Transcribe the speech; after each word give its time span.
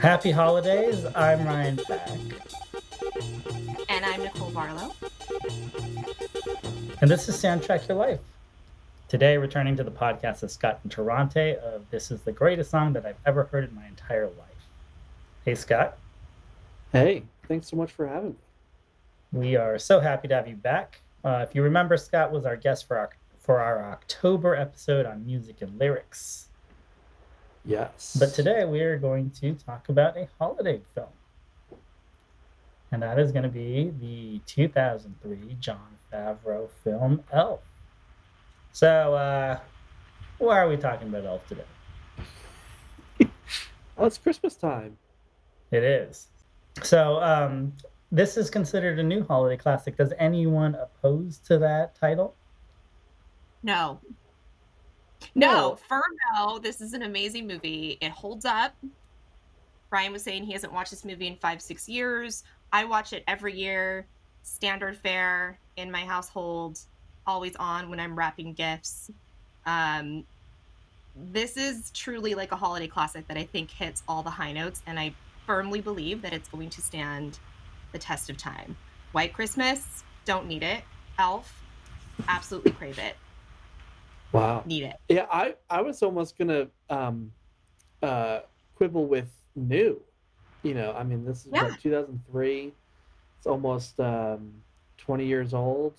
Happy 0.00 0.30
holidays. 0.30 1.04
I'm 1.14 1.44
Ryan 1.44 1.80
Back. 1.88 2.08
And 3.88 4.04
I'm 4.04 4.22
Nicole 4.22 4.50
Barlow. 4.50 4.94
And 7.00 7.10
this 7.10 7.28
is 7.28 7.36
Soundtrack 7.36 7.88
Your 7.88 7.96
Life. 7.96 8.20
Today, 9.08 9.36
returning 9.38 9.76
to 9.76 9.84
the 9.84 9.90
podcast 9.90 10.44
is 10.44 10.52
Scott 10.52 10.80
Interrante 10.86 11.56
of 11.56 11.88
This 11.90 12.10
is 12.10 12.20
the 12.22 12.32
Greatest 12.32 12.70
Song 12.70 12.92
That 12.92 13.06
I've 13.06 13.16
Ever 13.24 13.44
Heard 13.44 13.68
in 13.68 13.74
My 13.74 13.86
Entire 13.86 14.26
Life. 14.26 14.68
Hey, 15.44 15.54
Scott. 15.54 15.96
Hey, 16.92 17.22
thanks 17.48 17.68
so 17.68 17.76
much 17.76 17.90
for 17.90 18.06
having 18.06 18.30
me. 18.30 18.36
We 19.32 19.56
are 19.56 19.78
so 19.78 20.00
happy 20.00 20.28
to 20.28 20.34
have 20.34 20.46
you 20.46 20.56
back. 20.56 21.00
Uh, 21.24 21.44
if 21.48 21.54
you 21.54 21.62
remember, 21.62 21.96
Scott 21.96 22.30
was 22.30 22.44
our 22.46 22.56
guest 22.56 22.86
for 22.86 22.98
our, 22.98 23.10
for 23.48 23.62
our 23.62 23.82
October 23.82 24.54
episode 24.54 25.06
on 25.06 25.24
music 25.24 25.62
and 25.62 25.78
lyrics. 25.78 26.48
Yes. 27.64 28.14
But 28.20 28.34
today 28.34 28.66
we 28.66 28.82
are 28.82 28.98
going 28.98 29.30
to 29.40 29.54
talk 29.54 29.88
about 29.88 30.18
a 30.18 30.28
holiday 30.38 30.82
film. 30.94 31.08
And 32.92 33.02
that 33.02 33.18
is 33.18 33.32
going 33.32 33.44
to 33.44 33.48
be 33.48 33.90
the 34.02 34.42
2003 34.44 35.56
Jon 35.60 35.78
Favreau 36.12 36.68
film 36.84 37.24
Elf. 37.32 37.60
So, 38.72 39.14
uh, 39.14 39.58
why 40.36 40.58
are 40.58 40.68
we 40.68 40.76
talking 40.76 41.08
about 41.08 41.24
Elf 41.24 41.46
today? 41.46 41.64
well, 43.96 44.08
it's 44.08 44.18
Christmas 44.18 44.56
time. 44.56 44.98
It 45.70 45.84
is. 45.84 46.26
So, 46.82 47.18
um, 47.22 47.72
this 48.12 48.36
is 48.36 48.50
considered 48.50 48.98
a 48.98 49.02
new 49.02 49.24
holiday 49.24 49.56
classic. 49.56 49.96
Does 49.96 50.12
anyone 50.18 50.74
oppose 50.74 51.38
to 51.46 51.56
that 51.60 51.94
title? 51.94 52.34
No. 53.62 54.00
No, 55.34 55.76
firm 55.88 56.02
no. 56.34 56.58
This 56.58 56.80
is 56.80 56.92
an 56.92 57.02
amazing 57.02 57.46
movie. 57.46 57.98
It 58.00 58.10
holds 58.10 58.44
up. 58.44 58.74
Ryan 59.90 60.12
was 60.12 60.22
saying 60.22 60.44
he 60.44 60.52
hasn't 60.52 60.72
watched 60.72 60.90
this 60.90 61.04
movie 61.04 61.26
in 61.26 61.36
five, 61.36 61.62
six 61.62 61.88
years. 61.88 62.44
I 62.72 62.84
watch 62.84 63.12
it 63.12 63.24
every 63.26 63.56
year, 63.56 64.06
standard 64.42 64.96
fare 64.96 65.58
in 65.76 65.90
my 65.90 66.04
household, 66.04 66.80
always 67.26 67.56
on 67.56 67.88
when 67.88 67.98
I'm 67.98 68.16
wrapping 68.16 68.52
gifts. 68.52 69.10
Um, 69.66 70.24
this 71.16 71.56
is 71.56 71.90
truly 71.92 72.34
like 72.34 72.52
a 72.52 72.56
holiday 72.56 72.86
classic 72.86 73.26
that 73.28 73.36
I 73.36 73.44
think 73.44 73.70
hits 73.70 74.02
all 74.06 74.22
the 74.22 74.30
high 74.30 74.52
notes, 74.52 74.82
and 74.86 75.00
I 75.00 75.14
firmly 75.46 75.80
believe 75.80 76.22
that 76.22 76.32
it's 76.32 76.48
going 76.48 76.70
to 76.70 76.82
stand 76.82 77.38
the 77.92 77.98
test 77.98 78.28
of 78.30 78.36
time. 78.36 78.76
White 79.12 79.32
Christmas, 79.32 80.04
don't 80.26 80.46
need 80.46 80.62
it. 80.62 80.82
Elf, 81.18 81.62
absolutely 82.28 82.72
crave 82.72 82.98
it. 82.98 83.16
Wow. 84.32 84.62
Need 84.66 84.84
it. 84.84 84.96
Yeah, 85.08 85.26
I 85.30 85.54
I 85.70 85.80
was 85.80 86.02
almost 86.02 86.36
gonna 86.38 86.68
um 86.90 87.32
uh 88.02 88.40
quibble 88.74 89.06
with 89.06 89.30
new. 89.56 90.00
You 90.62 90.74
know, 90.74 90.92
I 90.92 91.04
mean 91.04 91.24
this 91.24 91.46
is 91.46 91.52
Yeah. 91.52 91.68
what 91.68 91.80
2003. 91.80 92.72
It's 93.38 93.46
almost 93.46 93.98
um 94.00 94.52
20 94.98 95.24
years 95.24 95.54
old, 95.54 95.94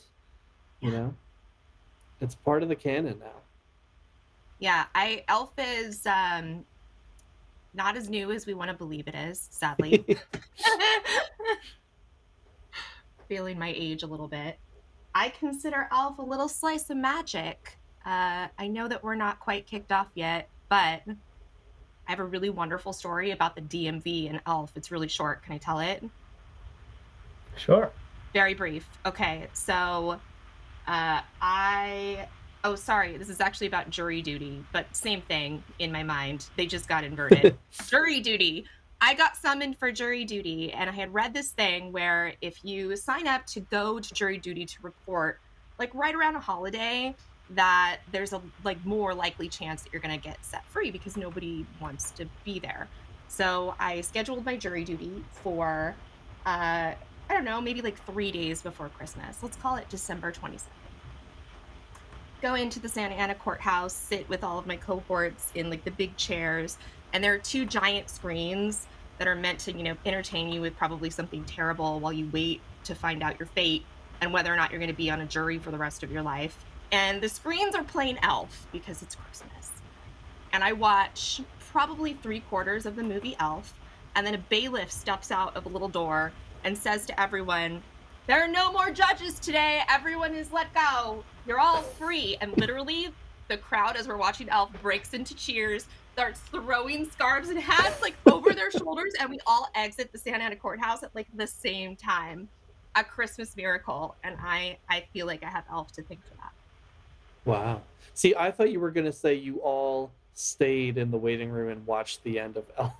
you 0.82 0.92
know. 0.92 1.14
It's 2.22 2.36
part 2.36 2.64
of 2.64 2.70
the 2.70 2.76
canon 2.76 3.18
now. 3.20 3.42
Yeah, 4.60 4.86
I 4.94 5.24
Elf 5.28 5.54
is 5.58 6.06
um 6.06 6.66
not 7.74 7.96
as 7.96 8.10
new 8.10 8.32
as 8.32 8.46
we 8.46 8.54
want 8.54 8.70
to 8.70 8.78
believe 8.78 9.08
it 9.08 9.16
is, 9.16 9.48
sadly. 9.52 10.06
Feeling 13.28 13.58
my 13.58 13.74
age 13.76 14.04
a 14.04 14.08
little 14.08 14.28
bit. 14.28 14.60
I 15.16 15.30
consider 15.30 15.88
Elf 15.92 16.20
a 16.20 16.22
little 16.22 16.48
slice 16.48 16.90
of 16.90 16.98
magic. 16.98 17.78
Uh, 18.06 18.48
I 18.58 18.68
know 18.68 18.88
that 18.88 19.04
we're 19.04 19.16
not 19.16 19.40
quite 19.40 19.68
kicked 19.68 19.92
off 19.92 20.08
yet, 20.16 20.50
but 20.70 21.02
I 21.08 22.12
have 22.12 22.20
a 22.20 22.26
really 22.26 22.50
wonderful 22.50 22.94
story 22.94 23.32
about 23.32 23.56
the 23.56 23.62
DMV 23.62 24.30
and 24.30 24.42
Elf. 24.46 24.72
It's 24.76 24.92
really 24.92 25.08
short. 25.08 25.44
Can 25.44 25.54
I 25.54 25.58
tell 25.58 25.80
it? 25.80 26.04
Sure. 27.56 27.92
very 28.34 28.54
brief. 28.54 28.88
Okay, 29.06 29.48
so 29.54 30.20
uh, 30.88 31.22
I 31.42 32.28
oh 32.64 32.76
sorry, 32.76 33.18
this 33.18 33.30
is 33.30 33.40
actually 33.40 33.68
about 33.68 33.90
jury 33.90 34.22
duty, 34.22 34.64
but 34.72 34.94
same 34.96 35.22
thing 35.22 35.64
in 35.80 35.92
my 35.92 36.04
mind. 36.04 36.48
They 36.56 36.66
just 36.66 36.88
got 36.88 37.04
inverted. 37.04 37.58
jury 37.88 38.20
duty. 38.22 38.66
I 39.02 39.14
got 39.14 39.38
summoned 39.38 39.78
for 39.78 39.92
jury 39.92 40.26
duty, 40.26 40.74
and 40.74 40.90
I 40.90 40.94
had 40.94 41.14
read 41.14 41.34
this 41.34 41.52
thing 41.52 41.92
where 41.92 42.34
if 42.42 42.66
you 42.66 42.96
sign 42.98 43.28
up 43.28 43.46
to 43.48 43.62
go 43.62 44.00
to 44.00 44.14
jury 44.14 44.38
duty 44.38 44.66
to 44.66 44.76
report, 44.82 45.40
like 45.78 45.94
right 45.96 46.14
around 46.14 46.36
a 46.36 46.40
holiday, 46.40 47.16
that 47.52 48.00
there's 48.12 48.34
a 48.34 48.42
like 48.64 48.84
more 48.86 49.14
likely 49.14 49.50
chance 49.50 49.82
that 49.84 49.94
you're 49.94 50.02
gonna 50.02 50.18
get 50.18 50.44
set 50.46 50.66
free 50.66 50.92
because 50.92 51.18
nobody 51.18 51.66
wants 51.82 52.12
to 52.12 52.26
be 52.44 52.60
there. 52.60 52.88
So 53.28 53.76
I 53.80 54.02
scheduled 54.02 54.46
my 54.46 54.58
jury 54.58 54.84
duty 54.84 55.24
for 55.44 55.96
uh, 56.46 56.94
I 57.30 57.34
don't 57.34 57.46
know, 57.46 57.62
maybe 57.62 57.82
like 57.82 58.04
three 58.06 58.32
days 58.32 58.62
before 58.62 58.90
Christmas. 58.90 59.44
Let's 59.44 59.56
call 59.56 59.76
it 59.76 59.88
December 59.90 60.32
22nd. 60.32 60.64
Go 62.42 62.56
into 62.56 62.80
the 62.80 62.90
Santa 62.90 63.16
Ana 63.16 63.36
courthouse, 63.36 63.94
sit 63.94 64.28
with 64.30 64.44
all 64.44 64.58
of 64.58 64.66
my 64.66 64.78
cohorts 64.78 65.52
in 65.54 65.70
like 65.70 65.84
the 65.84 65.92
big 65.92 66.16
chairs, 66.18 66.78
and 67.14 67.24
there 67.24 67.34
are 67.34 67.38
two 67.38 67.66
giant 67.66 68.10
screens 68.10 68.88
that 69.20 69.28
are 69.28 69.36
meant 69.36 69.60
to, 69.60 69.74
you 69.74 69.84
know, 69.84 69.96
entertain 70.06 70.50
you 70.50 70.62
with 70.62 70.76
probably 70.78 71.10
something 71.10 71.44
terrible 71.44 72.00
while 72.00 72.14
you 72.14 72.30
wait 72.32 72.62
to 72.86 72.96
find 72.96 73.22
out 73.22 73.38
your 73.38 73.48
fate 73.48 73.84
and 74.22 74.34
whether 74.34 74.52
or 74.52 74.56
not 74.56 74.72
you're 74.72 74.80
going 74.80 74.90
to 74.90 74.96
be 74.96 75.12
on 75.12 75.22
a 75.22 75.26
jury 75.26 75.60
for 75.60 75.72
the 75.72 75.78
rest 75.78 76.02
of 76.02 76.12
your 76.12 76.24
life. 76.24 76.66
And 76.92 77.22
the 77.22 77.30
screens 77.30 77.76
are 77.76 77.84
playing 77.84 78.18
Elf 78.24 78.68
because 78.72 79.02
it's 79.02 79.16
Christmas. 79.16 79.72
And 80.54 80.64
I 80.64 80.74
watch 80.74 81.42
probably 81.72 82.14
three 82.14 82.40
quarters 82.42 82.86
of 82.86 82.96
the 82.96 83.04
movie 83.04 83.36
Elf, 83.40 83.74
and 84.16 84.26
then 84.26 84.34
a 84.34 84.40
bailiff 84.40 84.92
steps 84.92 85.32
out 85.32 85.56
of 85.56 85.66
a 85.66 85.70
little 85.70 85.88
door 85.88 86.32
and 86.64 86.76
says 86.78 87.06
to 87.06 87.20
everyone, 87.20 87.82
There 88.28 88.44
are 88.44 88.48
no 88.48 88.72
more 88.72 88.90
judges 88.92 89.40
today. 89.40 89.82
Everyone 89.88 90.34
is 90.34 90.52
let 90.52 90.74
go. 90.74 91.24
You're 91.46 91.60
all 91.60 91.82
free. 91.82 92.38
And 92.42 92.58
literally, 92.58 93.10
the 93.50 93.58
crowd, 93.58 93.96
as 93.96 94.08
we're 94.08 94.18
watching 94.18 94.50
Elf, 94.50 94.72
breaks 94.82 95.14
into 95.14 95.36
cheers, 95.36 95.86
starts 96.14 96.40
throwing 96.40 97.10
scarves 97.12 97.50
and 97.50 97.60
hats 97.60 98.02
like 98.02 98.16
over 98.26 98.54
their 98.54 98.72
shoulders, 98.72 99.14
and 99.20 99.30
we 99.30 99.40
all 99.46 99.70
exit 99.76 100.12
the 100.12 100.18
Santa 100.18 100.44
Ana 100.44 100.56
courthouse 100.56 101.04
at 101.04 101.14
like 101.14 101.28
the 101.36 101.48
same 101.48 101.96
time. 101.96 102.50
A 102.96 103.04
Christmas 103.04 103.56
miracle. 103.56 104.16
And 104.24 104.36
I, 104.42 104.78
I 104.90 105.06
feel 105.14 105.28
like 105.28 105.44
I 105.44 105.50
have 105.50 105.64
Elf 105.72 105.92
to 105.94 106.02
thank 106.02 106.24
for 106.26 106.34
that. 106.36 106.52
Wow. 107.50 107.82
See, 108.14 108.36
I 108.36 108.52
thought 108.52 108.72
you 108.72 108.80
were 108.80 108.92
gonna 108.92 109.12
say 109.12 109.34
you 109.34 109.58
all 109.58 110.12
stayed 110.34 110.98
in 110.98 111.12
the 111.12 111.18
waiting 111.18 111.50
room 111.50 111.70
and 111.70 111.86
watched 111.86 112.24
the 112.24 112.40
end 112.40 112.58
of 112.58 112.66
Elf. 112.78 112.94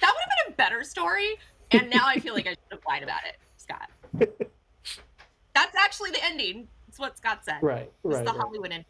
That 0.00 0.12
would 0.12 0.20
have 0.20 0.46
been 0.46 0.52
a 0.54 0.56
better 0.56 0.82
story. 0.84 1.36
And 1.72 1.90
now 1.90 2.06
I 2.06 2.18
feel 2.18 2.34
like 2.34 2.46
I 2.46 2.50
should 2.50 2.58
have 2.70 2.80
lied 2.86 3.02
about 3.02 3.20
it, 3.24 3.36
Scott. 3.56 3.90
That's 5.54 5.76
actually 5.76 6.10
the 6.10 6.24
ending. 6.24 6.68
It's 6.88 6.98
what 6.98 7.16
Scott 7.16 7.44
said. 7.44 7.58
Right, 7.60 7.90
It's 8.04 8.14
right. 8.14 8.24
the 8.24 8.30
right. 8.32 8.40
Hollywood 8.40 8.70
ending. 8.72 8.84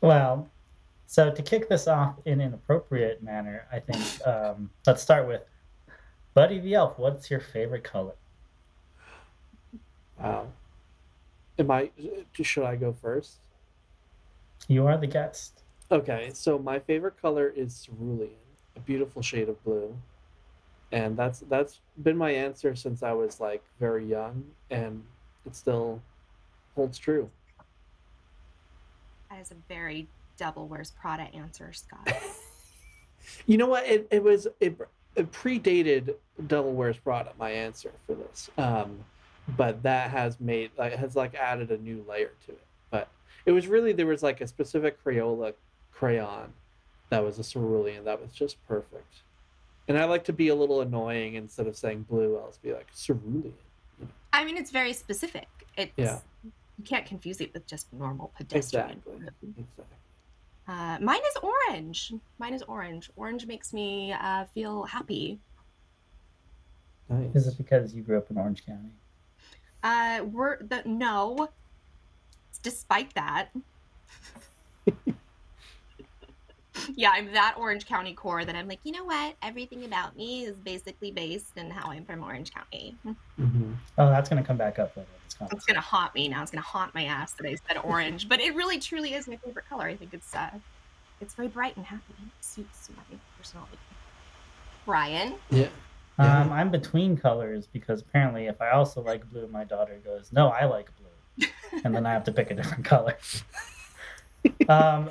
Well, 0.00 0.48
so 1.06 1.30
to 1.32 1.42
kick 1.42 1.68
this 1.68 1.86
off 1.86 2.16
in 2.24 2.40
an 2.40 2.54
appropriate 2.54 3.22
manner, 3.22 3.66
I 3.72 3.78
think 3.78 4.26
um, 4.26 4.70
let's 4.86 5.02
start 5.02 5.26
with 5.28 5.42
Buddy 6.34 6.58
the 6.60 6.74
Elf. 6.74 6.98
What's 6.98 7.30
your 7.30 7.40
favorite 7.40 7.84
color? 7.84 8.14
Wow. 10.18 10.48
Am 11.60 11.70
I 11.70 11.90
should 12.32 12.64
I 12.64 12.74
go 12.74 12.92
first? 12.92 13.38
You 14.66 14.86
are 14.86 14.96
the 14.96 15.06
guest. 15.06 15.62
Okay, 15.92 16.30
so 16.32 16.58
my 16.58 16.78
favorite 16.78 17.20
color 17.20 17.48
is 17.48 17.86
cerulean, 17.86 18.30
a 18.76 18.80
beautiful 18.80 19.22
shade 19.22 19.48
of 19.48 19.62
blue. 19.62 19.96
And 20.90 21.16
that's 21.16 21.40
that's 21.48 21.78
been 22.02 22.16
my 22.16 22.32
answer 22.32 22.74
since 22.74 23.04
I 23.04 23.12
was 23.12 23.38
like 23.38 23.62
very 23.78 24.04
young 24.04 24.44
and 24.70 25.04
it 25.46 25.54
still 25.54 26.02
holds 26.74 26.98
true. 26.98 27.30
That 29.30 29.40
is 29.40 29.52
a 29.52 29.56
very 29.68 30.08
Devil 30.36 30.66
Wears 30.66 30.90
Prada 30.90 31.28
answer, 31.34 31.72
Scott. 31.72 32.12
You 33.46 33.58
know 33.58 33.66
what? 33.66 33.86
It, 33.86 34.06
it 34.10 34.22
was 34.22 34.46
it, 34.60 34.78
it 35.16 35.32
predated 35.32 36.14
Devil 36.46 36.72
Wears 36.72 36.96
Prada. 36.96 37.32
My 37.38 37.50
answer 37.50 37.92
for 38.06 38.14
this, 38.14 38.50
um, 38.58 39.04
but 39.56 39.82
that 39.82 40.10
has 40.10 40.38
made 40.40 40.70
like 40.78 40.92
has 40.94 41.16
like 41.16 41.34
added 41.34 41.70
a 41.70 41.78
new 41.78 42.04
layer 42.08 42.30
to 42.46 42.52
it. 42.52 42.64
But 42.90 43.08
it 43.46 43.52
was 43.52 43.66
really 43.66 43.92
there 43.92 44.06
was 44.06 44.22
like 44.22 44.40
a 44.40 44.46
specific 44.46 45.02
Crayola 45.04 45.54
crayon 45.92 46.52
that 47.10 47.22
was 47.24 47.38
a 47.38 47.44
cerulean 47.44 48.04
that 48.04 48.20
was 48.20 48.32
just 48.32 48.56
perfect. 48.66 49.22
And 49.88 49.98
I 49.98 50.04
like 50.04 50.24
to 50.24 50.32
be 50.32 50.48
a 50.48 50.54
little 50.54 50.82
annoying 50.82 51.34
instead 51.34 51.66
of 51.66 51.76
saying 51.76 52.06
blue. 52.08 52.36
I'll 52.38 52.46
just 52.46 52.62
be 52.62 52.72
like 52.72 52.86
cerulean. 52.94 53.54
I 54.32 54.44
mean, 54.44 54.56
it's 54.56 54.70
very 54.70 54.92
specific. 54.92 55.48
It's 55.76 55.92
Yeah. 55.96 56.20
you 56.44 56.84
can't 56.84 57.04
confuse 57.04 57.40
it 57.40 57.52
with 57.52 57.66
just 57.66 57.92
normal 57.92 58.30
pedestrian. 58.36 58.90
Exactly. 58.90 59.14
Exactly. 59.58 59.84
Uh, 60.68 60.98
mine 61.00 61.20
is 61.28 61.36
orange. 61.42 62.12
Mine 62.38 62.54
is 62.54 62.62
orange. 62.62 63.10
Orange 63.16 63.46
makes 63.46 63.72
me 63.72 64.12
uh, 64.12 64.44
feel 64.54 64.84
happy. 64.84 65.40
Nice. 67.08 67.34
Is 67.34 67.48
it 67.48 67.58
because 67.58 67.92
you 67.92 68.02
grew 68.02 68.18
up 68.18 68.30
in 68.30 68.38
Orange 68.38 68.64
County? 68.64 68.90
Uh, 69.82 70.20
we're 70.24 70.58
the 70.62 70.82
no. 70.84 71.48
Despite 72.62 73.14
that, 73.14 73.48
yeah, 76.94 77.10
I'm 77.14 77.32
that 77.32 77.54
Orange 77.56 77.86
County 77.86 78.12
core 78.12 78.44
that 78.44 78.54
I'm 78.54 78.68
like, 78.68 78.80
you 78.84 78.92
know 78.92 79.04
what? 79.04 79.34
Everything 79.42 79.84
about 79.86 80.14
me 80.14 80.44
is 80.44 80.56
basically 80.58 81.10
based 81.10 81.56
in 81.56 81.70
how 81.70 81.90
I'm 81.90 82.04
from 82.04 82.22
Orange 82.22 82.52
County. 82.52 82.94
Mhm. 83.38 83.76
Oh, 83.96 84.10
that's 84.10 84.28
gonna 84.28 84.42
come 84.42 84.58
back 84.58 84.78
up 84.78 84.94
later. 84.94 85.08
in 85.40 85.46
this 85.48 85.52
It's 85.52 85.64
gonna 85.64 85.80
haunt 85.80 86.14
me 86.14 86.28
now. 86.28 86.42
It's 86.42 86.50
gonna 86.50 86.60
haunt 86.60 86.94
my 86.94 87.04
ass 87.04 87.32
that 87.34 87.46
I 87.46 87.56
said 87.66 87.78
orange, 87.82 88.28
but 88.28 88.40
it 88.40 88.54
really 88.54 88.78
truly 88.78 89.14
is 89.14 89.26
my 89.26 89.36
favorite 89.36 89.66
color. 89.68 89.86
I 89.86 89.96
think 89.96 90.12
it's 90.12 90.34
uh, 90.34 90.50
it's 91.22 91.32
very 91.34 91.48
bright 91.48 91.76
and 91.78 91.86
happy. 91.86 92.14
It 92.18 92.44
suits 92.44 92.90
my 92.94 93.18
personality. 93.38 93.78
Brian, 94.84 95.36
Yeah. 95.50 95.68
Yeah. 96.20 96.42
Um, 96.42 96.52
I'm 96.52 96.70
between 96.70 97.16
colors 97.16 97.66
because 97.66 98.02
apparently, 98.02 98.46
if 98.46 98.60
I 98.60 98.70
also 98.70 99.00
like 99.02 99.28
blue, 99.30 99.46
my 99.48 99.64
daughter 99.64 99.98
goes, 100.04 100.32
"No, 100.32 100.48
I 100.48 100.66
like 100.66 100.90
blue," 100.98 101.48
and 101.84 101.94
then 101.94 102.04
I 102.06 102.12
have 102.12 102.24
to 102.24 102.32
pick 102.32 102.50
a 102.50 102.54
different 102.54 102.84
color. 102.84 103.16
um, 104.68 105.08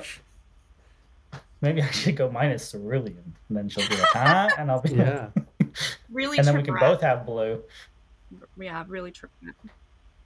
maybe 1.60 1.82
I 1.82 1.90
should 1.90 2.16
go 2.16 2.30
minus 2.30 2.70
cerulean, 2.70 3.34
and 3.48 3.56
then 3.56 3.68
she'll 3.68 3.88
be 3.88 3.96
like, 3.96 4.08
"Huh?" 4.12 4.50
and 4.58 4.70
I'll 4.70 4.80
be 4.82 4.90
like, 4.94 5.30
really, 6.10 6.38
and 6.38 6.46
then 6.46 6.56
we 6.56 6.62
can 6.62 6.74
her 6.74 6.80
both 6.80 7.00
have 7.00 7.26
blue. 7.26 7.62
yeah, 8.56 8.84
really 8.86 9.10
true. 9.10 9.28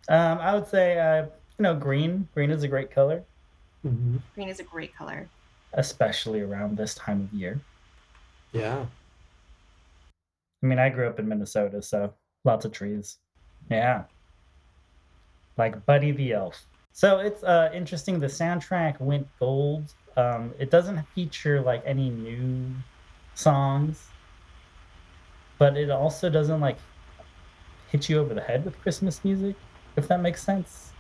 Um, 0.09 0.39
I 0.39 0.55
would 0.55 0.67
say, 0.67 0.99
uh, 0.99 1.23
you 1.59 1.63
know, 1.63 1.75
green. 1.75 2.29
Green 2.35 2.51
is 2.51 2.63
a 2.63 2.69
great 2.69 2.91
color, 2.91 3.25
Mhm. 3.87 4.21
Green 4.35 4.49
is 4.49 4.61
a 4.61 4.65
great 4.65 4.95
color. 4.95 5.29
especially 5.73 6.41
around 6.41 6.77
this 6.77 6.95
time 6.95 7.23
of 7.23 7.33
year. 7.33 7.59
Yeah. 8.53 8.87
I 10.65 10.67
mean, 10.67 10.79
I 10.79 10.89
grew 10.89 11.07
up 11.07 11.19
in 11.19 11.29
Minnesota, 11.29 11.83
so 11.83 12.15
lots 12.45 12.65
of 12.65 12.73
trees. 12.73 13.19
Yeah. 13.71 14.05
Like 15.59 15.85
Buddy 15.85 16.11
the 16.11 16.33
Elf. 16.33 16.65
So 16.93 17.19
it's 17.19 17.45
uh, 17.45 17.71
interesting. 17.75 18.19
The 18.19 18.29
soundtrack 18.29 18.99
went 18.99 19.29
gold. 19.39 19.93
Um, 20.17 20.55
it 20.59 20.71
doesn't 20.71 21.05
feature 21.15 21.61
like 21.61 21.83
any 21.85 22.09
new 22.09 22.73
songs, 23.35 24.09
but 25.59 25.77
it 25.77 25.91
also 25.91 26.31
doesn't 26.31 26.61
like 26.61 26.79
hit 27.91 28.09
you 28.09 28.19
over 28.19 28.33
the 28.33 28.41
head 28.41 28.65
with 28.65 28.81
Christmas 28.81 29.23
music, 29.23 29.57
if 29.97 30.09
that 30.09 30.23
makes 30.23 30.43
sense. 30.43 30.93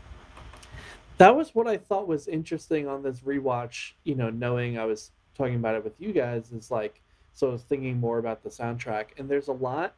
That 1.16 1.34
was 1.34 1.54
what 1.54 1.66
I 1.66 1.78
thought 1.78 2.06
was 2.06 2.28
interesting 2.28 2.86
on 2.86 3.02
this 3.02 3.20
rewatch, 3.20 3.92
you 4.02 4.14
know, 4.14 4.28
knowing 4.28 4.78
I 4.78 4.84
was 4.84 5.12
talking 5.34 5.54
about 5.54 5.74
it 5.74 5.84
with 5.84 5.98
you 5.98 6.12
guys 6.12 6.52
is 6.52 6.70
like 6.70 7.00
so 7.34 7.48
I 7.48 7.52
was 7.52 7.62
thinking 7.62 7.98
more 7.98 8.18
about 8.18 8.42
the 8.42 8.48
soundtrack 8.50 9.06
and 9.18 9.28
there's 9.28 9.48
a 9.48 9.52
lot 9.52 9.94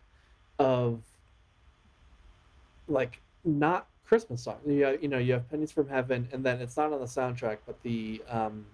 of 0.59 1.01
like 2.89 3.21
not 3.45 3.87
Christmas 4.07 4.43
songs. 4.43 4.61
You, 4.67 4.85
have- 4.85 5.03
you 5.03 5.09
know, 5.09 5.19
you 5.19 5.33
have 5.35 5.49
Pennies 5.51 5.73
from 5.73 5.89
Heaven 5.89 6.29
and 6.33 6.45
then 6.45 6.61
it's 6.61 6.77
not 6.77 6.93
on 6.93 7.01
the 7.01 7.07
soundtrack, 7.07 7.59
but 7.67 7.81
the 7.83 8.23
um, 8.29 8.67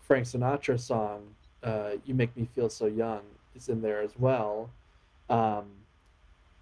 Frank 0.00 0.26
Sinatra 0.26 0.78
song, 0.80 1.22
uh, 1.62 1.92
You 2.04 2.14
Make 2.14 2.36
Me 2.36 2.48
Feel 2.54 2.68
So 2.68 2.86
Young 2.86 3.22
is 3.54 3.68
in 3.68 3.82
there 3.82 4.00
as 4.00 4.12
well. 4.18 4.70
Um, 5.30 5.64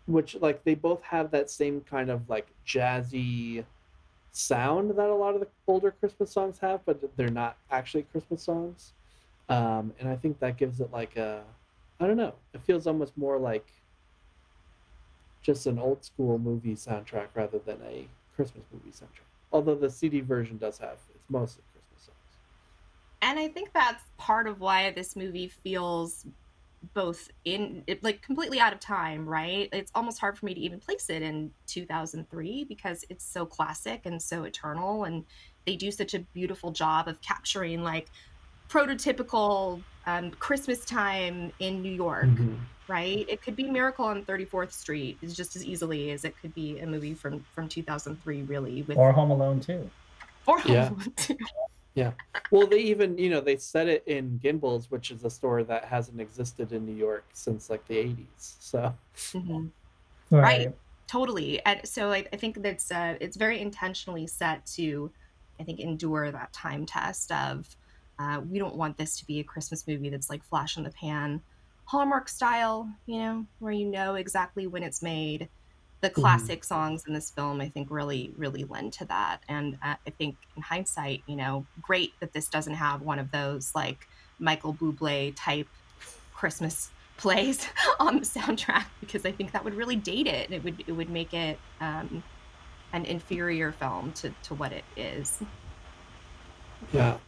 which 0.07 0.35
like 0.41 0.65
they 0.65 0.75
both 0.75 1.03
have 1.03 1.31
that 1.31 1.51
same 1.51 1.81
kind 1.83 2.11
of 2.11 2.29
like 2.29 2.49
jazzy 2.67 3.65
sound 4.33 4.91
that 4.91 5.09
a 5.09 5.15
lot 5.15 5.35
of 5.35 5.41
the 5.41 5.49
older 5.67 5.93
Christmas 5.93 6.31
songs 6.31 6.59
have, 6.59 6.85
but 6.85 7.01
they're 7.17 7.29
not 7.29 7.57
actually 7.71 8.03
Christmas 8.05 8.43
songs. 8.43 8.93
Um, 9.51 9.93
and 9.99 10.09
I 10.09 10.15
think 10.15 10.39
that 10.39 10.57
gives 10.57 10.81
it 10.81 10.93
like 10.93 11.17
a, 11.17 11.43
I 11.99 12.07
don't 12.07 12.17
know, 12.17 12.35
it 12.55 12.63
feels 12.63 12.87
almost 12.87 13.17
more 13.19 13.37
like 13.37 13.67
just 15.43 15.67
an 15.67 15.79
old 15.79 16.05
school 16.05 16.39
movie 16.39 16.77
soundtrack 16.77 17.29
rather 17.35 17.59
than 17.59 17.79
a 17.83 18.07
Christmas 18.37 18.65
movie 18.73 18.91
soundtrack. 18.91 19.27
Although 19.53 19.75
the 19.75 19.91
CD 19.91 20.21
version 20.21 20.57
does 20.57 20.79
have, 20.79 20.99
it's 21.13 21.29
mostly 21.29 21.65
Christmas 21.73 22.05
songs. 22.05 22.37
And 23.23 23.41
I 23.41 23.49
think 23.49 23.73
that's 23.73 24.05
part 24.19 24.47
of 24.47 24.61
why 24.61 24.93
this 24.93 25.17
movie 25.17 25.49
feels 25.49 26.27
both 26.95 27.29
in 27.45 27.85
like 28.03 28.23
completely 28.23 28.61
out 28.61 28.73
of 28.73 28.81
time, 28.81 29.29
right? 29.29 29.69
It's 29.73 29.91
almost 29.95 30.21
hard 30.21 30.39
for 30.39 30.47
me 30.47 30.55
to 30.55 30.61
even 30.61 30.81
place 30.81 31.11
it 31.11 31.23
in 31.23 31.53
2003 31.67 32.65
because 32.65 33.05
it's 33.11 33.25
so 33.25 33.45
classic 33.45 34.03
and 34.07 34.23
so 34.23 34.45
eternal 34.45 35.05
and 35.05 35.25
they 35.67 35.77
do 35.77 35.91
such 35.91 36.15
a 36.15 36.21
beautiful 36.21 36.71
job 36.71 37.07
of 37.07 37.21
capturing 37.21 37.83
like 37.83 38.09
prototypical 38.71 39.83
um, 40.07 40.31
Christmas 40.33 40.85
time 40.85 41.53
in 41.59 41.83
New 41.83 41.93
York, 41.93 42.29
right? 42.89 43.27
It 43.29 43.43
could 43.43 43.57
be 43.57 43.65
Miracle 43.65 44.05
on 44.05 44.25
34th 44.25 44.73
Street 44.73 45.19
is 45.23 45.37
just 45.37 45.57
as 45.57 45.65
easily 45.65 46.11
as 46.11 46.25
it 46.25 46.35
could 46.41 46.55
be 46.55 46.79
a 46.79 46.87
movie 46.87 47.15
from 47.15 47.45
from 47.55 47.69
2003 47.69 48.43
really 48.43 48.83
with 48.83 48.97
Or 48.97 49.13
Home 49.13 49.31
Alone 49.31 49.61
too. 49.61 49.91
or 50.47 50.61
Yeah. 50.65 50.89
Home 50.89 50.99
Alone 51.01 51.15
too. 51.17 51.37
Well, 52.53 52.67
they 52.67 52.81
even, 52.81 53.17
you 53.17 53.31
know, 53.31 53.41
they 53.41 53.57
set 53.57 53.87
it 53.87 54.03
in 54.07 54.41
Gimbels, 54.43 54.91
which 54.91 55.13
is 55.13 55.25
a 55.25 55.31
store 55.31 55.63
that 55.63 55.85
hasn't 55.85 56.21
existed 56.21 56.73
in 56.73 56.85
New 56.85 56.95
York 56.97 57.25
since 57.33 57.71
like 57.71 57.87
the 57.87 57.97
80s. 57.97 58.27
So, 58.59 58.93
Mhm. 59.35 59.71
Right. 60.31 60.43
Right. 60.43 60.75
totally 61.07 61.65
and 61.65 61.81
so 61.85 62.13
I, 62.13 62.25
I 62.33 62.37
think 62.37 62.63
that's 62.63 62.91
uh, 62.91 63.17
it's 63.21 63.37
very 63.37 63.61
intentionally 63.61 64.27
set 64.29 64.65
to 64.77 65.11
i 65.59 65.65
think 65.65 65.81
endure 65.81 66.31
that 66.31 66.53
time 66.53 66.87
test 66.87 67.33
of 67.33 67.69
uh, 68.21 68.41
we 68.41 68.59
don't 68.59 68.77
want 68.77 68.99
this 68.99 69.19
to 69.19 69.27
be 69.27 69.41
a 69.41 69.45
christmas 69.45 69.87
movie 69.87 70.11
that's 70.11 70.29
like 70.31 70.45
flash 70.45 70.77
in 70.77 70.83
the 70.83 70.91
pan. 70.91 71.41
Hallmark 71.85 72.29
style 72.29 72.89
you 73.07 73.19
know 73.19 73.47
where 73.59 73.73
you 73.73 73.87
know 73.87 74.15
exactly 74.15 74.67
when 74.67 74.83
it's 74.83 75.03
made. 75.03 75.49
The 76.03 76.11
classic 76.11 76.65
songs 76.65 77.05
in 77.07 77.13
this 77.13 77.31
film 77.31 77.61
i 77.61 77.69
think 77.69 77.89
really 77.91 78.33
really 78.37 78.65
lend 78.65 78.93
to 78.95 79.05
that. 79.07 79.41
And 79.49 79.77
uh, 79.83 79.97
i 80.07 80.11
think 80.11 80.37
in 80.57 80.63
hindsight 80.63 81.23
you 81.27 81.37
know 81.37 81.67
great 81.83 82.13
that 82.21 82.33
this 82.33 82.49
doesn't 82.49 82.75
have 82.75 83.03
one 83.03 83.19
of 83.19 83.31
those 83.31 83.75
like 83.75 84.07
michael 84.39 84.73
bublé 84.73 85.35
type 85.37 85.69
christmas 86.33 86.91
plays 87.21 87.69
on 88.01 88.17
the 88.17 88.25
soundtrack 88.25 88.87
because 89.01 89.27
I 89.27 89.33
think 89.33 89.53
that 89.53 89.63
would 89.63 89.75
really 89.75 89.97
date 89.97 90.27
it. 90.27 90.47
And 90.47 90.55
it 90.55 90.65
would 90.65 90.83
it 90.87 90.93
would 90.93 91.11
make 91.11 91.35
it 91.35 91.59
um, 91.81 92.23
an 92.93 93.05
inferior 93.05 93.73
film 93.73 94.13
to, 94.13 94.33
to 94.45 94.55
what 94.55 94.73
it 94.73 94.85
is. 94.97 95.43
yeah. 96.93 97.19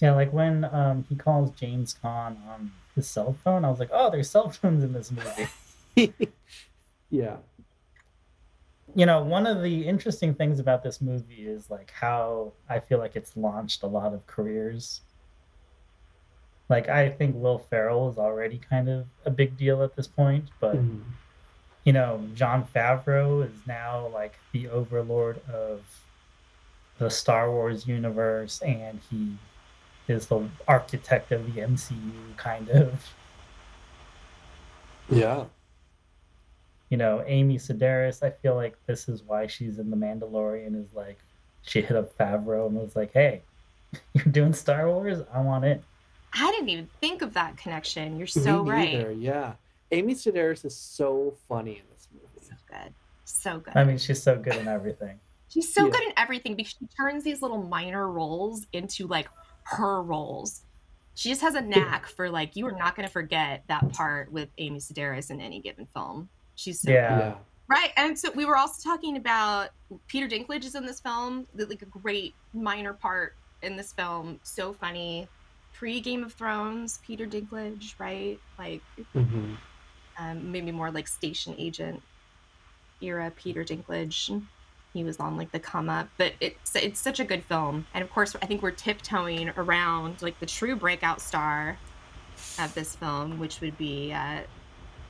Yeah, 0.00 0.12
like 0.12 0.32
when 0.32 0.64
um, 0.64 1.04
he 1.08 1.14
calls 1.14 1.50
James 1.52 1.94
Caan 2.02 2.36
on 2.48 2.72
his 2.94 3.06
cell 3.06 3.36
phone, 3.44 3.64
I 3.64 3.70
was 3.70 3.78
like, 3.78 3.90
oh, 3.92 4.10
there's 4.10 4.30
cell 4.30 4.48
phones 4.50 4.82
in 4.82 4.92
this 4.92 5.10
movie. 5.12 6.12
yeah. 7.10 7.36
you 8.94 9.04
know, 9.06 9.22
one 9.22 9.46
of 9.46 9.62
the 9.62 9.86
interesting 9.86 10.34
things 10.34 10.58
about 10.58 10.82
this 10.82 11.00
movie 11.00 11.46
is 11.46 11.70
like 11.70 11.90
how 11.92 12.52
I 12.68 12.80
feel 12.80 12.98
like 12.98 13.14
it's 13.14 13.36
launched 13.36 13.82
a 13.82 13.86
lot 13.86 14.14
of 14.14 14.26
careers. 14.26 15.00
Like 16.68 16.88
I 16.88 17.08
think 17.10 17.34
Will 17.36 17.58
Ferrell 17.58 18.10
is 18.10 18.16
already 18.18 18.58
kind 18.70 18.88
of 18.88 19.06
a 19.24 19.30
big 19.30 19.56
deal 19.58 19.82
at 19.82 19.96
this 19.96 20.06
point, 20.06 20.48
but 20.60 20.76
Mhm. 20.76 21.02
you 21.84 21.92
know, 21.92 22.26
Jon 22.34 22.64
Favreau 22.74 23.44
is 23.44 23.66
now 23.66 24.06
like 24.08 24.38
the 24.52 24.68
overlord 24.68 25.40
of 25.48 25.82
the 26.98 27.10
Star 27.10 27.50
Wars 27.50 27.86
universe 27.86 28.60
and 28.62 29.00
he 29.10 29.36
is 30.10 30.26
the 30.26 30.46
architect 30.68 31.32
of 31.32 31.46
the 31.54 31.60
MCU 31.62 32.36
kind 32.36 32.68
of. 32.68 32.92
Yeah. 35.08 35.44
you 36.88 36.96
know, 36.96 37.22
Amy 37.26 37.56
Sedaris, 37.58 38.22
I 38.22 38.30
feel 38.30 38.54
like 38.54 38.76
this 38.86 39.08
is 39.08 39.22
why 39.22 39.46
she's 39.46 39.78
in 39.78 39.90
The 39.90 39.96
Mandalorian 39.96 40.80
is 40.80 40.92
like 40.94 41.18
she 41.62 41.80
hit 41.82 41.96
up 41.96 42.16
Favreau 42.16 42.66
and 42.66 42.76
was 42.76 42.94
like, 42.96 43.12
Hey, 43.12 43.42
you're 44.14 44.24
doing 44.26 44.52
Star 44.52 44.88
Wars? 44.88 45.20
I 45.32 45.40
want 45.40 45.64
it. 45.64 45.82
I 46.32 46.50
didn't 46.52 46.68
even 46.68 46.88
think 47.00 47.22
of 47.22 47.34
that 47.34 47.56
connection. 47.56 48.16
You're 48.18 48.26
so 48.28 48.62
Me 48.64 48.70
right. 48.70 48.92
neither, 48.92 49.12
Yeah. 49.12 49.52
Amy 49.92 50.14
Sedaris 50.14 50.64
is 50.64 50.76
so 50.76 51.34
funny 51.48 51.72
in 51.78 51.82
this 51.92 52.06
movie. 52.12 52.46
So 52.48 52.54
good. 52.68 52.94
So 53.24 53.58
good. 53.58 53.76
I 53.76 53.82
mean, 53.84 53.98
she's 53.98 54.22
so 54.22 54.36
good 54.36 54.54
in 54.54 54.68
everything. 54.68 55.18
She's 55.48 55.74
so 55.74 55.86
Yeah. 55.86 55.90
good 55.90 56.02
in 56.04 56.12
everything 56.16 56.54
because 56.54 56.76
she 56.78 56.86
turns 56.96 57.24
these 57.24 57.42
little 57.42 57.60
minor 57.64 58.08
roles 58.08 58.64
into 58.72 59.08
like 59.08 59.28
her 59.64 60.02
roles. 60.02 60.62
She 61.14 61.28
just 61.28 61.42
has 61.42 61.54
a 61.54 61.60
knack 61.60 62.06
for 62.06 62.30
like 62.30 62.56
you 62.56 62.66
are 62.66 62.72
not 62.72 62.96
going 62.96 63.06
to 63.06 63.12
forget 63.12 63.64
that 63.68 63.92
part 63.92 64.32
with 64.32 64.48
Amy 64.58 64.78
Sedaris 64.78 65.30
in 65.30 65.40
any 65.40 65.60
given 65.60 65.86
film. 65.94 66.28
She's 66.54 66.80
so 66.80 66.90
Yeah. 66.90 67.18
Yeah. 67.18 67.34
Right, 67.68 67.92
and 67.96 68.18
so 68.18 68.32
we 68.32 68.46
were 68.46 68.56
also 68.56 68.82
talking 68.82 69.16
about 69.16 69.68
Peter 70.08 70.26
Dinklage 70.26 70.64
is 70.64 70.74
in 70.74 70.84
this 70.84 70.98
film, 70.98 71.46
like 71.54 71.82
a 71.82 71.86
great 71.86 72.34
minor 72.52 72.92
part 72.92 73.36
in 73.62 73.76
this 73.76 73.92
film. 73.92 74.40
So 74.42 74.72
funny, 74.72 75.28
pre 75.72 76.00
Game 76.00 76.24
of 76.24 76.32
Thrones, 76.32 76.98
Peter 77.06 77.26
Dinklage, 77.26 77.94
right? 78.00 78.40
Like 78.58 78.82
Mhm. 79.14 79.56
um, 80.18 80.50
maybe 80.50 80.72
more 80.72 80.90
like 80.90 81.06
station 81.06 81.54
agent 81.58 82.02
era 83.00 83.30
Peter 83.36 83.62
Dinklage. 83.64 84.42
He 84.92 85.04
was 85.04 85.18
on 85.20 85.36
like 85.36 85.52
the 85.52 85.60
come 85.60 85.88
up, 85.88 86.08
but 86.18 86.32
it's 86.40 86.74
it's 86.74 86.98
such 87.00 87.20
a 87.20 87.24
good 87.24 87.44
film, 87.44 87.86
and 87.94 88.02
of 88.02 88.10
course 88.10 88.34
I 88.42 88.46
think 88.46 88.60
we're 88.62 88.72
tiptoeing 88.72 89.50
around 89.56 90.20
like 90.22 90.38
the 90.40 90.46
true 90.46 90.74
breakout 90.74 91.20
star 91.20 91.78
of 92.58 92.74
this 92.74 92.96
film, 92.96 93.38
which 93.38 93.60
would 93.60 93.76
be 93.78 94.12
uh, 94.12 94.40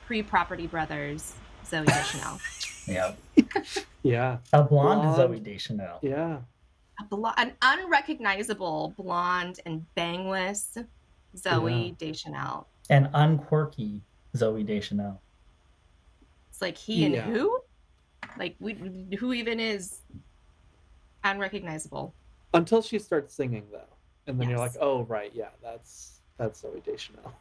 pre 0.05 0.21
Property 0.21 0.67
Brothers 0.67 1.33
Zooey 1.65 1.85
Deschanel. 1.87 2.39
Yeah. 2.87 3.13
Yeah, 4.01 4.37
A 4.53 4.63
blonde, 4.63 5.01
Blonde. 5.15 5.15
Zooey 5.35 5.43
Deschanel. 5.43 5.99
yeah. 6.01 6.39
A 6.99 7.03
blo- 7.05 7.31
an 7.37 7.53
unrecognizable 7.61 8.95
blonde 8.97 9.59
and 9.67 9.85
bangless 9.95 10.83
Zooey 11.37 11.89
Yeah. 11.89 12.07
Deschanel. 12.07 12.67
And 12.89 13.05
unquirky 13.13 14.01
Zooey 14.35 14.65
Deschanel. 14.65 15.21
It's 16.49 16.61
like 16.61 16.75
he 16.77 17.05
and 17.05 17.15
who? 17.15 17.59
Like 18.37 18.55
we, 18.59 18.73
who 19.19 19.33
even 19.33 19.59
is 19.59 20.01
unrecognizable? 21.23 22.13
Until 22.53 22.81
she 22.81 22.99
starts 22.99 23.33
singing 23.33 23.63
though, 23.71 23.81
and 24.27 24.39
then 24.39 24.49
you're 24.49 24.59
like, 24.59 24.75
oh 24.79 25.03
right, 25.03 25.31
yeah, 25.33 25.49
that's 25.63 26.19
that's 26.37 26.61
Zooey 26.61 26.83
Deschanel. 26.83 27.31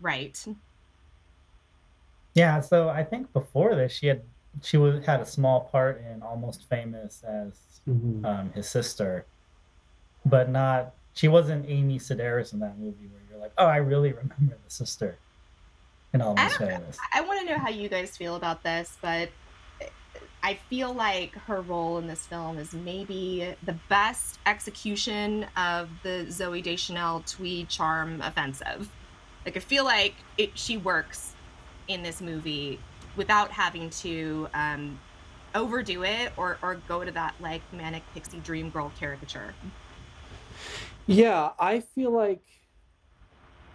Right. 0.00 0.44
Yeah, 2.34 2.60
so 2.60 2.88
I 2.88 3.04
think 3.04 3.32
before 3.32 3.74
this 3.74 3.92
she 3.92 4.06
had 4.06 4.22
she 4.62 4.76
was 4.76 5.04
had 5.04 5.20
a 5.20 5.26
small 5.26 5.62
part 5.72 6.02
in 6.10 6.22
Almost 6.22 6.68
Famous 6.68 7.22
as 7.24 7.80
Mhm. 7.88 8.24
um, 8.24 8.52
his 8.52 8.68
sister, 8.68 9.26
but 10.24 10.48
not 10.48 10.94
she 11.14 11.28
wasn't 11.28 11.68
Amy 11.68 11.98
Sedaris 11.98 12.52
in 12.54 12.60
that 12.60 12.78
movie 12.78 13.06
where 13.08 13.20
you're 13.30 13.38
like, 13.38 13.52
oh, 13.58 13.66
I 13.66 13.76
really 13.76 14.12
remember 14.12 14.56
the 14.64 14.70
sister 14.70 15.18
in 16.12 16.20
Almost 16.20 16.58
don't- 16.58 16.68
Famous. 16.68 16.98
I 17.12 17.20
want 17.22 17.40
to 17.40 17.46
know 17.52 17.58
how 17.58 17.68
you 17.70 17.88
guys 17.88 18.16
feel 18.16 18.36
about 18.36 18.62
this, 18.62 18.96
but 19.00 19.30
I 20.42 20.54
feel 20.68 20.92
like 20.92 21.34
her 21.34 21.60
role 21.60 21.98
in 21.98 22.06
this 22.08 22.26
film 22.26 22.58
is 22.58 22.72
maybe 22.72 23.54
the 23.64 23.76
best 23.88 24.38
execution 24.44 25.46
of 25.56 25.88
the 26.02 26.26
Zooey 26.28 26.62
Deschanel 26.62 27.22
twee 27.26 27.64
charm 27.66 28.20
offensive. 28.20 28.88
Like 29.46 29.56
I 29.56 29.60
feel 29.60 29.84
like 29.84 30.14
it, 30.36 30.50
she 30.58 30.76
works 30.76 31.34
in 31.88 32.02
this 32.02 32.20
movie 32.20 32.78
without 33.16 33.50
having 33.50 33.90
to 33.90 34.48
um, 34.54 34.98
overdo 35.54 36.02
it 36.02 36.32
or 36.36 36.58
or 36.62 36.76
go 36.88 37.04
to 37.04 37.12
that 37.12 37.34
like 37.40 37.62
manic 37.72 38.02
pixie 38.14 38.38
dream 38.40 38.70
girl 38.70 38.92
caricature. 38.98 39.54
Yeah, 41.06 41.50
I 41.58 41.80
feel 41.80 42.10
like 42.10 42.42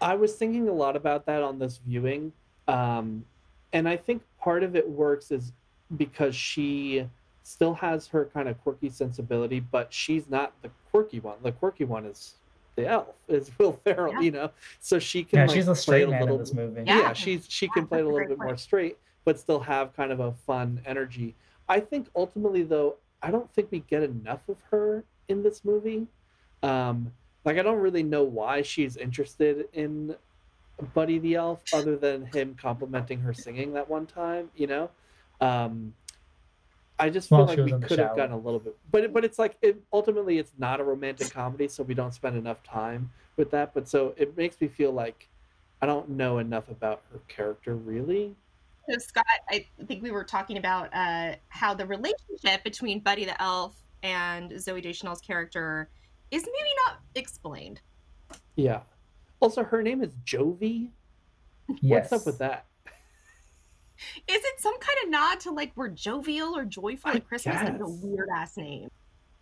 I 0.01 0.15
was 0.15 0.35
thinking 0.35 0.67
a 0.67 0.73
lot 0.73 0.95
about 0.95 1.25
that 1.25 1.41
on 1.43 1.59
this 1.59 1.77
viewing. 1.85 2.33
Um, 2.67 3.25
and 3.73 3.87
I 3.87 3.97
think 3.97 4.21
part 4.39 4.63
of 4.63 4.75
it 4.75 4.87
works 4.87 5.31
is 5.31 5.51
because 5.95 6.35
she 6.35 7.07
still 7.43 7.73
has 7.75 8.07
her 8.07 8.25
kind 8.33 8.49
of 8.49 8.61
quirky 8.61 8.89
sensibility, 8.89 9.59
but 9.59 9.93
she's 9.93 10.29
not 10.29 10.53
the 10.61 10.69
quirky 10.91 11.19
one. 11.19 11.37
The 11.41 11.51
quirky 11.53 11.85
one 11.85 12.05
is 12.05 12.35
the 12.75 12.87
elf, 12.87 13.15
is 13.27 13.49
Will 13.57 13.73
Ferrell, 13.83 14.13
Yeah. 14.13 14.19
you 14.21 14.31
know? 14.31 14.51
So 14.79 14.99
she 14.99 15.23
can 15.23 15.39
Yeah, 15.39 15.45
like, 15.45 15.55
she's 15.55 15.67
a 15.67 15.71
play 15.73 15.81
straight 15.81 16.09
man 16.09 16.19
little 16.21 16.35
in 16.35 16.41
this 16.41 16.53
movie. 16.53 16.83
yeah, 16.85 16.99
Yeah. 16.99 17.13
she's 17.13 17.45
she 17.49 17.67
Yeah, 17.67 17.71
can 17.73 17.87
play 17.87 17.99
it 17.99 18.01
a 18.01 18.05
little 18.05 18.17
great 18.19 18.29
bit 18.29 18.39
more 18.39 18.57
straight 18.57 18.97
but 19.25 19.37
still 19.39 19.59
have 19.59 19.93
kind 19.93 20.13
of 20.13 20.21
a 20.21 20.31
fun 20.31 20.81
energy 20.85 21.35
i 21.67 21.81
think 21.81 22.07
ultimately 22.15 22.63
though 22.63 22.95
i 23.21 23.29
don't 23.29 23.51
think 23.53 23.69
we 23.71 23.79
get 23.79 24.01
enough 24.01 24.47
of 24.47 24.55
her 24.71 25.03
in 25.27 25.43
this 25.43 25.65
movie 25.65 26.07
um 26.63 27.11
like 27.47 27.57
i 27.57 27.63
don't 27.63 27.79
really 27.79 28.03
know 28.03 28.23
why 28.23 28.61
she's 28.61 28.97
interested 28.97 29.67
in 29.73 30.13
buddy 30.93 31.17
the 31.17 31.35
elf 31.35 31.63
other 31.73 31.95
than 31.95 32.25
him 32.25 32.55
complimenting 32.61 33.19
her 33.19 33.33
singing 33.33 33.73
that 33.73 33.89
one 33.89 34.05
time 34.05 34.49
you 34.55 34.67
know 34.67 34.89
um 35.41 35.93
I 36.99 37.09
just 37.09 37.29
feel 37.29 37.39
While 37.39 37.47
like 37.47 37.59
we 37.59 37.71
could 37.73 37.99
have 37.99 38.15
gotten 38.15 38.31
a 38.31 38.37
little 38.37 38.59
bit, 38.59 38.75
but 38.89 39.03
it, 39.03 39.13
but 39.13 39.23
it's 39.23 39.37
like 39.37 39.55
it, 39.61 39.79
ultimately 39.93 40.39
it's 40.39 40.53
not 40.57 40.79
a 40.79 40.83
romantic 40.83 41.31
comedy, 41.31 41.67
so 41.67 41.83
we 41.83 41.93
don't 41.93 42.13
spend 42.13 42.35
enough 42.35 42.63
time 42.63 43.11
with 43.35 43.51
that. 43.51 43.73
But 43.73 43.87
so 43.87 44.15
it 44.17 44.35
makes 44.35 44.59
me 44.59 44.67
feel 44.67 44.91
like 44.91 45.27
I 45.79 45.85
don't 45.85 46.09
know 46.09 46.39
enough 46.39 46.69
about 46.69 47.03
her 47.11 47.19
character 47.27 47.75
really. 47.75 48.35
So 48.89 48.97
Scott, 48.97 49.25
I 49.49 49.65
think 49.85 50.01
we 50.01 50.11
were 50.11 50.23
talking 50.23 50.57
about 50.57 50.89
uh, 50.93 51.35
how 51.49 51.73
the 51.73 51.85
relationship 51.85 52.63
between 52.63 52.99
Buddy 52.99 53.25
the 53.25 53.39
Elf 53.41 53.75
and 54.01 54.51
Zooey 54.51 54.81
Deschanel's 54.81 55.21
character 55.21 55.89
is 56.31 56.43
maybe 56.43 56.69
not 56.85 56.99
explained. 57.15 57.81
Yeah. 58.55 58.81
Also, 59.39 59.63
her 59.63 59.81
name 59.83 60.03
is 60.03 60.13
Jovie. 60.25 60.91
Yes. 61.81 62.11
What's 62.11 62.21
up 62.21 62.25
with 62.25 62.39
that? 62.39 62.65
Is 64.27 64.41
it 64.43 64.59
some 64.59 64.77
kind 64.79 64.97
of 65.03 65.09
nod 65.09 65.39
to 65.41 65.51
like 65.51 65.71
we're 65.75 65.89
jovial 65.89 66.55
or 66.55 66.65
joyful 66.65 67.11
at 67.11 67.27
Christmas? 67.27 67.55
Like 67.55 67.79
a 67.79 67.89
weird 67.89 68.29
ass 68.35 68.57
name. 68.57 68.89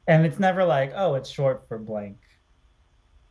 And 0.07 0.25
it's 0.25 0.39
never 0.39 0.63
like, 0.63 0.93
oh, 0.95 1.15
it's 1.15 1.29
short 1.29 1.67
for 1.67 1.77
blank. 1.77 2.17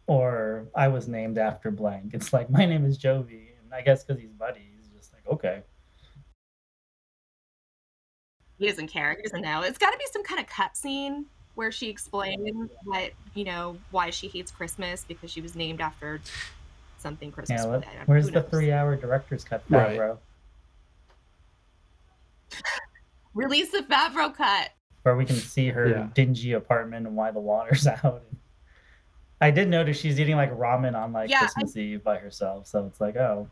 Or 0.07 0.67
I 0.75 0.89
was 0.89 1.09
named 1.09 1.39
after 1.39 1.71
blank. 1.71 2.13
It's 2.13 2.33
like, 2.33 2.51
my 2.51 2.67
name 2.67 2.85
is 2.85 2.99
Jovie. 2.99 3.53
And 3.63 3.73
I 3.73 3.81
guess 3.81 4.05
because 4.05 4.21
he's 4.21 4.33
buddy, 4.33 4.69
he's 4.77 4.89
just 4.89 5.13
like, 5.13 5.27
okay. 5.27 5.63
He 8.59 8.69
doesn't 8.69 8.89
care. 8.89 9.17
He 9.17 9.23
doesn't 9.23 9.41
know. 9.41 9.63
It's 9.63 9.79
got 9.79 9.93
to 9.93 9.99
be 9.99 10.05
some 10.13 10.25
kind 10.25 10.41
of 10.41 10.47
cutscene 10.47 11.25
where 11.55 11.71
she 11.73 11.89
explains 11.89 12.71
what 12.85 13.13
you 13.35 13.45
know 13.45 13.77
why 13.91 14.11
she 14.11 14.29
hates 14.29 14.51
Christmas 14.51 15.05
because 15.07 15.31
she 15.31 15.41
was 15.41 15.55
named 15.55 15.81
after 15.81 16.21
something 16.99 17.31
Christmas. 17.31 17.63
Yeah, 17.63 17.67
related. 17.71 17.89
let- 17.99 18.09
where's 18.09 18.31
the 18.31 18.43
three 18.43 18.73
hour 18.73 18.97
director's 18.97 19.45
cut, 19.45 19.63
Right. 19.69 19.99
Favreau? 19.99 20.19
Release 23.35 23.71
the 23.73 23.79
Favreau 23.81 24.35
cut. 24.35 24.71
Where 25.03 25.17
we 25.17 25.25
can 25.25 25.37
see 25.37 25.69
her 25.69 25.89
Yeah. 25.89 26.09
dingy 26.15 26.53
apartment 26.53 27.07
and 27.07 27.17
why 27.17 27.31
the 27.31 27.41
water's 27.41 27.87
out. 28.05 28.23
I 29.41 29.51
did 29.51 29.69
notice 29.69 29.99
she's 29.99 30.19
eating 30.21 30.37
like 30.37 30.53
ramen 30.57 30.95
on 30.95 31.13
like 31.13 31.29
Yeah, 31.31 31.37
I- 31.37 31.41
Christmas 31.41 31.77
Eve 31.77 32.03
by 32.03 32.17
herself. 32.19 32.67
So 32.67 32.87
it's 32.87 33.01
like, 33.01 33.17
oh, 33.17 33.49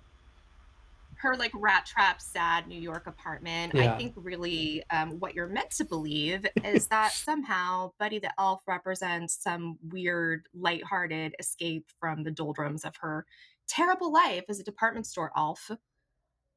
her 1.22 1.36
like 1.36 1.52
rat 1.54 1.86
trap 1.86 2.20
sad 2.20 2.66
new 2.66 2.80
york 2.80 3.06
apartment 3.06 3.72
Yeah. 3.74 3.94
i 3.94 3.96
think 3.96 4.12
really 4.16 4.82
um, 4.90 5.18
what 5.20 5.34
you're 5.34 5.48
meant 5.48 5.70
to 5.72 5.84
believe 5.84 6.44
is 6.64 6.88
that 6.88 7.12
somehow 7.12 7.92
buddy 7.98 8.18
the 8.18 8.32
elf 8.38 8.62
represents 8.66 9.42
some 9.42 9.78
weird 9.90 10.46
lighthearted 10.54 11.34
escape 11.38 11.86
from 11.98 12.22
the 12.24 12.30
doldrums 12.30 12.84
of 12.84 12.96
her 13.00 13.24
terrible 13.68 14.12
life 14.12 14.44
as 14.48 14.60
a 14.60 14.64
department 14.64 15.06
store 15.06 15.32
elf. 15.36 15.70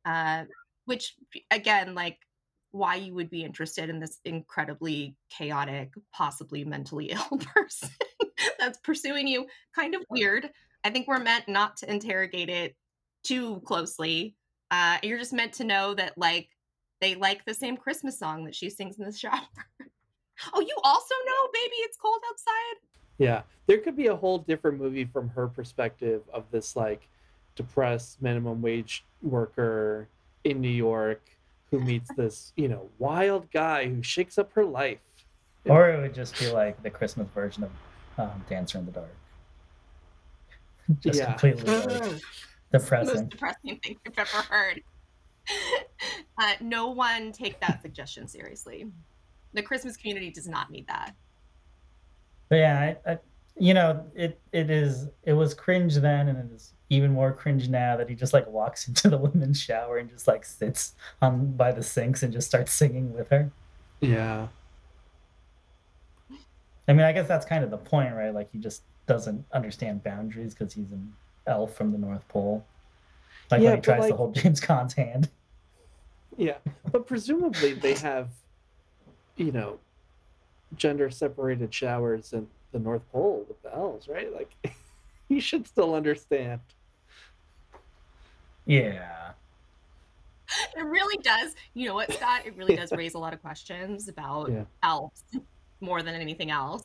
Uh, 0.03 0.43
which 0.85 1.15
again 1.49 1.95
like 1.95 2.19
why 2.71 2.95
you 2.95 3.13
would 3.15 3.29
be 3.29 3.43
interested 3.43 3.89
in 3.89 3.99
this 3.99 4.19
incredibly 4.25 5.15
chaotic 5.29 5.93
possibly 6.13 6.63
mentally 6.65 7.05
ill 7.11 7.39
person 7.39 7.89
that's 8.59 8.77
pursuing 8.79 9.27
you. 9.27 9.47
Kind 9.73 9.95
of 9.95 10.01
weird. 10.09 10.49
I 10.83 10.89
think 10.89 11.07
we're 11.07 11.19
meant 11.19 11.47
not 11.47 11.77
to 11.77 11.91
interrogate 11.91 12.49
it 12.49 12.75
too 13.23 13.61
closely 13.65 14.35
uh, 14.71 14.97
you're 15.03 15.17
just 15.19 15.33
meant 15.33 15.53
to 15.53 15.63
know 15.63 15.93
that 15.93 16.17
like 16.17 16.49
they 17.01 17.15
like 17.15 17.43
the 17.45 17.53
same 17.53 17.77
Christmas 17.77 18.17
song 18.17 18.45
that 18.45 18.55
she 18.55 18.69
sings 18.69 18.97
in 18.97 19.05
the 19.05 19.11
shower. 19.17 19.39
oh, 20.53 20.59
you 20.61 20.75
also 20.83 21.15
know, 21.25 21.49
baby, 21.53 21.75
it's 21.79 21.97
cold 21.97 22.19
outside. 22.29 22.87
Yeah, 23.17 23.41
there 23.67 23.77
could 23.77 23.95
be 23.95 24.07
a 24.07 24.15
whole 24.15 24.39
different 24.39 24.79
movie 24.79 25.05
from 25.05 25.29
her 25.29 25.47
perspective 25.47 26.21
of 26.33 26.43
this 26.51 26.75
like 26.75 27.07
depressed 27.55 28.21
minimum 28.21 28.61
wage 28.61 29.05
worker 29.21 30.09
in 30.43 30.59
New 30.61 30.67
York 30.69 31.21
who 31.71 31.79
meets 31.79 32.09
this, 32.17 32.53
you 32.55 32.67
know, 32.67 32.89
wild 32.99 33.49
guy 33.51 33.87
who 33.87 34.03
shakes 34.03 34.37
up 34.37 34.51
her 34.53 34.65
life. 34.65 34.99
Or 35.65 35.89
it 35.89 35.99
would 35.99 36.13
just 36.13 36.37
be 36.37 36.47
like 36.47 36.81
the 36.83 36.89
Christmas 36.91 37.27
version 37.33 37.63
of 37.63 37.71
um, 38.19 38.43
Dancer 38.47 38.77
in 38.77 38.85
the 38.85 38.91
Dark. 38.91 39.15
just 40.99 41.19
Yeah. 41.19 41.33
completely 41.33 41.73
like, 42.79 42.89
The 42.89 42.95
most 42.97 43.29
depressing. 43.29 43.29
depressing 43.29 43.79
thing 43.79 43.97
I've 44.05 44.19
ever 44.19 44.43
heard. 44.49 44.81
uh, 46.39 46.53
no 46.61 46.89
one 46.89 47.31
take 47.31 47.59
that 47.61 47.81
suggestion 47.81 48.27
seriously. 48.27 48.87
The 49.53 49.61
Christmas 49.61 49.95
community 49.95 50.31
does 50.31 50.47
not 50.47 50.71
need 50.71 50.87
that. 50.87 51.15
But 52.49 52.55
yeah, 52.57 52.95
I, 53.05 53.11
I, 53.11 53.17
you 53.57 53.73
know, 53.73 54.05
it 54.15 54.39
it 54.51 54.69
is 54.69 55.07
it 55.23 55.33
was 55.33 55.53
cringe 55.53 55.95
then, 55.95 56.27
and 56.27 56.37
it 56.37 56.55
is 56.55 56.73
even 56.89 57.11
more 57.11 57.33
cringe 57.33 57.69
now 57.69 57.95
that 57.97 58.09
he 58.09 58.15
just 58.15 58.33
like 58.33 58.47
walks 58.47 58.87
into 58.87 59.09
the 59.09 59.17
women's 59.17 59.59
shower 59.59 59.97
and 59.97 60.09
just 60.09 60.27
like 60.27 60.45
sits 60.45 60.93
on 61.21 61.55
by 61.55 61.71
the 61.71 61.83
sinks 61.83 62.23
and 62.23 62.33
just 62.33 62.47
starts 62.47 62.73
singing 62.73 63.13
with 63.13 63.29
her. 63.29 63.51
Yeah. 64.01 64.47
I 66.87 66.93
mean, 66.93 67.01
I 67.01 67.13
guess 67.13 67.27
that's 67.27 67.45
kind 67.45 67.63
of 67.63 67.71
the 67.71 67.77
point, 67.77 68.13
right? 68.13 68.33
Like 68.33 68.51
he 68.51 68.59
just 68.59 68.83
doesn't 69.07 69.45
understand 69.53 70.03
boundaries 70.03 70.53
because 70.53 70.73
he's 70.73 70.91
an 70.91 71.13
elf 71.47 71.75
from 71.75 71.91
the 71.91 71.97
North 71.97 72.27
Pole. 72.27 72.65
Like 73.51 73.61
Yeah, 73.61 73.69
when 73.71 73.77
he 73.77 73.81
but, 73.81 73.83
tries 73.83 74.09
to 74.09 74.15
hold 74.15 74.35
James 74.41 74.59
Caan's 74.59 74.93
hand. 74.93 75.29
Yeah. 76.37 76.57
But 76.91 77.07
presumably 77.07 77.73
they 77.73 77.93
have, 77.95 78.29
you 79.37 79.51
know, 79.51 79.79
gender 80.75 81.09
separated 81.09 81.73
showers 81.73 82.33
in 82.33 82.47
the 82.71 82.79
North 82.79 83.09
Pole 83.11 83.45
with 83.47 83.61
the 83.61 83.73
elves, 83.73 84.07
right? 84.07 84.33
Like 84.33 84.51
you 85.29 85.39
should 85.39 85.67
still 85.67 85.93
understand. 85.95 86.61
Yeah. 88.65 89.31
It 90.77 90.83
really 90.83 91.17
does. 91.23 91.55
You 91.73 91.87
know 91.87 91.95
what, 91.95 92.11
Scott? 92.13 92.45
It 92.45 92.55
really 92.55 92.75
does 92.75 92.91
raise 92.91 93.13
a 93.13 93.19
lot 93.19 93.33
of 93.33 93.41
questions 93.41 94.07
about 94.07 94.51
Yeah. 94.51 94.63
elves 94.83 95.23
more 95.81 96.01
than 96.01 96.15
anything 96.15 96.51
else. 96.51 96.83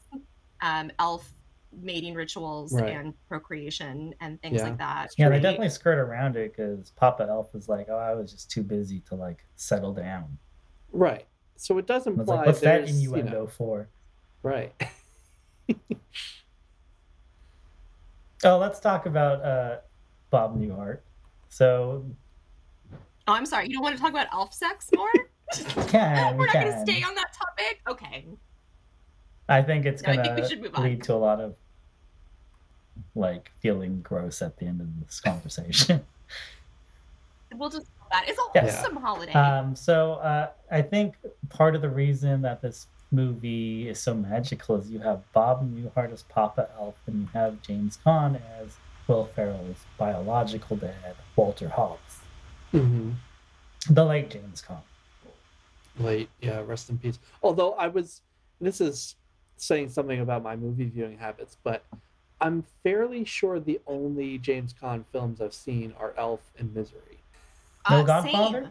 Um, 0.63 0.91
elf 0.99 1.31
mating 1.73 2.15
rituals 2.15 2.73
Right. 2.73 2.91
and 2.97 3.15
procreation 3.29 4.15
and 4.21 4.41
things 4.43 4.57
Yeah. 4.59 4.65
like 4.65 4.79
that. 4.79 5.11
Yeah, 5.17 5.29
they 5.29 5.41
definitely 5.41 5.69
skirt 5.71 5.99
around 5.99 6.37
it 6.37 6.53
because 6.55 6.91
Papa 6.93 7.27
Elf 7.29 7.55
is 7.55 7.69
like, 7.69 7.89
oh, 7.89 7.97
I 7.99 8.15
was 8.15 8.33
just 8.33 8.51
too 8.51 8.63
busy 8.63 9.01
to 9.09 9.15
like 9.15 9.45
settle 9.57 9.93
down. 9.95 10.39
Right. 10.93 11.27
So 11.57 11.79
it 11.79 11.87
does 11.87 12.07
I 12.07 12.11
was 12.11 12.21
imply 12.21 12.37
like, 12.37 12.47
what's 12.47 12.61
that 12.61 12.87
there's, 12.87 13.03
you 13.03 13.15
innuendo 13.15 13.41
know, 13.43 13.47
for? 13.47 13.89
right. 14.43 14.73
Oh, 18.43 18.57
let's 18.59 18.81
talk 18.81 19.05
about 19.07 19.43
uh, 19.45 19.77
Bob 20.31 20.59
Newhart. 20.59 21.01
So, 21.51 22.07
Oh, 23.29 23.35
I'm 23.35 23.45
sorry. 23.45 23.67
You 23.67 23.75
don't 23.75 23.83
want 23.83 23.95
to 23.97 24.01
talk 24.01 24.11
about 24.11 24.29
elf 24.33 24.55
sex 24.55 24.89
more? 24.97 25.11
can 25.89 26.37
We're 26.37 26.41
we 26.41 26.47
not 26.47 26.55
going 26.55 26.73
to 26.73 26.81
stay 26.81 27.03
on 27.03 27.15
that 27.17 27.33
topic. 27.35 27.81
Okay. 27.89 28.27
I 29.51 29.63
think 29.63 29.85
it's 29.85 30.03
No, 30.03 30.15
gonna 30.17 30.23
think 30.23 30.37
we 30.37 30.49
should 30.49 30.63
move 30.63 30.75
on. 30.77 30.85
lead 30.85 31.03
to 31.05 31.15
a 31.15 31.17
lot 31.17 31.41
of 31.41 31.55
like 33.15 33.51
feeling 33.61 34.01
gross 34.03 34.41
at 34.43 34.57
the 34.59 34.67
end 34.67 34.81
of 34.81 34.89
this 35.07 35.21
conversation. 35.21 36.05
We'll 37.53 37.69
just 37.69 37.89
call 37.99 38.09
that. 38.13 38.29
It's 38.29 38.39
a 38.39 38.43
Yes. 38.55 38.77
wholesome 38.77 38.97
holiday. 39.03 39.33
Um, 39.33 39.75
so 39.75 40.13
uh, 40.15 40.51
I 40.71 40.83
think 40.83 41.17
part 41.49 41.75
of 41.75 41.83
the 41.83 41.89
reason 41.89 42.43
that 42.43 42.63
this 42.63 42.87
movie 43.11 43.89
is 43.89 43.99
so 43.99 44.15
magical 44.15 44.77
is 44.77 44.89
you 44.89 45.01
have 45.01 45.21
Bob 45.33 45.69
Newhart 45.69 46.13
as 46.13 46.23
Papa 46.23 46.69
Elf, 46.79 46.95
and 47.09 47.23
you 47.23 47.29
have 47.33 47.61
James 47.63 47.99
Caan 48.07 48.41
as 48.61 48.77
Will 49.09 49.25
Ferrell's 49.35 49.79
biological 49.99 50.77
dad, 50.77 51.17
Walter 51.35 51.69
Hobbs, 51.69 52.19
hmm 52.71 53.11
the 53.91 54.05
late 54.05 54.31
James 54.31 54.63
Caan. 54.63 54.83
Late, 55.99 56.29
yeah. 56.41 56.63
Rest 56.65 56.89
in 56.89 56.99
peace. 56.99 57.19
Although 57.43 57.73
I 57.73 57.89
was, 57.89 58.21
this 58.61 58.81
is 58.81 59.17
saying 59.61 59.91
something 59.91 60.21
about 60.21 60.43
my 60.43 60.57
movie 60.57 60.87
viewing 60.87 61.19
habits, 61.19 61.57
but 61.63 61.85
I'm 62.41 62.65
fairly 62.83 63.25
sure 63.25 63.61
the 63.61 63.79
only 63.87 64.39
James 64.39 64.73
Caan 64.73 65.05
films 65.13 65.41
I've 65.41 65.53
seen 65.53 65.93
are 66.01 66.15
Elf 66.17 66.41
and 66.59 66.75
Misery. 66.75 67.19
No 67.91 67.99
Uh, 67.99 68.03
Godfather? 68.05 68.63
same. 68.63 68.71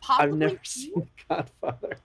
Possibly 0.00 0.32
I've 0.32 0.38
never 0.38 0.60
seen 0.64 1.10
Godfather. 1.28 1.96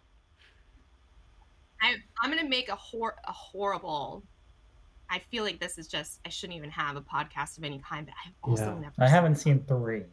I, 1.82 1.96
I'm 2.22 2.30
gonna 2.30 2.48
make 2.48 2.70
a 2.70 2.76
hor 2.76 3.16
a 3.28 3.32
horrible. 3.32 4.24
I 5.10 5.20
feel 5.20 5.44
like 5.44 5.60
this 5.60 5.78
is 5.78 5.88
just 5.88 6.20
I 6.26 6.30
shouldn't 6.30 6.58
even 6.58 6.70
have 6.72 6.96
a 6.96 7.02
podcast 7.02 7.58
of 7.58 7.64
any 7.64 7.80
kind, 7.80 8.06
but 8.06 8.16
I've 8.26 8.34
also 8.44 8.74
Yeah. 8.76 8.80
never. 8.80 8.94
I 9.00 9.08
haven't 9.08 9.36
seen. 9.36 9.58
seen 9.58 9.66
three. 9.68 10.04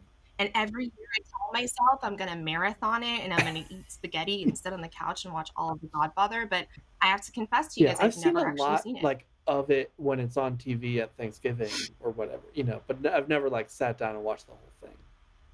And 0.41 0.51
every 0.55 0.85
year 0.85 1.09
I 1.19 1.21
tell 1.29 1.53
myself 1.53 2.01
I'm 2.03 2.17
gonna 2.17 2.35
marathon 2.35 3.03
it 3.03 3.21
and 3.23 3.33
I'm 3.33 3.45
gonna 3.45 3.67
eat 3.69 3.85
spaghetti 3.93 4.43
and 4.43 4.57
sit 4.57 4.73
on 4.73 4.81
the 4.81 4.89
couch 4.89 5.27
and 5.27 5.35
watch 5.35 5.51
all 5.55 5.73
of 5.73 5.81
The 5.83 5.89
Godfather. 5.89 6.47
But 6.47 6.67
I 7.03 7.09
have 7.09 7.21
to 7.27 7.33
confess 7.33 7.75
to 7.75 7.81
you 7.81 7.87
Yeah, 7.87 7.93
guys, 7.93 8.01
I've 8.01 8.07
I've, 8.07 8.15
seen 8.15 8.33
never 8.33 8.47
a 8.47 8.51
actually 8.51 8.65
lot 8.67 8.83
seen 8.83 8.97
it. 8.97 9.03
like 9.05 9.27
of 9.47 9.71
it 9.71 9.93
when 9.99 10.19
it's 10.19 10.39
on 10.39 10.57
TV 10.57 11.01
at 11.01 11.15
Thanksgiving 11.19 11.71
or 12.01 12.13
whatever, 12.13 12.41
you 12.55 12.65
know. 12.65 12.81
But 12.87 13.05
I've 13.07 13.29
never 13.29 13.51
like 13.51 13.69
sat 13.69 13.99
down 13.99 14.15
and 14.15 14.25
watched 14.25 14.47
the 14.47 14.53
whole 14.53 14.71
thing, 14.81 14.97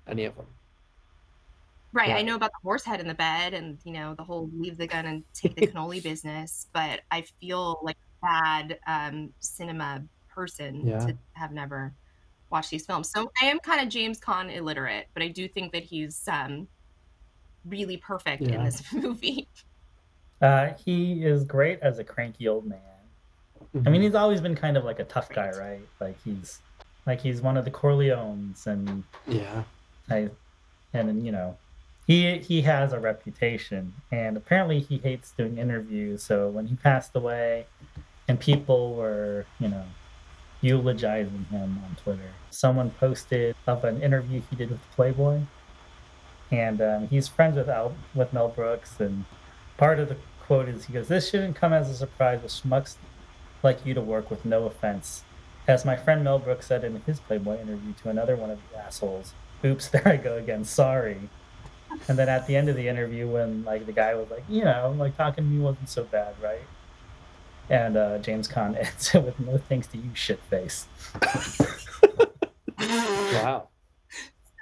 any 0.06 0.24
of 0.24 0.36
them. 0.36 0.46
Right, 1.92 2.10
I 2.10 2.22
know 2.22 2.36
about 2.36 2.50
the 2.52 2.58
horse 2.62 2.84
head 2.84 3.00
in 3.00 3.08
the 3.08 3.14
bed 3.14 3.54
and 3.54 3.78
you 3.84 3.92
know 3.92 4.14
the 4.14 4.22
whole 4.22 4.48
leave 4.56 4.76
the 4.76 4.86
gun 4.86 5.06
and 5.06 5.24
take 5.34 5.56
the 5.56 5.66
cannoli 5.66 6.00
business, 6.10 6.68
but 6.72 7.00
I 7.10 7.24
feel 7.40 7.80
like 7.82 7.96
a 8.22 8.26
bad 8.26 8.78
um, 8.86 9.32
cinema 9.40 10.04
person 10.28 10.86
Yeah. 10.86 10.98
to 11.06 11.18
have 11.32 11.50
never 11.50 11.92
watched 12.50 12.70
these 12.70 12.86
films. 12.86 13.10
So 13.10 13.30
I 13.42 13.46
am 13.46 13.58
kind 13.60 13.80
of 13.80 13.88
James 13.88 14.20
Caan 14.20 14.54
illiterate, 14.54 15.06
but 15.14 15.22
I 15.22 15.28
do 15.28 15.48
think 15.48 15.72
that 15.72 15.84
he's 15.84 16.22
um, 16.28 16.68
really 17.64 17.96
perfect 17.96 18.42
in 18.42 18.64
this 18.64 18.82
movie. 18.92 19.48
Uh, 20.40 20.74
he 20.84 21.24
is 21.24 21.44
great 21.44 21.80
as 21.80 21.98
a 21.98 22.04
cranky 22.04 22.48
old 22.48 22.66
man. 22.66 22.80
I 23.84 23.90
Mm-hmm. 23.90 23.90
mean, 23.90 24.02
he's 24.02 24.14
always 24.14 24.40
been 24.40 24.54
kind 24.54 24.76
of 24.76 24.84
like 24.84 24.98
a 25.00 25.04
tough 25.04 25.30
guy, 25.30 25.50
right? 25.50 25.80
Like 26.00 26.16
he's 26.22 26.60
like 27.06 27.20
he's 27.20 27.40
one 27.42 27.56
of 27.56 27.64
the 27.64 27.70
Corleones, 27.70 28.66
and 28.66 29.04
yeah, 29.26 29.64
I, 30.10 30.30
and 30.92 31.24
you 31.24 31.32
know, 31.32 31.56
he 32.06 32.38
he 32.38 32.62
has 32.62 32.92
a 32.92 33.00
reputation, 33.00 33.92
and 34.10 34.36
apparently 34.36 34.80
he 34.80 34.98
hates 34.98 35.32
doing 35.32 35.58
interviews. 35.58 36.22
So 36.22 36.48
when 36.50 36.66
he 36.66 36.76
passed 36.76 37.14
away, 37.16 37.66
and 38.28 38.38
people 38.40 38.94
were 38.94 39.46
you 39.58 39.68
know 39.68 39.84
eulogizing 40.62 41.46
him 41.50 41.80
on 41.84 41.96
Twitter, 42.02 42.30
someone 42.50 42.90
posted 42.90 43.54
up 43.66 43.84
an 43.84 44.02
interview 44.02 44.42
he 44.48 44.56
did 44.56 44.70
with 44.70 44.90
Playboy, 44.92 45.40
and 46.50 46.80
um, 46.80 47.08
he's 47.08 47.28
friends 47.28 47.56
with 47.56 47.68
Al 47.68 47.94
with 48.14 48.32
Mel 48.32 48.48
Brooks, 48.48 49.00
and 49.00 49.24
part 49.76 49.98
of 49.98 50.08
the 50.08 50.16
quote 50.46 50.68
is 50.68 50.84
he 50.84 50.92
goes, 50.92 51.08
"This 51.08 51.30
shouldn't 51.30 51.56
come 51.56 51.72
as 51.72 51.90
a 51.90 51.94
surprise 51.94 52.42
with 52.42 52.52
schmucks 52.52 52.96
like 53.62 53.84
you 53.84 53.94
to 53.94 54.00
work 54.00 54.30
with. 54.30 54.44
No 54.44 54.64
offense." 54.64 55.22
As 55.68 55.84
my 55.84 55.96
friend 55.96 56.22
Mel 56.22 56.38
Brooks 56.38 56.66
said 56.66 56.84
in 56.84 57.00
his 57.06 57.18
Playboy 57.18 57.60
interview 57.60 57.92
to 58.02 58.08
another 58.08 58.36
one 58.36 58.50
of 58.50 58.60
the 58.70 58.78
assholes, 58.78 59.34
oops, 59.64 59.88
there 59.90 60.06
I 60.06 60.16
go 60.16 60.36
again, 60.36 60.64
sorry. 60.64 61.28
And 62.08 62.18
then 62.18 62.28
at 62.28 62.46
the 62.46 62.56
end 62.56 62.68
of 62.68 62.76
the 62.76 62.88
interview, 62.88 63.28
when 63.28 63.64
like 63.64 63.86
the 63.86 63.92
guy 63.92 64.14
was 64.14 64.30
like, 64.30 64.44
you 64.48 64.64
know, 64.64 64.94
like 64.96 65.16
talking 65.16 65.44
to 65.44 65.50
me 65.50 65.60
wasn't 65.60 65.88
so 65.88 66.04
bad, 66.04 66.34
right? 66.42 66.62
And 67.70 67.96
uh, 67.96 68.18
James 68.18 68.48
Caan 68.48 68.76
ends 68.84 69.14
it 69.14 69.24
with 69.24 69.38
no 69.40 69.58
thanks 69.58 69.86
to 69.88 69.98
you, 69.98 70.10
shitface. 70.14 70.84
wow, 73.42 73.68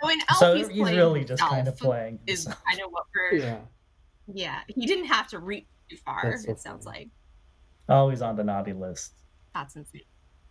So 0.03 0.09
in 0.09 0.19
Elf, 0.29 0.39
so 0.39 0.55
he's, 0.55 0.69
he's 0.69 0.91
really 0.91 1.25
just 1.25 1.43
kind 1.43 1.69
of 1.69 1.77
playing. 1.77 2.19
Is 2.27 2.45
himself. 2.45 2.63
kind 2.69 2.81
of 2.81 2.91
what 2.91 3.05
we're 3.15 3.39
yeah. 3.39 3.59
yeah, 4.33 4.61
He 4.69 4.87
didn't 4.87 5.07
have 5.07 5.29
to 5.29 5.39
reach 5.39 5.67
too 5.91 5.97
far. 6.05 6.21
That's 6.25 6.45
so 6.45 6.53
it 6.53 6.61
sounds 6.61 6.85
funny. 6.85 6.99
like 6.99 7.09
Always 7.89 8.23
on 8.23 8.37
the 8.37 8.45
naughty 8.45 8.73
list. 8.73 9.13
that's 9.55 9.77
insane. 9.77 10.03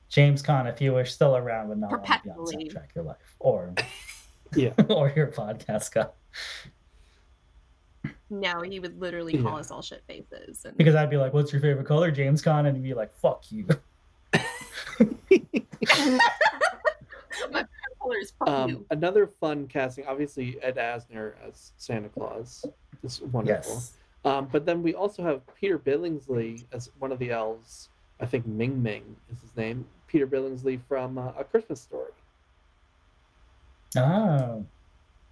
James 0.10 0.44
Caan, 0.44 0.72
if 0.72 0.80
you 0.80 0.94
were 0.94 1.06
still 1.06 1.36
around, 1.36 1.70
would 1.70 1.80
not 1.80 1.90
want 1.90 2.04
be 2.04 2.30
on 2.30 2.38
Perpetually. 2.38 2.70
Soundtrack 2.70 2.94
Your 2.96 3.04
Life 3.06 3.36
or 3.40 3.74
yeah. 4.56 4.74
or 4.90 5.12
your 5.16 5.28
podcast 5.28 5.92
guy. 5.92 6.06
No, 8.40 8.62
he 8.62 8.80
would 8.80 9.00
literally 9.00 9.34
call 9.38 9.54
Yeah. 9.54 9.60
us 9.60 9.70
all 9.72 9.82
shit 9.82 10.02
faces. 10.08 10.66
And 10.66 10.76
Because 10.78 10.96
I'd 10.96 11.10
be 11.10 11.18
like, 11.18 11.34
"What's 11.34 11.52
your 11.54 11.62
favorite 11.62 11.86
color, 11.86 12.10
James 12.12 12.42
Caan?" 12.42 12.66
And 12.68 12.76
he'd 12.76 12.84
be 12.84 12.94
like, 12.94 13.14
"Fuck 13.16 13.52
you." 13.52 13.68
my 17.52 17.66
color 18.02 18.18
is 18.22 18.32
fuck 18.40 18.48
Um, 18.48 18.70
you. 18.70 18.86
another 18.92 19.28
fun 19.28 19.68
casting, 19.68 20.06
obviously 20.08 20.62
Ed 20.62 20.78
Asner 20.78 21.34
as 21.48 21.72
Santa 21.78 22.10
Claus 22.10 22.66
is 23.04 23.22
wonderful. 23.22 23.74
Yes. 23.74 23.94
Um, 24.26 24.48
but 24.52 24.66
then 24.66 24.82
we 24.82 24.94
also 24.96 25.22
have 25.24 25.42
Peter 25.56 25.78
Billingsley 25.78 26.64
as 26.72 26.90
one 27.00 27.12
of 27.12 27.20
the 27.20 27.32
elves. 27.32 27.90
I 28.20 28.26
think 28.26 28.46
Ming 28.48 28.82
Ming 28.82 29.16
is 29.32 29.42
his 29.42 29.56
name. 29.58 29.86
Peter 30.08 30.26
Billingsley 30.28 30.80
from 30.88 31.18
uh, 31.18 31.34
A 31.38 31.44
Christmas 31.44 31.82
Story. 31.82 32.12
Oh, 33.98 34.66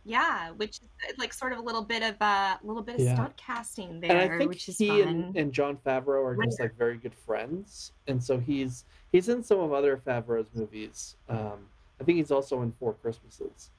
Yeah, 0.03 0.51
which 0.51 0.77
is 0.77 0.89
uh, 1.07 1.13
like 1.19 1.31
sort 1.33 1.53
of 1.53 1.59
a 1.59 1.61
little 1.61 1.83
bit 1.83 2.01
of 2.01 2.15
a 2.21 2.59
little 2.63 2.81
bit 2.81 2.95
of 2.95 3.01
Yeah. 3.01 3.13
stunt 3.15 3.37
casting 3.37 3.99
there, 3.99 4.11
and 4.11 4.33
I 4.33 4.37
think 4.37 4.49
which 4.49 4.67
is 4.67 4.77
he 4.77 4.87
fun. 4.87 5.01
and, 5.07 5.37
and 5.37 5.53
Jon 5.53 5.77
Favreau 5.85 6.23
are 6.25 6.43
just 6.43 6.59
like 6.59 6.75
very 6.75 6.97
good 6.97 7.13
friends, 7.13 7.91
and 8.07 8.23
so 8.23 8.39
he's 8.39 8.85
he's 9.11 9.29
in 9.29 9.43
some 9.43 9.59
of 9.59 9.73
other 9.73 9.97
Favreau's 9.97 10.49
movies. 10.55 11.15
Um, 11.29 11.67
I 11.99 12.03
think 12.03 12.17
he's 12.17 12.31
also 12.31 12.61
in 12.63 12.71
Four 12.79 12.93
Christmases, 12.95 13.69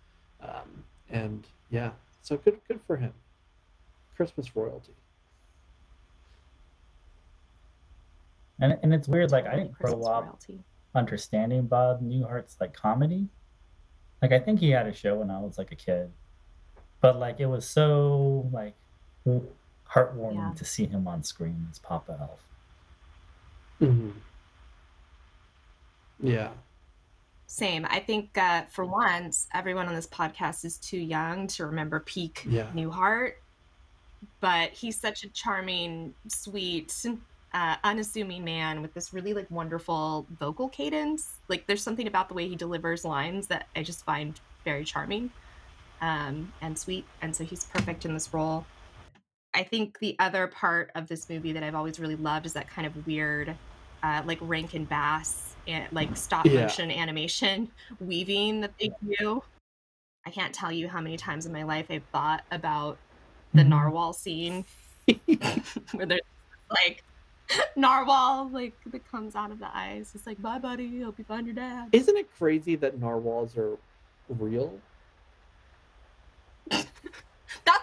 um, 0.41 0.85
and 1.11 1.45
yeah, 1.71 1.91
so 2.23 2.37
good 2.37 2.61
good 2.69 2.81
for 2.87 2.97
him. 2.97 3.13
Christmas 4.17 4.55
royalty. 4.55 4.93
and 8.61 8.79
and 8.83 8.95
it's 8.95 9.09
weird. 9.09 9.33
Like 9.33 9.47
I 9.47 9.57
didn't 9.57 9.73
grow 9.73 10.03
up 10.05 10.41
understanding 10.95 11.67
Bob 11.67 12.01
Newhart's 12.01 12.57
like 12.61 12.73
comedy. 12.73 13.27
Like 14.23 14.33
I 14.33 14.39
think 14.39 14.61
he 14.61 14.71
had 14.71 14.87
a 14.87 14.93
show 14.95 15.17
when 15.17 15.31
I 15.31 15.41
was 15.41 15.59
like 15.59 15.73
a 15.73 15.77
kid, 15.77 16.11
but 17.01 17.19
like 17.19 17.41
it 17.41 17.47
was 17.47 17.69
so 17.69 18.49
like 18.53 18.75
heartwarming 19.27 20.35
Yeah. 20.37 20.53
to 20.57 20.65
see 20.65 20.87
him 20.87 21.07
on 21.09 21.23
screen 21.25 21.67
as 21.71 21.79
Papa 21.81 22.17
Elf. 22.21 22.41
Mm-hmm. 23.81 24.11
Yeah. 26.23 26.51
Same. 27.49 27.85
I 27.91 27.99
think 28.01 28.39
uh, 28.39 28.63
for 28.71 28.85
once, 28.85 29.49
everyone 29.53 29.89
on 29.89 29.95
this 29.95 30.07
podcast 30.07 30.65
is 30.65 30.79
too 30.79 30.99
young 30.99 31.47
to 31.49 31.67
remember 31.67 32.01
peak 32.01 32.47
Yeah. 32.49 32.69
Newhart, 32.75 33.33
but 34.41 34.71
he's 34.71 34.99
such 34.99 35.25
a 35.25 35.29
charming, 35.31 36.15
sweet, 36.29 36.91
uh, 37.55 37.77
unassuming 37.85 38.45
man 38.45 38.83
with 38.83 38.95
this 38.95 39.13
really 39.13 39.35
like 39.35 39.51
wonderful 39.51 40.27
vocal 40.39 40.69
cadence. 40.69 41.35
Like 41.49 41.67
there's 41.67 41.83
something 41.83 42.07
about 42.07 42.29
the 42.29 42.35
way 42.35 42.49
he 42.49 42.57
delivers 42.57 43.05
lines 43.05 43.47
that 43.49 43.67
I 43.77 43.83
just 43.83 44.05
find 44.05 44.39
very 44.65 44.85
charming 44.85 45.31
um, 46.01 46.53
and 46.63 46.79
sweet, 46.79 47.05
and 47.21 47.35
so 47.35 47.45
he's 47.45 47.65
perfect 47.65 48.05
in 48.05 48.15
this 48.15 48.33
role. 48.33 48.65
I 49.55 49.63
think 49.63 49.99
the 49.99 50.17
other 50.19 50.47
part 50.47 50.91
of 50.95 51.09
this 51.09 51.29
movie 51.29 51.53
that 51.53 51.63
I've 51.63 51.75
always 51.75 52.01
really 52.01 52.17
loved 52.17 52.47
is 52.47 52.55
that 52.55 52.69
kind 52.71 52.87
of 52.87 53.07
weird, 53.07 53.55
uh, 54.03 54.23
like 54.25 54.39
Rankin 54.41 54.85
Bass, 54.87 55.55
and 55.69 55.87
like 55.93 56.17
stop 56.17 56.47
Yeah. 56.47 56.63
motion 56.63 56.91
animation 56.91 57.71
weaving 58.01 58.61
that 58.63 58.73
they 58.81 58.91
do. 59.21 59.43
I 60.25 60.31
can't 60.31 60.55
tell 60.55 60.73
you 60.73 60.89
how 60.89 61.01
many 61.01 61.17
times 61.17 61.47
in 61.47 61.53
my 61.53 61.65
life 61.65 61.87
I've 61.91 62.05
thought 62.13 62.45
about 62.51 62.99
the 63.55 63.63
Mhm. 63.63 63.69
narwhal 63.69 64.13
scene 64.13 64.65
where 65.93 66.07
there's 66.07 66.21
like 66.71 67.05
narwhal 67.77 68.49
like 68.51 68.75
that 68.87 69.11
comes 69.11 69.35
out 69.35 69.51
of 69.51 69.59
the 69.59 69.69
eyes. 69.77 70.13
It's 70.15 70.27
like, 70.27 70.41
bye, 70.41 70.59
buddy. 70.59 71.01
Hope 71.03 71.19
you 71.19 71.25
find 71.25 71.47
your 71.47 71.55
dad. 71.55 71.89
Isn't 71.93 72.17
it 72.17 72.29
crazy 72.39 72.77
that 72.77 72.99
narwhals 73.01 73.57
are 73.57 73.77
real? 74.29 74.79
That's 76.71 76.87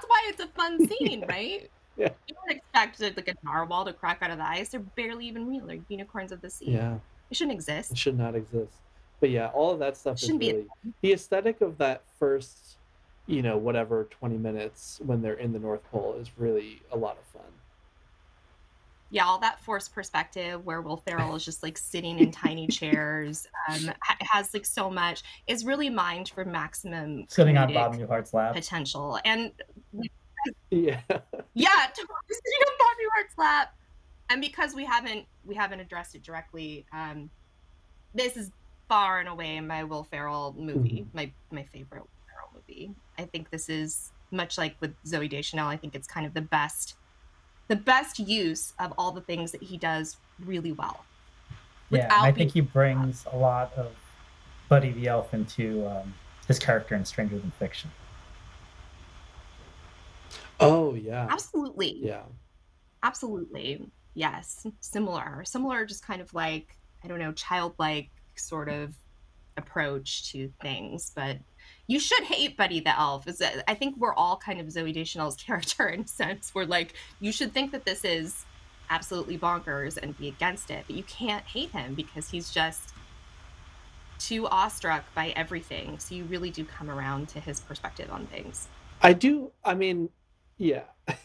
why 0.08 0.25
it's 0.27 0.39
a 0.41 0.47
fun 0.47 0.88
scene, 0.99 1.25
right? 1.27 1.69
Yeah. 1.97 2.10
You 2.27 2.36
don't 2.36 2.58
expect 2.58 3.01
like 3.17 3.27
a 3.27 3.36
narwhal 3.45 3.86
to 3.86 3.93
crack 3.93 4.19
out 4.21 4.32
of 4.32 4.38
the 4.38 4.47
ice. 4.47 4.69
They're 4.69 4.79
barely 4.79 5.25
even 5.27 5.47
real. 5.47 5.65
They're 5.65 5.79
unicorns 5.89 6.32
of 6.32 6.41
the 6.41 6.49
sea. 6.49 6.71
Yeah, 6.71 6.97
It 7.29 7.38
shouldn't 7.38 7.55
exist. 7.55 7.91
it 7.91 7.97
should 7.97 8.17
not 8.17 8.36
exist. 8.36 8.73
But 9.19 9.32
yeah, 9.32 9.47
all 9.47 9.71
of 9.71 9.79
that 9.79 9.97
stuff 9.97 10.15
is 10.15 10.21
Shouldn't 10.21 10.39
be 10.39 10.49
a 10.51 10.53
really 10.53 10.67
the 11.01 11.12
aesthetic 11.13 11.60
of 11.60 11.77
that 11.79 12.03
first, 12.17 12.77
you 13.27 13.41
know, 13.41 13.58
whatever 13.58 14.05
twenty 14.05 14.38
minutes 14.38 15.01
when 15.05 15.21
they're 15.21 15.34
in 15.34 15.51
the 15.51 15.60
North 15.60 15.84
Pole 15.91 16.15
is 16.21 16.29
really 16.38 16.82
a 16.93 16.97
lot 16.97 17.17
of 17.17 17.25
fun. 17.25 17.51
Yeah, 19.11 19.25
all 19.25 19.39
that 19.39 19.59
forced 19.61 19.93
perspective 19.93 20.63
where 20.65 20.81
Will 20.81 20.97
Ferrell 20.97 21.35
is 21.35 21.43
just 21.43 21.63
like 21.63 21.77
sitting 21.77 22.19
in 22.19 22.31
tiny 22.31 22.67
chairs, 22.79 23.47
um, 23.67 23.91
has 24.19 24.53
like 24.53 24.65
so 24.65 24.89
much 24.89 25.23
is 25.47 25.65
really 25.65 25.89
mined 25.89 26.29
for 26.29 26.45
maximum 26.45 27.25
Sitting 27.27 27.57
on 27.57 27.73
Bob 27.73 27.95
Newhart's 27.95 28.33
lap. 28.33 28.53
potential. 28.53 29.19
And 29.25 29.51
Yeah, 30.71 31.01
yeah, 31.53 31.87
sitting 31.93 32.07
on 32.07 32.73
Bob 32.79 32.95
Newhart's 33.01 33.37
lap. 33.37 33.75
And 34.29 34.41
because 34.41 34.73
we 34.75 34.85
haven't 34.85 35.25
we 35.43 35.55
haven't 35.55 35.79
addressed 35.79 36.15
it 36.15 36.23
directly, 36.23 36.85
um, 36.93 37.29
this 38.13 38.37
is 38.37 38.51
far 38.87 39.19
and 39.19 39.27
away 39.27 39.59
my 39.59 39.83
Will 39.83 40.03
Ferrell 40.03 40.55
movie, 40.57 41.05
my 41.13 41.31
my 41.51 41.63
favorite 41.63 42.01
Will 42.01 42.09
Ferrell 42.27 42.49
movie. 42.53 42.93
I 43.17 43.23
think 43.23 43.49
this 43.49 43.69
is 43.69 44.11
much 44.31 44.57
like 44.57 44.75
with 44.79 44.93
Zooey 45.03 45.29
Deschanel. 45.29 45.67
I 45.67 45.77
think 45.77 45.95
it's 45.95 46.07
kind 46.07 46.25
of 46.25 46.33
the 46.33 46.41
best, 46.41 46.95
the 47.69 47.75
best 47.77 48.19
use 48.19 48.73
of 48.79 48.93
all 48.97 49.13
the 49.13 49.21
things 49.21 49.53
that 49.53 49.63
he 49.63 49.77
does 49.77 50.17
really 50.45 50.73
well. 50.73 51.05
Yeah, 51.89 52.03
and 52.03 52.25
I 52.25 52.32
think 52.32 52.51
he 52.51 52.62
brings 52.62 53.25
a 53.32 53.38
lot 53.38 53.71
of 53.77 53.91
Buddy 54.67 54.91
the 54.91 55.08
Elf 55.08 55.34
into 55.34 55.88
um, 55.88 56.13
his 56.47 56.60
character 56.60 56.95
in 56.95 57.05
Stranger 57.05 57.39
Than 57.39 57.51
Fiction. 57.51 57.89
Oh 60.60 60.93
yeah, 60.93 61.27
Absolutely. 61.29 61.99
yeah. 62.01 62.23
Absolutely. 63.01 63.89
Yes. 64.13 64.67
Similar. 64.82 65.43
Similar, 65.45 65.86
just 65.86 66.05
kind 66.05 66.21
of 66.21 66.34
like, 66.34 66.75
I 67.03 67.08
don't 67.08 67.19
know, 67.19 67.32
childlike 67.32 68.10
sort 68.36 68.67
of 68.67 68.93
approach 69.55 70.32
to 70.32 70.51
things. 70.62 71.13
But 71.15 71.38
you 71.89 71.99
should 71.99 72.23
hate 72.23 72.56
Buddy 72.56 72.80
the 72.80 72.97
Elf. 72.97 73.28
Is 73.28 73.41
I 73.67 73.73
think 73.73 73.97
we're 73.97 74.13
all 74.13 74.38
kind 74.38 74.62
of 74.62 74.67
Zooey 74.67 74.93
Deschanel's 74.93 75.36
character 75.43 75.88
in 75.89 76.02
a 76.02 76.08
sense. 76.08 76.54
We're 76.54 76.65
like, 76.65 76.93
you 77.19 77.32
should 77.32 77.52
think 77.52 77.71
that 77.71 77.84
this 77.84 78.06
is 78.06 78.45
absolutely 78.91 79.39
bonkers 79.39 79.97
and 79.97 80.15
be 80.17 80.28
against 80.28 80.69
it, 80.69 80.84
but 80.86 80.95
you 80.95 81.04
can't 81.04 81.43
hate 81.45 81.71
him 81.71 81.95
because 81.95 82.30
he's 82.30 82.52
just 82.52 82.93
too 84.19 84.47
awestruck 84.47 85.04
by 85.15 85.30
everything. 85.36 85.97
So 85.97 86.13
you 86.13 86.25
really 86.25 86.52
do 86.52 86.63
come 86.63 86.91
around 86.91 87.28
to 87.30 87.39
his 87.39 87.60
perspective 87.60 88.12
on 88.12 88.28
things. 88.28 88.67
I 89.02 89.13
do. 89.13 89.52
I 89.65 89.73
mean, 89.73 90.10
yeah. 90.58 90.84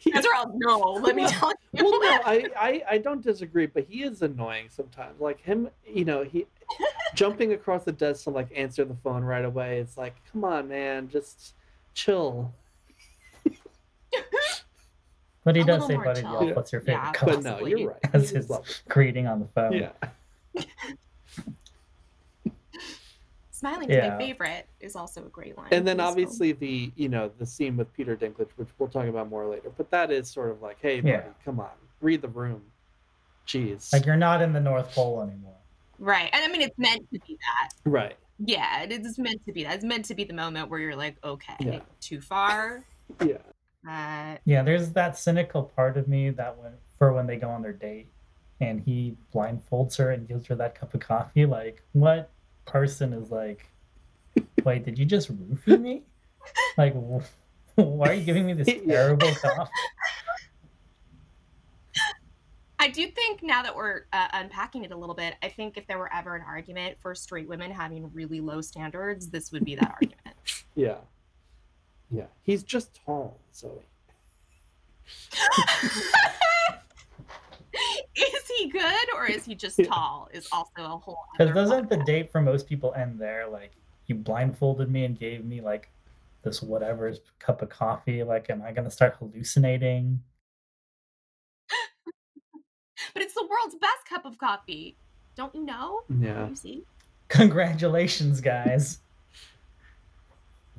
You 0.00 0.12
guys 0.12 0.24
are 0.24 0.34
all 0.34 0.50
no, 0.56 0.78
let 1.02 1.14
me 1.14 1.28
tell 1.28 1.52
you. 1.72 1.84
well, 1.84 2.00
no, 2.00 2.20
I, 2.24 2.48
I 2.58 2.82
I 2.92 2.98
don't 2.98 3.22
disagree, 3.22 3.66
but 3.66 3.84
he 3.84 4.02
is 4.02 4.22
annoying 4.22 4.70
sometimes. 4.70 5.20
Like 5.20 5.40
him, 5.40 5.68
you 5.86 6.06
know, 6.06 6.24
he 6.24 6.46
jumping 7.18 7.52
across 7.52 7.82
the 7.82 7.90
desk 7.90 8.22
to 8.24 8.30
like 8.30 8.48
answer 8.54 8.84
the 8.84 8.94
phone 9.02 9.24
right 9.24 9.44
away. 9.44 9.78
It's 9.80 9.96
like, 9.98 10.14
come 10.32 10.44
on, 10.44 10.68
man, 10.68 11.08
just 11.08 11.54
chill. 11.94 12.54
But 15.44 15.56
he 15.56 15.62
A 15.62 15.64
does 15.64 15.86
say, 15.86 15.96
Buddy 15.96 16.20
the 16.20 16.28
chill. 16.28 16.48
Elf, 16.48 16.56
what's 16.56 16.72
your 16.72 16.80
favorite 16.82 17.02
Yeah, 17.02 17.12
color? 17.12 17.34
But 17.34 17.42
no, 17.42 17.66
you're 17.66 17.88
right. 17.90 17.98
As 18.12 18.30
his 18.30 18.50
greeting 18.88 19.26
on 19.26 19.40
the 19.40 19.46
phone. 19.46 19.72
Yeah. 19.72 19.90
Smiling 23.50 23.88
to 23.88 23.94
Yeah. 23.94 24.10
my 24.10 24.18
favorite 24.18 24.66
is 24.80 24.94
also 24.94 25.24
a 25.26 25.28
great 25.28 25.56
line. 25.58 25.66
And 25.72 25.84
then 25.86 25.92
in 25.92 25.96
this 25.96 26.04
film. 26.04 26.08
obviously 26.10 26.52
the 26.52 26.92
you 26.94 27.08
know 27.08 27.30
the 27.38 27.46
scene 27.46 27.76
with 27.76 27.92
Peter 27.94 28.16
Dinklage, 28.16 28.50
which 28.56 28.68
we'll 28.78 28.88
talk 28.88 29.06
about 29.06 29.28
more 29.28 29.46
later. 29.46 29.70
But 29.76 29.90
that 29.90 30.12
is 30.12 30.28
sort 30.30 30.50
of 30.50 30.62
like, 30.62 30.78
hey, 30.80 31.00
buddy, 31.00 31.10
Yeah. 31.14 31.22
come 31.44 31.58
on, 31.58 31.70
read 32.00 32.22
the 32.22 32.28
room. 32.28 32.62
Jeez. 33.46 33.92
Like 33.92 34.06
you're 34.06 34.16
not 34.16 34.42
in 34.42 34.52
the 34.52 34.60
North 34.60 34.92
Pole 34.94 35.22
anymore. 35.22 35.54
Right, 35.98 36.30
and 36.32 36.44
I 36.44 36.48
mean 36.48 36.62
it's 36.62 36.78
meant 36.78 37.02
to 37.12 37.18
be 37.26 37.36
that. 37.40 37.70
right. 37.90 38.16
Yeah, 38.38 38.82
it 38.84 38.92
is 38.92 39.18
meant 39.18 39.44
to 39.46 39.52
be 39.52 39.64
that. 39.64 39.74
It's 39.74 39.84
meant 39.84 40.04
to 40.06 40.14
be 40.14 40.22
the 40.24 40.32
moment 40.32 40.70
where 40.70 40.78
you're 40.78 40.94
like, 40.96 41.16
okay, 41.24 41.54
Yeah. 41.58 41.80
too 42.00 42.20
far. 42.20 42.84
Yeah. 43.24 43.38
Uh, 43.88 44.36
Yeah, 44.44 44.62
there's 44.62 44.90
that 44.90 45.16
cynical 45.18 45.64
part 45.64 45.96
of 45.96 46.06
me 46.08 46.30
that 46.30 46.56
when 46.58 46.72
for 46.98 47.12
when 47.12 47.26
they 47.26 47.36
go 47.36 47.48
on 47.50 47.62
their 47.62 47.72
date 47.72 48.08
and 48.60 48.80
he 48.80 49.16
blindfolds 49.34 49.96
her 49.98 50.10
and 50.12 50.26
gives 50.28 50.46
her 50.46 50.54
that 50.56 50.74
cup 50.78 50.94
of 50.94 51.00
coffee, 51.00 51.46
like 51.46 51.82
what 51.92 52.30
person 52.64 53.12
is 53.12 53.30
like, 53.30 53.68
wait, 54.64 54.84
did 54.84 54.98
you 54.98 55.04
just 55.04 55.32
roofie 55.36 55.80
me? 55.80 56.02
Like, 56.76 56.94
wh- 56.94 57.24
why 57.76 58.10
are 58.10 58.14
you 58.14 58.24
giving 58.24 58.46
me 58.46 58.52
this 58.52 58.68
terrible 58.86 59.32
coffee? 59.34 59.70
I 62.80 62.88
do 62.88 63.08
think 63.08 63.42
now 63.42 63.62
that 63.62 63.74
we're 63.74 64.02
uh, 64.12 64.28
unpacking 64.32 64.84
it 64.84 64.92
a 64.92 64.96
little 64.96 65.14
bit, 65.14 65.34
I 65.42 65.48
think 65.48 65.76
if 65.76 65.86
there 65.86 65.98
were 65.98 66.12
ever 66.14 66.36
an 66.36 66.42
argument 66.46 66.96
for 67.00 67.14
straight 67.14 67.48
women 67.48 67.72
having 67.72 68.10
really 68.12 68.40
low 68.40 68.60
standards, 68.60 69.28
this 69.28 69.50
would 69.52 69.64
be 69.64 69.74
that 69.76 69.90
argument. 69.90 70.18
Yeah. 70.74 70.98
Yeah. 72.08 72.26
He's 72.44 72.62
just 72.62 73.00
tall, 73.04 73.40
Zooey. 73.52 73.82
is 78.14 78.50
he 78.56 78.68
good 78.68 79.14
or 79.16 79.26
is 79.26 79.44
he 79.44 79.56
just 79.56 79.76
Yeah. 79.76 79.86
tall? 79.86 80.28
Is 80.32 80.46
also 80.52 80.70
a 80.78 80.98
whole. 80.98 81.18
Because 81.36 81.52
doesn't 81.52 81.90
the 81.90 81.96
date 82.04 82.30
for 82.30 82.40
most 82.40 82.68
people 82.68 82.94
end 82.94 83.18
there? 83.18 83.48
Like, 83.48 83.72
you 84.06 84.14
blindfolded 84.14 84.88
me 84.88 85.04
and 85.04 85.18
gave 85.18 85.44
me 85.44 85.60
like 85.60 85.90
this 86.42 86.62
whatever 86.62 87.12
cup 87.40 87.60
of 87.60 87.70
coffee. 87.70 88.22
Like, 88.22 88.48
am 88.50 88.62
I 88.62 88.70
gonna 88.70 88.88
start 88.90 89.16
hallucinating? 89.18 90.22
But 93.14 93.22
it's 93.22 93.34
the 93.34 93.46
world's 93.48 93.74
best 93.76 94.04
cup 94.08 94.24
of 94.24 94.38
coffee. 94.38 94.96
Don't 95.36 95.54
you 95.54 95.64
know? 95.64 96.02
Yeah. 96.20 96.48
You 96.48 96.54
see? 96.56 96.82
Congratulations, 97.28 98.40
guys. 98.40 98.98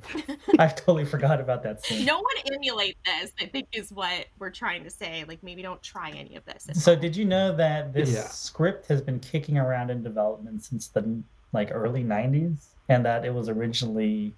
I 0.58 0.66
totally 0.68 1.04
forgot 1.04 1.40
about 1.40 1.62
that 1.62 1.84
scene. 1.84 2.06
No 2.06 2.16
one 2.20 2.34
emulate 2.54 2.96
this, 3.04 3.32
I 3.40 3.46
think 3.46 3.68
is 3.72 3.90
what 3.92 4.26
we're 4.38 4.50
trying 4.50 4.82
to 4.84 4.90
say. 4.90 5.24
Like 5.28 5.42
maybe 5.42 5.60
don't 5.62 5.82
try 5.82 6.10
any 6.10 6.36
of 6.36 6.44
this. 6.46 6.66
So 6.82 6.92
home. 6.94 7.02
did 7.02 7.14
you 7.16 7.24
know 7.26 7.54
that 7.56 7.92
this 7.92 8.10
Yeah. 8.10 8.22
script 8.28 8.86
has 8.88 9.00
been 9.02 9.20
kicking 9.20 9.58
around 9.58 9.90
in 9.90 10.02
development 10.02 10.64
since 10.64 10.88
the 10.88 11.22
like 11.52 11.68
early 11.72 12.02
90s 12.02 12.64
and 12.88 13.04
that 13.04 13.24
it 13.24 13.34
was 13.34 13.48
originally 13.48 14.32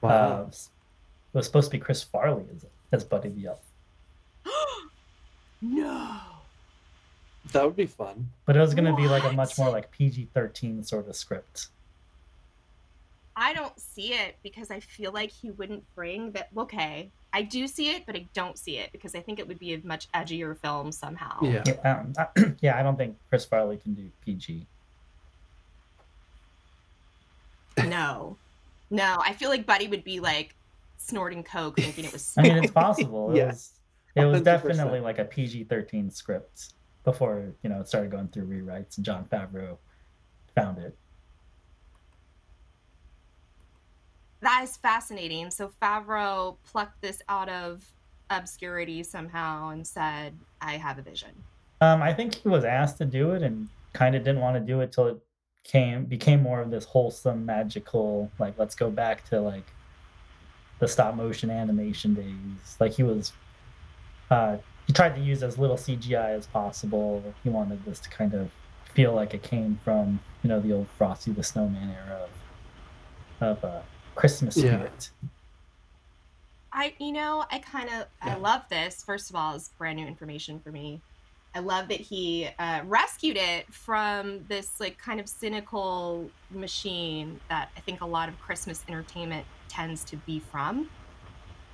Wow. 0.00 0.10
uh, 0.10 0.46
it 0.48 0.68
was 1.36 1.46
supposed 1.46 1.70
to 1.70 1.76
be 1.76 1.80
Chris 1.80 2.02
Farley 2.02 2.44
as, 2.54 2.66
as 2.92 3.04
Buddy 3.04 3.28
the 3.30 3.46
Elf. 3.46 3.60
no. 5.62 6.20
That 7.54 7.64
would 7.64 7.76
be 7.76 7.86
fun. 7.86 8.30
But 8.46 8.56
it 8.56 8.60
was 8.60 8.74
going 8.74 8.84
to 8.84 8.94
be 8.94 9.08
like 9.08 9.24
a 9.24 9.32
much 9.32 9.58
more 9.58 9.70
like 9.70 9.90
PG-13 9.90 10.86
sort 10.86 11.08
of 11.08 11.16
script. 11.16 11.68
I 13.36 13.52
don't 13.52 13.76
see 13.80 14.12
it 14.12 14.36
because 14.44 14.70
I 14.70 14.78
feel 14.80 15.10
like 15.10 15.30
he 15.30 15.50
wouldn't 15.50 15.82
bring 15.96 16.30
that. 16.32 16.50
Okay, 16.56 17.10
I 17.32 17.42
do 17.42 17.66
see 17.66 17.90
it, 17.90 18.04
but 18.06 18.14
I 18.14 18.26
don't 18.32 18.56
see 18.56 18.78
it 18.78 18.92
because 18.92 19.14
I 19.16 19.20
think 19.20 19.38
it 19.40 19.48
would 19.48 19.58
be 19.58 19.74
a 19.74 19.80
much 19.82 20.08
edgier 20.12 20.56
film 20.56 20.92
somehow. 20.92 21.38
Yeah. 21.42 21.62
Yeah, 21.66 22.04
um, 22.36 22.56
yeah, 22.60 22.78
I 22.78 22.82
don't 22.84 22.96
think 22.96 23.16
Chris 23.28 23.44
Farley 23.44 23.76
can 23.78 23.94
do 23.94 24.08
PG. 24.24 24.66
No, 27.86 28.36
no. 28.90 29.18
I 29.20 29.32
feel 29.32 29.48
like 29.50 29.66
Buddy 29.66 29.88
would 29.88 30.04
be 30.04 30.20
like 30.20 30.54
snorting 30.98 31.42
coke, 31.42 31.76
thinking 31.76 32.04
it 32.04 32.12
was. 32.12 32.34
I 32.38 32.42
mean, 32.42 32.56
it's 32.58 32.70
possible. 32.72 33.32
It 33.32 33.36
Yeah. 33.38 33.46
was 33.46 33.72
it 34.14 34.24
was 34.24 34.42
100%. 34.42 34.44
definitely 34.44 35.00
like 35.00 35.18
a 35.18 35.24
PG-13 35.24 36.12
script 36.12 36.74
before, 37.04 37.52
you 37.62 37.70
know, 37.70 37.80
it 37.80 37.88
started 37.88 38.10
going 38.10 38.28
through 38.28 38.46
rewrites 38.46 38.96
and 38.96 39.04
Jon 39.04 39.24
Favreau 39.30 39.78
found 40.54 40.78
it. 40.78 40.96
that 44.44 44.62
is 44.62 44.76
fascinating. 44.76 45.50
So 45.50 45.70
Favreau 45.82 46.56
plucked 46.64 47.00
this 47.00 47.20
out 47.28 47.48
of 47.48 47.84
obscurity 48.30 49.02
somehow 49.02 49.70
and 49.70 49.86
said, 49.86 50.38
"I 50.60 50.72
have 50.76 50.98
a 50.98 51.02
vision." 51.02 51.30
Um, 51.80 52.02
I 52.02 52.12
think 52.12 52.34
he 52.36 52.48
was 52.48 52.64
asked 52.64 52.98
to 52.98 53.04
do 53.04 53.32
it 53.32 53.42
and 53.42 53.68
kind 53.92 54.14
of 54.14 54.22
didn't 54.22 54.40
want 54.40 54.56
to 54.56 54.60
do 54.60 54.80
it 54.80 54.92
till 54.92 55.08
it 55.08 55.18
came 55.64 56.04
became 56.04 56.42
more 56.42 56.60
of 56.60 56.70
this 56.70 56.84
wholesome, 56.84 57.44
magical, 57.44 58.30
like 58.38 58.58
let's 58.58 58.74
go 58.74 58.90
back 58.90 59.28
to 59.30 59.40
like 59.40 59.66
the 60.78 60.86
stop 60.86 61.14
motion 61.14 61.50
animation 61.50 62.14
days. 62.14 62.76
Like 62.78 62.92
he 62.92 63.02
was, 63.02 63.32
uh, 64.30 64.58
he 64.86 64.92
tried 64.92 65.14
to 65.14 65.20
use 65.20 65.42
as 65.42 65.58
little 65.58 65.76
CGI 65.76 66.36
as 66.36 66.46
possible. 66.46 67.34
He 67.42 67.50
wanted 67.50 67.84
this 67.84 68.00
to 68.00 68.10
kind 68.10 68.34
of 68.34 68.50
feel 68.94 69.12
like 69.14 69.34
it 69.34 69.42
came 69.42 69.78
from 69.84 70.20
you 70.42 70.48
know 70.48 70.60
the 70.60 70.72
old 70.72 70.86
Frosty 70.98 71.32
the 71.32 71.42
Snowman 71.42 71.90
era 71.90 72.28
of, 73.40 73.58
of 73.58 73.64
uh, 73.64 73.82
Christmas 74.14 74.56
Yeah. 74.56 74.76
spirit. 74.76 75.10
I, 76.72 76.94
you 76.98 77.12
know, 77.12 77.44
I 77.50 77.60
kind 77.60 77.88
of, 77.88 78.06
I 78.20 78.34
love 78.36 78.62
this. 78.68 79.02
First 79.06 79.30
of 79.30 79.36
all, 79.36 79.54
it's 79.54 79.70
brand 79.78 79.96
new 79.96 80.06
information 80.06 80.60
for 80.60 80.72
me. 80.72 81.02
I 81.54 81.60
love 81.60 81.88
that 81.88 82.00
he 82.00 82.48
uh, 82.58 82.80
rescued 82.84 83.36
it 83.36 83.72
from 83.72 84.44
this 84.48 84.80
like 84.80 84.98
kind 84.98 85.20
of 85.20 85.28
cynical 85.28 86.32
machine 86.50 87.40
that 87.48 87.68
I 87.76 87.80
think 87.80 88.00
a 88.00 88.06
lot 88.06 88.28
of 88.28 88.40
Christmas 88.40 88.82
entertainment 88.88 89.46
tends 89.68 90.04
to 90.06 90.16
be 90.16 90.40
from. 90.40 90.90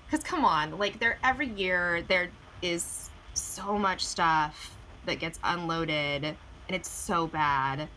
Because 0.06 0.22
come 0.22 0.44
on, 0.44 0.72
like 0.72 1.00
they're 1.00 1.18
every 1.24 1.48
year 1.48 2.02
there 2.02 2.36
is 2.62 3.10
so 3.34 3.78
much 3.78 4.04
stuff 4.04 4.76
that 5.06 5.18
gets 5.18 5.38
unloaded 5.44 6.24
and 6.24 6.36
it's 6.68 6.88
so 6.88 7.26
bad. 7.26 7.88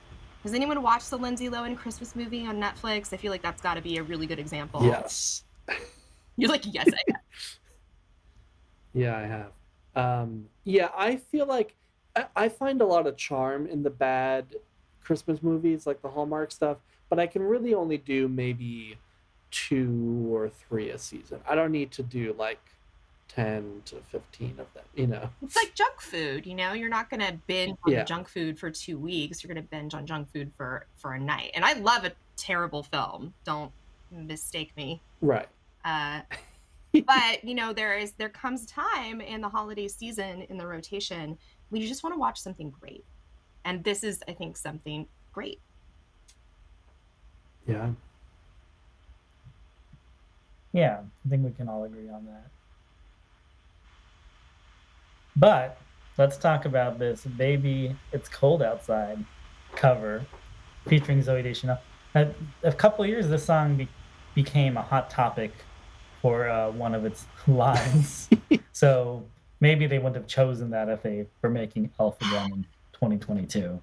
Has 0.43 0.53
anyone 0.53 0.81
watched 0.81 1.09
the 1.09 1.17
Lindsay 1.17 1.49
Lohan 1.49 1.77
Christmas 1.77 2.15
movie 2.15 2.45
on 2.45 2.59
Netflix? 2.59 3.13
I 3.13 3.17
feel 3.17 3.31
like 3.31 3.41
that's 3.41 3.61
got 3.61 3.75
to 3.75 3.81
be 3.81 3.97
a 3.97 4.03
really 4.03 4.25
good 4.25 4.39
example. 4.39 4.83
Yes. 4.83 5.43
You're 6.37 6.49
like, 6.49 6.63
yes, 6.73 6.87
I 6.87 7.11
have. 7.11 7.21
Yeah, 8.95 9.17
I 9.17 9.21
have. 9.23 9.51
Um, 9.95 10.45
yeah, 10.65 10.89
I 10.95 11.15
feel 11.15 11.47
like 11.47 11.75
I, 12.15 12.25
I 12.35 12.49
find 12.49 12.79
a 12.79 12.85
lot 12.85 13.07
of 13.07 13.17
charm 13.17 13.65
in 13.65 13.81
the 13.81 13.89
bad 13.89 14.45
Christmas 15.03 15.41
movies, 15.41 15.87
like 15.87 16.03
the 16.03 16.09
Hallmark 16.09 16.51
stuff, 16.51 16.77
but 17.09 17.19
I 17.19 17.25
can 17.25 17.41
really 17.41 17.73
only 17.73 17.97
do 17.97 18.27
maybe 18.27 18.97
two 19.49 20.27
or 20.31 20.49
three 20.49 20.91
a 20.91 20.99
season. 20.99 21.39
I 21.47 21.55
don't 21.55 21.71
need 21.71 21.91
to 21.93 22.03
do 22.03 22.35
like 22.37 22.61
10 23.29 23.81
to 23.85 23.95
15 24.11 24.59
of 24.59 24.73
them, 24.73 24.83
you 24.95 25.07
know? 25.07 25.29
It's 25.41 25.55
like 25.55 25.73
junk 25.73 25.99
food, 26.01 26.45
you 26.45 26.53
know. 26.55 26.73
You're 26.73 26.89
not 26.89 27.09
gonna 27.09 27.39
binge 27.47 27.77
on 27.85 27.91
Yeah. 27.91 28.03
junk 28.03 28.27
food 28.27 28.59
for 28.59 28.69
two 28.69 28.99
weeks. 28.99 29.43
You're 29.43 29.53
gonna 29.53 29.65
binge 29.65 29.93
on 29.93 30.05
junk 30.05 30.29
food 30.31 30.51
for 30.55 30.85
for 30.95 31.13
a 31.13 31.19
night. 31.19 31.51
And 31.55 31.65
I 31.65 31.73
love 31.73 32.05
a 32.05 32.11
terrible 32.35 32.83
film. 32.83 33.33
Don't 33.43 33.71
mistake 34.11 34.75
me. 34.77 35.01
Right. 35.21 35.47
Uh, 35.83 36.21
but 37.07 37.43
you 37.43 37.55
know, 37.55 37.73
there 37.73 37.97
is 37.97 38.11
there 38.13 38.29
comes 38.29 38.63
a 38.63 38.67
time 38.67 39.19
in 39.19 39.41
the 39.41 39.49
holiday 39.49 39.87
season 39.87 40.43
in 40.43 40.57
the 40.57 40.67
rotation 40.67 41.37
when 41.69 41.81
you 41.81 41.87
just 41.87 42.03
want 42.03 42.13
to 42.13 42.19
watch 42.19 42.39
something 42.39 42.69
great, 42.69 43.03
and 43.65 43.83
this 43.83 44.03
is, 44.03 44.21
I 44.27 44.33
think, 44.33 44.57
something 44.57 45.07
great. 45.31 45.59
Yeah. 47.67 47.91
Yeah, 50.71 51.01
I 51.25 51.29
think 51.29 51.43
we 51.45 51.51
can 51.51 51.67
all 51.67 51.83
agree 51.83 52.09
on 52.09 52.25
that. 52.25 52.47
But 55.35 55.77
let's 56.17 56.37
talk 56.37 56.65
about 56.65 56.99
this 56.99 57.25
Baby 57.25 57.95
It's 58.11 58.29
Cold 58.29 58.61
Outside 58.61 59.23
cover 59.75 60.25
featuring 60.87 61.21
Zooey 61.21 61.43
Deschanel. 61.43 61.79
A, 62.15 62.27
a 62.63 62.71
couple 62.71 63.05
years, 63.05 63.27
this 63.27 63.43
song 63.43 63.75
be, 63.75 63.87
became 64.35 64.77
a 64.77 64.81
hot 64.81 65.09
topic 65.09 65.51
for 66.21 66.47
uh, 66.47 66.69
one 66.71 66.93
of 66.93 67.05
its 67.05 67.25
lines. 67.47 68.29
so 68.71 69.25
maybe 69.59 69.87
they 69.87 69.97
wouldn't 69.97 70.15
have 70.15 70.27
chosen 70.27 70.69
that 70.69 70.89
if 70.89 71.01
they 71.01 71.25
were 71.41 71.49
making 71.49 71.91
Elf 71.99 72.21
again 72.21 72.51
in 72.53 72.65
2022. 72.93 73.81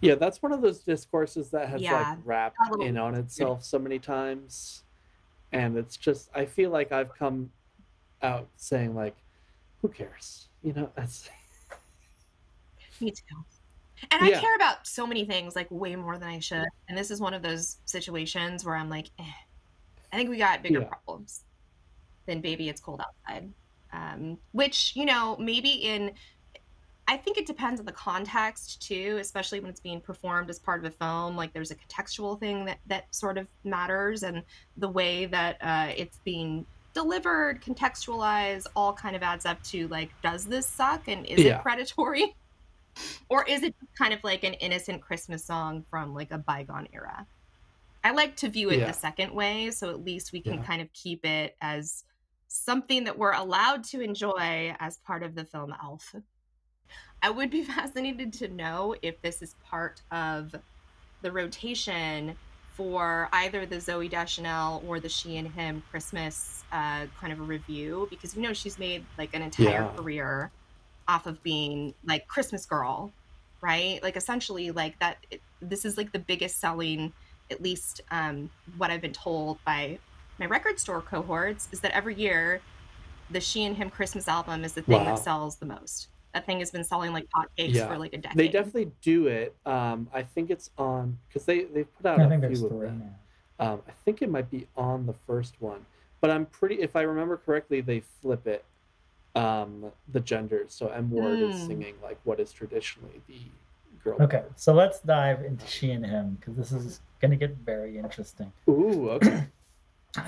Yeah, 0.00 0.16
that's 0.16 0.42
one 0.42 0.52
of 0.52 0.60
those 0.60 0.80
discourses 0.80 1.50
that 1.50 1.68
has 1.68 1.80
Yeah, 1.80 1.92
like 2.10 2.18
wrapped 2.24 2.58
in 2.80 2.98
on 2.98 3.14
itself 3.14 3.64
so 3.64 3.78
many 3.78 3.98
times. 3.98 4.82
And 5.52 5.78
it's 5.78 5.96
just 5.96 6.28
I 6.34 6.44
feel 6.44 6.70
like 6.70 6.92
I've 6.92 7.14
come 7.16 7.50
out 8.24 8.50
saying 8.56 8.94
like, 8.96 9.16
who 9.82 9.88
cares? 9.88 10.48
You 10.62 10.72
know, 10.74 10.90
that's 10.96 11.30
Me 13.00 13.10
too. 13.10 13.44
And 14.12 14.22
I 14.22 14.32
care 14.32 14.54
about 14.56 14.86
so 14.86 15.06
many 15.06 15.24
things 15.24 15.56
like 15.56 15.68
way 15.70 15.96
more 15.96 16.18
than 16.18 16.28
I 16.28 16.40
should. 16.40 16.64
And 16.88 16.98
this 16.98 17.10
is 17.10 17.20
one 17.20 17.34
of 17.34 17.42
those 17.42 17.78
situations 17.86 18.64
where 18.64 18.76
I'm 18.76 18.90
like, 18.90 19.10
eh, 19.18 19.24
I 20.12 20.16
think 20.16 20.30
we 20.30 20.38
got 20.38 20.62
bigger 20.62 20.80
Yeah. 20.80 20.88
problems 20.88 21.44
than 22.26 22.40
baby 22.42 22.68
it's 22.68 22.80
cold 22.80 23.02
outside. 23.02 23.54
Um, 23.92 24.38
which, 24.52 24.92
you 24.96 25.06
know, 25.06 25.36
maybe 25.38 25.70
in 25.70 26.14
I 27.06 27.18
think 27.18 27.36
it 27.38 27.46
depends 27.46 27.80
on 27.80 27.86
the 27.86 27.92
context 27.92 28.82
too, 28.82 29.18
especially 29.20 29.60
when 29.60 29.70
it's 29.70 29.80
being 29.80 30.00
performed 30.00 30.48
as 30.50 30.58
part 30.58 30.84
of 30.84 30.90
a 30.92 30.96
film. 30.96 31.36
Like 31.36 31.52
there's 31.52 31.70
a 31.70 31.76
contextual 31.76 32.40
thing 32.40 32.64
that 32.66 32.78
that 32.86 33.14
sort 33.14 33.38
of 33.38 33.48
matters, 33.64 34.22
and 34.22 34.42
the 34.78 34.88
way 34.88 35.26
that 35.26 35.58
uh, 35.62 35.92
it's 35.96 36.20
being 36.24 36.66
delivered, 36.94 37.62
contextualized, 37.62 38.66
all 38.76 38.94
kind 38.94 39.16
of 39.16 39.22
adds 39.22 39.46
up 39.46 39.62
to 39.64 39.88
like, 39.88 40.14
does 40.22 40.46
this 40.46 40.68
suck, 40.72 41.08
and 41.08 41.26
is 41.26 41.44
Yeah. 41.44 41.58
it 41.58 41.62
predatory, 41.62 42.34
or 43.30 43.44
is 43.44 43.62
it 43.62 43.74
kind 43.98 44.14
of 44.14 44.20
like 44.24 44.44
an 44.44 44.54
innocent 44.54 45.02
Christmas 45.02 45.46
song 45.46 45.84
from 45.90 46.14
like 46.14 46.30
a 46.32 46.38
bygone 46.38 46.88
era? 46.92 47.26
I 48.04 48.12
like 48.12 48.36
to 48.36 48.48
view 48.48 48.70
it 48.70 48.80
Yeah. 48.80 48.86
the 48.86 48.92
second 48.92 49.34
way, 49.34 49.70
so 49.70 49.90
at 49.90 50.04
least 50.04 50.32
we 50.32 50.42
can 50.42 50.58
Yeah. 50.58 50.64
kind 50.64 50.82
of 50.82 50.92
keep 50.92 51.24
it 51.24 51.56
as 51.60 52.04
something 52.48 53.04
that 53.04 53.18
we're 53.18 53.32
allowed 53.32 53.84
to 53.84 54.00
enjoy 54.00 54.76
as 54.78 54.98
part 54.98 55.22
of 55.22 55.34
the 55.34 55.44
film 55.44 55.74
Elf. 55.82 56.14
I 57.22 57.30
would 57.30 57.50
be 57.50 57.64
fascinated 57.64 58.32
to 58.34 58.48
know 58.48 58.94
if 59.02 59.20
this 59.22 59.42
is 59.42 59.54
part 59.68 60.02
of 60.10 60.54
the 61.22 61.32
rotation 61.32 62.38
for 62.76 63.28
either 63.32 63.66
the 63.66 63.76
Zooey 63.76 64.10
Deschanel 64.10 64.82
or 64.86 64.98
the 65.00 65.08
She 65.08 65.36
and 65.36 65.48
Him 65.48 65.82
Christmas 65.90 66.64
uh, 66.72 67.06
kind 67.20 67.32
of 67.32 67.38
a 67.38 67.42
review 67.42 68.08
because 68.10 68.34
you 68.34 68.42
know 68.42 68.52
she's 68.52 68.78
made 68.78 69.06
like 69.16 69.30
an 69.34 69.42
entire 69.42 69.64
Yeah. 69.82 69.90
career 69.96 70.50
off 71.06 71.26
of 71.26 71.42
being 71.42 71.94
like 72.04 72.26
Christmas 72.26 72.66
girl, 72.66 73.14
right? 73.62 74.02
Like 74.02 74.16
essentially 74.16 74.70
like 74.70 74.98
that. 75.00 75.18
It, 75.30 75.40
this 75.60 75.84
is 75.84 75.96
like 75.96 76.12
the 76.12 76.18
biggest 76.18 76.58
selling, 76.60 77.12
at 77.50 77.62
least 77.62 78.00
um, 78.10 78.50
what 78.76 78.90
I've 78.90 79.00
been 79.00 79.12
told 79.12 79.58
by 79.64 79.98
my 80.38 80.46
record 80.46 80.78
store 80.80 81.00
cohorts 81.00 81.68
is 81.72 81.80
that 81.80 81.92
every 81.92 82.16
year 82.16 82.60
the 83.30 83.40
She 83.40 83.64
and 83.64 83.76
Him 83.76 83.88
Christmas 83.88 84.26
album 84.28 84.64
is 84.64 84.72
the 84.74 84.82
thing 84.82 85.04
Wow. 85.04 85.14
that 85.14 85.18
sells 85.22 85.56
the 85.58 85.66
most. 85.66 86.08
That 86.34 86.44
thing 86.46 86.58
has 86.58 86.72
been 86.72 86.82
selling 86.84 87.12
like 87.12 87.28
hotcakes 87.30 87.74
Yeah. 87.74 87.86
for 87.86 87.96
like 87.96 88.12
a 88.12 88.18
decade. 88.18 88.36
they 88.36 88.48
definitely 88.48 88.90
do 89.02 89.28
it. 89.28 89.54
Um, 89.64 90.08
I 90.12 90.22
think 90.22 90.50
it's 90.50 90.70
on 90.76 91.16
because 91.28 91.44
they 91.46 91.64
they've 91.64 91.96
put 91.96 92.06
out 92.06 92.20
I 92.20 92.24
a 92.24 92.28
think 92.28 92.44
few 92.52 92.66
of 92.66 92.72
three 92.72 92.86
them. 92.88 93.14
Um, 93.60 93.82
I 93.88 93.92
think 94.04 94.20
it 94.20 94.28
might 94.28 94.50
be 94.50 94.66
on 94.76 95.06
the 95.06 95.12
first 95.28 95.54
one, 95.60 95.86
but 96.20 96.30
I'm 96.30 96.46
pretty. 96.46 96.80
If 96.80 96.96
I 96.96 97.02
remember 97.02 97.36
correctly, 97.36 97.80
they 97.80 98.00
flip 98.20 98.46
it. 98.48 98.64
Um, 99.36 99.86
the 100.12 100.20
genders. 100.20 100.72
So 100.74 100.88
M 100.88 101.10
Ward 101.10 101.40
is 101.40 101.54
Hmm. 101.54 101.66
singing 101.68 101.94
like 102.02 102.18
what 102.24 102.40
is 102.40 102.52
traditionally 102.52 103.20
the 103.28 103.38
girl. 104.02 104.16
Okay, 104.20 104.38
part. 104.38 104.60
so 104.60 104.72
let's 104.74 104.98
dive 105.00 105.44
into 105.44 105.64
She 105.68 105.92
and 105.92 106.04
Him 106.04 106.36
because 106.40 106.56
this 106.56 106.72
is 106.72 107.00
going 107.20 107.30
to 107.30 107.36
get 107.36 107.50
very 107.58 107.96
interesting. 107.98 108.52
Ooh. 108.68 109.10
Okay. 109.10 109.44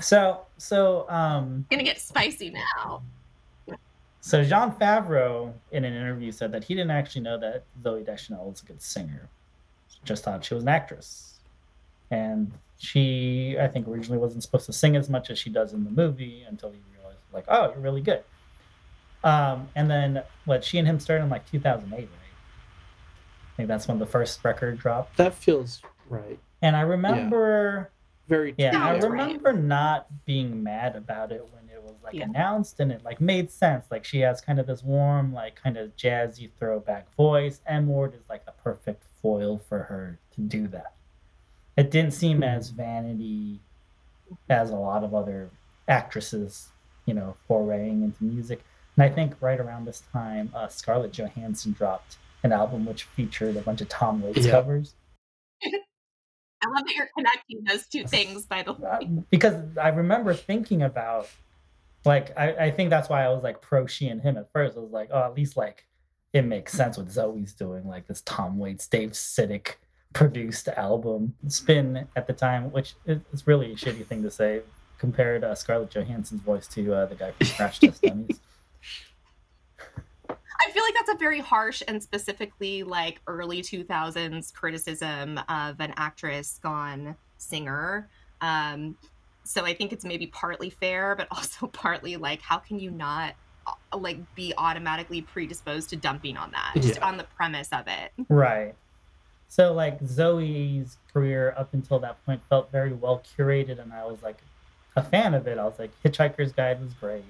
So, 0.01 0.41
so, 0.57 1.09
um, 1.09 1.65
gonna 1.71 1.81
get 1.81 1.97
spicy 2.01 2.49
now. 2.49 3.01
So 4.21 4.43
Jon 4.43 4.75
Favreau 4.75 5.53
in 5.71 5.85
an 5.85 5.93
interview 5.93 6.31
said 6.31 6.51
that 6.51 6.63
he 6.65 6.73
didn't 6.73 6.91
actually 6.91 7.21
know 7.21 7.37
that 7.39 7.63
Zooey 7.81 8.05
Deschanel 8.05 8.49
was 8.49 8.61
a 8.61 8.65
good 8.65 8.81
singer. 8.81 9.29
Just 10.03 10.23
thought 10.23 10.43
she 10.43 10.53
was 10.53 10.63
an 10.63 10.69
actress, 10.69 11.39
and 12.11 12.51
she, 12.77 13.57
I 13.59 13.67
think, 13.67 13.87
originally 13.87 14.19
wasn't 14.19 14.43
supposed 14.43 14.65
to 14.67 14.73
sing 14.73 14.95
as 14.95 15.09
much 15.09 15.29
as 15.29 15.37
she 15.39 15.49
does 15.49 15.73
in 15.73 15.83
the 15.83 15.89
movie 15.89 16.43
until 16.47 16.71
he 16.71 16.77
realized, 16.95 17.19
like, 17.33 17.45
oh, 17.47 17.71
you're 17.71 17.79
really 17.79 18.01
good. 18.01 18.23
Um, 19.23 19.67
and 19.75 19.89
then 19.89 20.23
what? 20.45 20.63
She 20.63 20.77
and 20.77 20.87
him 20.87 20.99
started 20.99 21.23
in 21.23 21.29
like 21.29 21.49
2008, 21.51 21.97
right? 21.97 22.07
I 22.07 23.55
think 23.57 23.67
that's 23.67 23.87
when 23.87 23.97
the 23.99 24.05
first 24.05 24.43
record 24.45 24.77
dropped. 24.77 25.17
that 25.17 25.33
feels 25.33 25.81
right. 26.09 26.39
And 26.61 26.75
I 26.75 26.81
remember. 26.81 27.89
Very. 28.29 28.53
Yeah, 28.57 28.69
I 28.69 28.71
Sounds 28.99 29.03
right. 29.03 29.11
remember 29.11 29.53
not 29.53 30.07
being 30.25 30.61
mad 30.63 30.95
about 30.95 31.31
it 31.31 31.47
when 31.53 31.63
it 31.66 31.66
was 31.97 32.03
like 32.03 32.13
Yeah. 32.15 32.25
announced 32.25 32.79
and 32.79 32.91
it 32.91 33.03
like 33.03 33.19
made 33.19 33.51
sense. 33.51 33.85
Like 33.91 34.05
she 34.05 34.19
has 34.19 34.41
kind 34.41 34.59
of 34.59 34.67
this 34.67 34.83
warm, 34.83 35.33
like 35.33 35.55
kind 35.55 35.77
of 35.77 35.95
jazzy 35.95 36.49
throwback 36.59 37.13
voice. 37.15 37.61
M 37.65 37.87
Ward 37.87 38.13
is 38.13 38.23
like 38.29 38.45
the 38.45 38.51
perfect 38.63 39.03
foil 39.21 39.57
for 39.57 39.79
her 39.83 40.19
to 40.35 40.41
do 40.41 40.67
that. 40.69 40.93
It 41.75 41.91
didn't 41.91 42.11
seem 42.13 42.43
as 42.43 42.69
vanity 42.69 43.59
as 44.49 44.71
a 44.71 44.75
lot 44.75 45.03
of 45.03 45.13
other 45.13 45.49
actresses, 45.87 46.69
you 47.05 47.13
know, 47.13 47.35
foraying 47.47 48.03
into 48.03 48.23
music. 48.23 48.63
And 48.95 49.03
I 49.03 49.09
think 49.09 49.35
right 49.41 49.59
around 49.59 49.85
this 49.85 50.01
time, 50.11 50.51
uh, 50.55 50.67
Scarlett 50.67 51.13
Johansson 51.13 51.71
dropped 51.73 52.17
an 52.43 52.51
album 52.51 52.85
which 52.85 53.03
featured 53.03 53.55
a 53.57 53.61
bunch 53.61 53.81
of 53.81 53.89
Tom 53.89 54.21
Waits 54.21 54.45
Yeah. 54.45 54.51
covers. 54.51 54.95
I 56.63 56.69
love 56.69 56.85
that 56.87 56.95
you're 56.95 57.09
connecting 57.15 57.63
those 57.65 57.85
two 57.87 58.03
things. 58.05 58.45
By 58.47 58.63
the 58.63 58.71
Uh, 58.71 58.97
way, 59.01 59.23
because 59.29 59.77
I 59.77 59.89
remember 59.89 60.33
thinking 60.33 60.81
about 60.81 61.29
like 62.07 62.37
I, 62.37 62.53
I 62.53 62.71
think 62.71 62.89
that's 62.89 63.09
why 63.09 63.23
I 63.23 63.29
was 63.29 63.43
like 63.43 63.61
pro 63.61 63.85
she 63.85 64.07
and 64.07 64.21
him 64.21 64.37
at 64.37 64.51
first. 64.51 64.77
I 64.77 64.79
was 64.79 64.91
like, 64.91 65.09
oh, 65.11 65.23
at 65.23 65.35
least 65.35 65.57
like 65.57 65.85
it 66.33 66.43
makes 66.43 66.73
sense 66.73 66.97
what 66.97 67.07
Zooey's 67.07 67.53
doing, 67.53 67.87
like 67.87 68.07
this 68.07 68.21
Tom 68.21 68.57
Waits, 68.57 68.87
Dave 68.87 69.11
Sitek 69.11 69.75
produced 70.13 70.67
album. 70.69 71.35
Spin 71.47 72.07
at 72.15 72.27
the 72.27 72.33
time, 72.33 72.71
which 72.71 72.95
is 73.05 73.21
is 73.31 73.45
really 73.45 73.71
a 73.71 73.75
shitty 73.75 74.05
thing 74.05 74.23
to 74.23 74.31
say, 74.31 74.61
compared 74.97 75.43
uh, 75.43 75.53
Scarlett 75.53 75.91
Johansson's 75.91 76.41
voice 76.41 76.67
to 76.69 76.93
uh, 76.93 77.05
the 77.05 77.15
guy 77.15 77.31
from 77.31 77.47
Crash 77.47 77.79
Test 77.79 78.01
Dummies. 78.01 78.39
I 80.59 80.71
feel 80.71 80.83
like 80.83 80.95
that's 80.95 81.13
a 81.13 81.17
very 81.17 81.39
harsh 81.39 81.83
and 81.87 82.01
specifically 82.01 82.83
like 82.83 83.21
early 83.27 83.61
2000s 83.61 84.53
criticism 84.53 85.39
of 85.49 85.79
an 85.79 85.93
actress 85.97 86.59
gone 86.63 87.15
singer. 87.37 88.09
Um, 88.41 88.97
so 89.47 89.63
I 89.65 89.73
think 89.73 89.93
it's 89.93 90.03
maybe 90.05 90.27
partly 90.27 90.69
fair, 90.69 91.15
but 91.15 91.27
also 91.31 91.67
partly 91.67 92.17
like, 92.17 92.41
how 92.41 92.57
can 92.57 92.79
you 92.79 92.91
not 92.91 93.33
uh, 93.65 93.97
like 93.97 94.17
be 94.35 94.53
automatically 94.57 95.21
predisposed 95.21 95.89
to 95.91 95.95
dumping 95.95 96.37
on 96.37 96.51
that, 96.51 96.73
just 96.81 96.95
Yeah. 96.99 97.07
on 97.07 97.17
the 97.17 97.23
premise 97.23 97.69
of 97.71 97.87
it. 97.87 98.11
Right. 98.29 98.75
So 99.49 99.73
like 99.73 100.01
Zooey's 100.01 100.97
career 101.13 101.53
up 101.57 101.73
until 101.73 101.99
that 101.99 102.23
point 102.25 102.41
felt 102.49 102.71
very 102.71 102.91
well 102.93 103.21
curated, 103.37 103.79
and 103.79 103.93
I 103.93 104.05
was 104.05 104.21
like 104.21 104.37
a 104.97 105.03
fan 105.03 105.33
of 105.33 105.47
it. 105.47 105.57
I 105.57 105.63
was 105.63 105.79
like, 105.79 105.91
Hitchhiker's 106.03 106.51
Guide 106.51 106.81
was 106.81 106.93
great. 106.93 107.23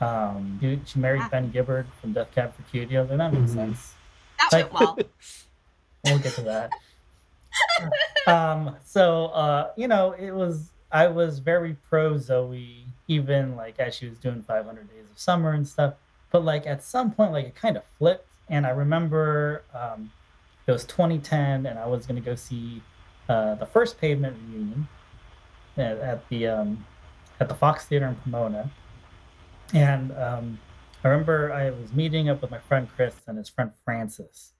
Um, 0.00 0.58
dude, 0.60 0.88
she 0.88 0.98
married 0.98 1.22
Ah. 1.24 1.28
Ben 1.30 1.50
Gibbard 1.50 1.86
from 2.00 2.12
Death 2.12 2.28
Cab 2.34 2.54
for 2.54 2.62
Cutie. 2.70 2.96
I 2.98 3.00
was 3.02 3.10
like, 3.10 3.18
that 3.18 3.32
makes 3.32 3.52
Mhm. 3.52 3.54
sense. 3.54 3.94
That 4.38 4.52
Like- 4.52 4.72
went 4.72 4.96
well. 4.96 4.98
We'll 6.04 6.18
get 6.20 6.34
to 6.34 6.42
that. 6.42 6.70
um, 8.26 8.76
so 8.84 9.26
uh, 9.26 9.70
you 9.76 9.88
know, 9.88 10.12
it 10.12 10.30
was 10.30 10.70
I 10.90 11.08
was 11.08 11.38
very 11.40 11.76
pro 11.88 12.14
Zooey, 12.14 12.84
even 13.08 13.56
like 13.56 13.78
as 13.78 13.94
she 13.94 14.08
was 14.08 14.18
doing 14.18 14.42
500 14.42 14.88
Days 14.88 15.10
of 15.10 15.18
Summer 15.18 15.52
and 15.52 15.66
stuff. 15.66 15.94
But 16.30 16.44
like 16.44 16.66
at 16.66 16.82
some 16.82 17.12
point, 17.12 17.32
like 17.32 17.46
it 17.46 17.54
kind 17.54 17.76
of 17.76 17.84
flipped, 17.98 18.28
and 18.48 18.66
I 18.66 18.70
remember 18.70 19.62
um, 19.74 20.10
it 20.66 20.72
was 20.72 20.84
2010, 20.84 21.66
and 21.66 21.78
I 21.78 21.86
was 21.86 22.06
gonna 22.06 22.20
go 22.20 22.34
see 22.34 22.82
uh, 23.28 23.54
the 23.56 23.66
first 23.66 23.98
Pavement 24.00 24.36
reunion 24.48 24.88
at, 25.76 25.98
at 25.98 26.28
the 26.28 26.46
um, 26.48 26.84
at 27.40 27.48
the 27.48 27.54
Fox 27.54 27.84
Theater 27.86 28.06
in 28.06 28.16
Pomona, 28.16 28.70
and 29.72 30.12
um, 30.12 30.58
I 31.04 31.08
remember 31.08 31.52
I 31.52 31.70
was 31.70 31.92
meeting 31.92 32.28
up 32.28 32.42
with 32.42 32.50
my 32.50 32.58
friend 32.58 32.88
Chris 32.96 33.14
and 33.26 33.38
his 33.38 33.48
friend 33.48 33.70
Francis. 33.84 34.52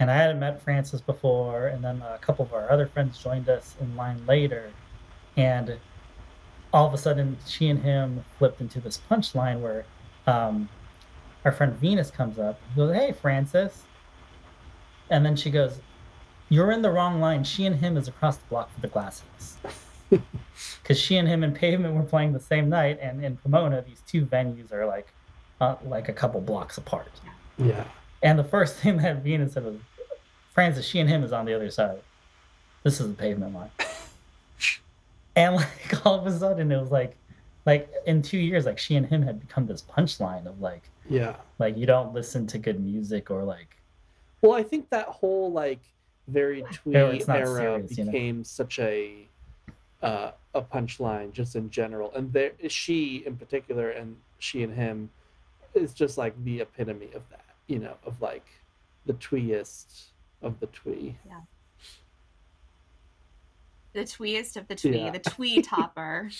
And 0.00 0.10
I 0.10 0.16
hadn't 0.16 0.38
met 0.38 0.62
Francis 0.62 1.00
before, 1.00 1.66
and 1.68 1.82
then 1.82 2.02
a 2.02 2.18
couple 2.18 2.44
of 2.44 2.52
our 2.52 2.70
other 2.70 2.86
friends 2.86 3.20
joined 3.20 3.48
us 3.48 3.74
in 3.80 3.96
line 3.96 4.24
later, 4.26 4.70
and 5.38 5.78
all 6.72 6.86
of 6.86 6.92
a 6.92 6.98
sudden 6.98 7.38
she 7.46 7.68
and 7.68 7.82
him 7.82 8.24
flipped 8.38 8.60
into 8.60 8.80
this 8.80 9.00
punchline 9.10 9.60
where 9.60 9.86
um, 10.26 10.68
our 11.44 11.52
friend 11.52 11.72
Venus 11.74 12.10
comes 12.10 12.38
up, 12.38 12.60
and 12.66 12.76
goes, 12.76 12.94
"Hey, 12.94 13.12
Francis," 13.12 13.84
and 15.08 15.24
then 15.24 15.36
she 15.36 15.50
goes, 15.50 15.80
"You're 16.50 16.72
in 16.72 16.82
the 16.82 16.90
wrong 16.90 17.20
line. 17.20 17.44
She 17.44 17.64
and 17.64 17.76
him 17.76 17.96
is 17.96 18.08
across 18.08 18.36
the 18.36 18.46
block 18.48 18.72
for 18.74 18.80
the 18.80 18.88
glasses." 18.88 19.56
Because 20.82 20.98
she 20.98 21.18
and 21.18 21.28
him 21.28 21.44
and 21.44 21.54
Pavement 21.54 21.94
were 21.94 22.02
playing 22.02 22.32
the 22.32 22.40
same 22.40 22.70
night, 22.70 22.98
and 23.00 23.22
in 23.22 23.36
Pomona, 23.36 23.82
these 23.82 24.00
two 24.06 24.24
venues 24.24 24.72
are 24.72 24.86
like, 24.86 25.12
uh, 25.60 25.76
like 25.84 26.08
a 26.08 26.14
couple 26.14 26.40
blocks 26.40 26.78
apart. 26.78 27.12
Yeah. 27.58 27.84
And 28.22 28.38
the 28.38 28.44
first 28.44 28.76
thing 28.76 28.96
that 28.96 29.22
Venus 29.22 29.52
said 29.52 29.64
was, 29.64 29.76
Francis, 30.54 30.86
she 30.86 30.98
and 30.98 31.08
him 31.08 31.22
is 31.22 31.32
on 31.32 31.44
the 31.44 31.54
other 31.54 31.70
side. 31.70 32.00
This 32.82 33.00
is 33.00 33.08
the 33.08 33.14
pavement 33.14 33.54
line. 33.54 33.70
And 35.38 35.56
like 35.56 36.06
all 36.06 36.18
of 36.18 36.26
a 36.26 36.36
sudden 36.38 36.70
it 36.72 36.80
was 36.80 36.90
like 36.90 37.16
like 37.66 37.90
in 38.06 38.22
two 38.22 38.38
years, 38.38 38.64
like 38.64 38.78
she 38.78 38.96
and 38.96 39.06
him 39.06 39.22
had 39.22 39.40
become 39.40 39.66
this 39.66 39.82
punchline 39.82 40.46
of 40.46 40.60
like 40.60 40.82
Yeah. 41.08 41.36
like 41.58 41.76
you 41.76 41.86
don't 41.86 42.14
listen 42.14 42.46
to 42.48 42.58
good 42.58 42.80
music 42.80 43.30
or 43.30 43.44
like 43.44 43.76
Well, 44.42 44.52
I 44.54 44.62
think 44.62 44.90
that 44.90 45.06
whole 45.06 45.52
like 45.52 45.80
very 46.26 46.62
twee 46.72 46.92
No, 46.92 47.10
it's 47.10 47.28
not 47.28 47.38
era 47.38 47.60
serious, 47.60 47.98
you 47.98 48.04
know? 48.04 48.12
became 48.12 48.44
such 48.44 48.78
a 48.78 49.28
uh, 50.00 50.30
a 50.54 50.62
punchline 50.62 51.32
just 51.32 51.56
in 51.56 51.68
general, 51.70 52.12
and 52.14 52.32
there 52.32 52.52
she 52.68 53.24
in 53.26 53.36
particular, 53.36 53.90
and 53.90 54.16
she 54.38 54.62
and 54.62 54.72
him 54.72 55.10
is 55.74 55.92
just 55.92 56.16
like 56.16 56.34
the 56.44 56.60
epitome 56.60 57.10
of 57.14 57.22
that. 57.30 57.44
You 57.66 57.80
know, 57.80 57.94
of 58.06 58.20
like 58.22 58.46
the 59.06 59.14
tweest 59.14 60.12
of 60.40 60.60
the 60.60 60.66
twee. 60.68 61.16
The 63.98 64.04
tweest 64.04 64.56
of 64.56 64.68
the 64.68 64.76
twee, 64.76 64.96
Yeah. 64.96 65.10
the 65.10 65.18
twee 65.18 65.60
topper 65.72 66.30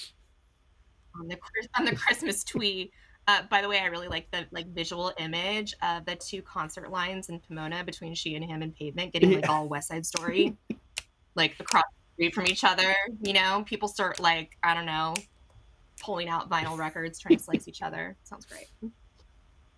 on 1.19 1.27
the 1.27 1.37
on 1.77 1.85
the 1.87 1.97
Christmas 1.97 2.45
twee. 2.45 2.93
Uh, 3.27 3.43
by 3.51 3.61
the 3.63 3.69
way, 3.69 3.81
I 3.81 3.87
really 3.87 4.07
like 4.07 4.31
the 4.31 4.47
like 4.53 4.69
visual 4.69 5.13
image 5.19 5.75
of 5.83 6.05
the 6.05 6.15
two 6.15 6.41
concert 6.41 6.93
lines 6.93 7.29
in 7.29 7.41
Pomona 7.41 7.83
between 7.83 8.15
she 8.15 8.37
and 8.37 8.45
him 8.45 8.63
and 8.63 8.73
Pavement, 8.77 9.13
getting 9.13 9.33
like 9.33 9.43
Yeah. 9.45 9.51
all 9.51 9.67
West 9.67 9.89
Side 9.89 10.07
Story, 10.07 10.57
like 11.35 11.57
across 11.59 11.83
the 11.83 12.13
street 12.23 12.35
from 12.37 12.47
each 12.47 12.63
other. 12.63 12.95
You 13.23 13.33
know, 13.33 13.65
people 13.67 13.89
start 13.89 14.21
like 14.21 14.57
I 14.63 14.73
don't 14.73 14.87
know, 14.87 15.15
pulling 16.01 16.29
out 16.29 16.49
vinyl 16.49 16.79
records, 16.79 17.19
trying 17.19 17.39
to 17.39 17.43
slice 17.43 17.67
each 17.67 17.83
other. 17.83 18.17
Sounds 18.23 18.47
great. 18.47 18.69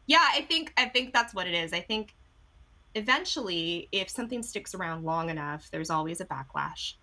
Yeah, 0.07 0.19
I 0.35 0.43
think 0.43 0.75
I 0.77 0.85
think 0.85 1.14
that's 1.14 1.33
what 1.35 1.47
it 1.47 1.55
is. 1.55 1.73
I 1.73 1.81
think 1.81 2.14
eventually, 2.95 3.88
if 3.90 4.11
something 4.11 4.43
sticks 4.43 4.75
around 4.75 5.03
long 5.05 5.31
enough, 5.31 5.71
there's 5.73 5.88
always 5.88 6.21
a 6.21 6.27
backlash 6.27 6.97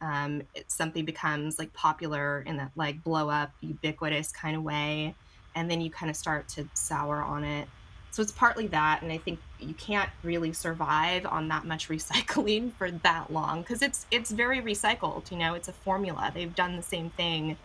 um, 0.00 0.42
it, 0.54 0.70
something 0.70 1.04
becomes 1.04 1.58
like 1.58 1.72
popular 1.72 2.42
in 2.46 2.56
that 2.58 2.70
like 2.76 3.02
blow 3.02 3.28
up 3.28 3.52
ubiquitous 3.60 4.32
kind 4.32 4.56
of 4.56 4.62
way 4.62 5.14
and 5.54 5.70
then 5.70 5.80
you 5.80 5.90
kind 5.90 6.10
of 6.10 6.16
start 6.16 6.48
to 6.48 6.68
sour 6.74 7.22
on 7.22 7.44
it. 7.44 7.68
So 8.10 8.22
it's 8.22 8.32
partly 8.32 8.66
that 8.68 9.02
and 9.02 9.12
i 9.12 9.18
think 9.18 9.38
you 9.60 9.74
can't 9.74 10.08
really 10.22 10.52
survive 10.52 11.26
on 11.26 11.48
that 11.48 11.66
much 11.66 11.88
recycling 11.90 12.72
for 12.72 12.90
that 12.90 13.30
long 13.30 13.60
because 13.60 13.82
it's 13.82 14.06
it's 14.10 14.30
very 14.30 14.60
recycled 14.60 15.30
you 15.30 15.36
know 15.36 15.54
it's 15.54 15.68
a 15.68 15.72
formula. 15.72 16.30
They've 16.34 16.54
done 16.54 16.76
the 16.76 16.82
same 16.82 17.10
thing 17.10 17.56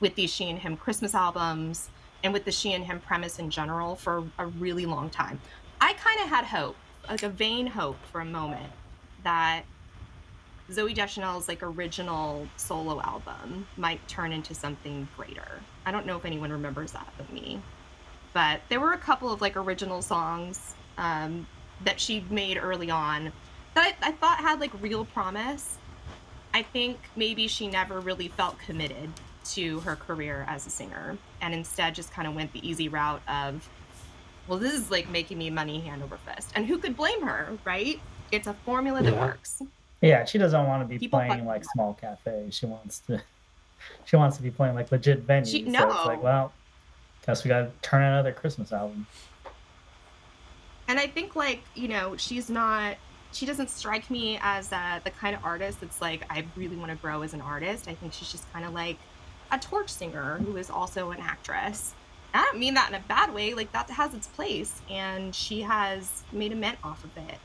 with 0.00 0.14
these 0.14 0.32
she 0.32 0.48
and 0.48 0.58
him 0.58 0.76
christmas 0.76 1.14
albums 1.14 1.90
and 2.22 2.32
with 2.32 2.44
the 2.44 2.52
she 2.52 2.72
and 2.72 2.84
him 2.84 3.00
premise 3.00 3.38
in 3.38 3.50
general 3.50 3.96
for 3.96 4.24
a 4.38 4.46
really 4.46 4.86
long 4.86 5.10
time. 5.10 5.40
I 5.80 5.94
kind 5.94 6.20
of 6.20 6.28
had 6.28 6.44
hope 6.44 6.76
like 7.08 7.22
a 7.22 7.28
vain 7.28 7.66
hope 7.66 7.96
for 8.12 8.20
a 8.20 8.24
moment 8.24 8.70
that 9.24 9.64
Zooey 10.70 10.94
Deschanel's 10.94 11.48
like 11.48 11.62
original 11.62 12.46
solo 12.56 13.00
album 13.00 13.66
might 13.76 14.06
turn 14.08 14.32
into 14.32 14.54
something 14.54 15.08
greater. 15.16 15.60
I 15.84 15.90
don't 15.90 16.06
know 16.06 16.16
if 16.16 16.24
anyone 16.24 16.52
remembers 16.52 16.92
that 16.92 17.08
but 17.16 17.32
me. 17.32 17.60
But 18.32 18.60
there 18.68 18.78
were 18.78 18.92
a 18.92 18.98
couple 18.98 19.32
of 19.32 19.40
like 19.40 19.56
original 19.56 20.00
songs 20.02 20.74
um, 20.96 21.46
that 21.84 21.98
she 21.98 22.24
made 22.30 22.56
early 22.56 22.90
on 22.90 23.32
that 23.74 23.96
I, 24.02 24.08
I 24.08 24.12
thought 24.12 24.38
had 24.38 24.60
like 24.60 24.70
real 24.80 25.04
promise. 25.04 25.78
I 26.54 26.62
think 26.62 26.98
maybe 27.16 27.48
she 27.48 27.66
never 27.66 28.00
really 28.00 28.28
felt 28.28 28.58
committed 28.60 29.10
to 29.52 29.80
her 29.80 29.96
career 29.96 30.44
as 30.48 30.66
a 30.66 30.70
singer 30.70 31.16
and 31.40 31.54
instead 31.54 31.94
just 31.94 32.12
kind 32.12 32.28
of 32.28 32.34
went 32.34 32.52
the 32.52 32.68
easy 32.68 32.88
route 32.88 33.22
of, 33.28 33.68
well, 34.46 34.58
this 34.58 34.74
is 34.74 34.90
like 34.90 35.08
making 35.08 35.38
me 35.38 35.50
money 35.50 35.80
hand 35.80 36.02
over 36.02 36.16
fist. 36.18 36.52
And 36.54 36.66
who 36.66 36.78
could 36.78 36.96
blame 36.96 37.22
her, 37.22 37.56
right? 37.64 38.00
It's 38.30 38.46
a 38.46 38.54
formula 38.64 39.02
that 39.02 39.12
Yeah. 39.12 39.20
works. 39.20 39.62
Yeah, 40.00 40.24
she 40.24 40.38
doesn't 40.38 40.66
want 40.66 40.82
to 40.82 40.88
be 40.88 40.98
People 40.98 41.20
playing 41.20 41.44
like 41.46 41.64
small 41.72 41.94
cafes. 41.94 42.54
She 42.54 42.66
wants 42.66 43.00
to 43.00 43.20
she 44.04 44.16
wants 44.16 44.36
to 44.38 44.42
be 44.42 44.50
playing 44.50 44.74
like 44.74 44.90
legit 44.92 45.26
venues. 45.26 45.50
She- 45.50 45.64
So 45.72 45.88
it's 45.90 46.06
like, 46.06 46.22
well, 46.22 46.52
guess 47.26 47.44
we 47.44 47.48
gotta 47.48 47.70
turn 47.82 48.02
another 48.02 48.32
Christmas 48.32 48.72
album. 48.72 49.06
and 50.88 50.98
I 50.98 51.06
think 51.06 51.36
like 51.36 51.62
you 51.74 51.88
know 51.88 52.16
she's 52.16 52.48
not 52.50 52.96
she 53.32 53.46
doesn't 53.46 53.70
strike 53.70 54.10
me 54.10 54.38
as 54.42 54.72
uh, 54.72 54.98
the 55.04 55.10
kind 55.10 55.36
of 55.36 55.44
artist 55.44 55.80
that's 55.80 56.00
like 56.02 56.24
I 56.30 56.44
really 56.56 56.76
want 56.76 56.90
to 56.90 56.96
grow 56.96 57.22
as 57.22 57.32
an 57.34 57.40
artist. 57.40 57.86
I 57.88 57.94
think 57.94 58.12
she's 58.12 58.30
just 58.32 58.50
kind 58.52 58.64
of 58.64 58.72
like 58.72 58.96
a 59.52 59.58
torch 59.58 59.88
singer 59.88 60.38
who 60.38 60.56
is 60.56 60.68
also 60.70 61.10
an 61.10 61.20
actress. 61.20 61.94
I 62.34 62.42
don't 62.44 62.58
mean 62.58 62.74
that 62.74 62.88
in 62.90 62.94
a 62.96 63.02
bad 63.08 63.32
way. 63.34 63.54
Like 63.54 63.70
that 63.72 63.88
has 63.90 64.14
its 64.14 64.26
place, 64.28 64.80
and 64.90 65.34
she 65.34 65.60
has 65.62 66.22
made 66.32 66.52
a 66.52 66.56
mint 66.56 66.78
off 66.82 67.04
of 67.04 67.16
it. 67.16 67.38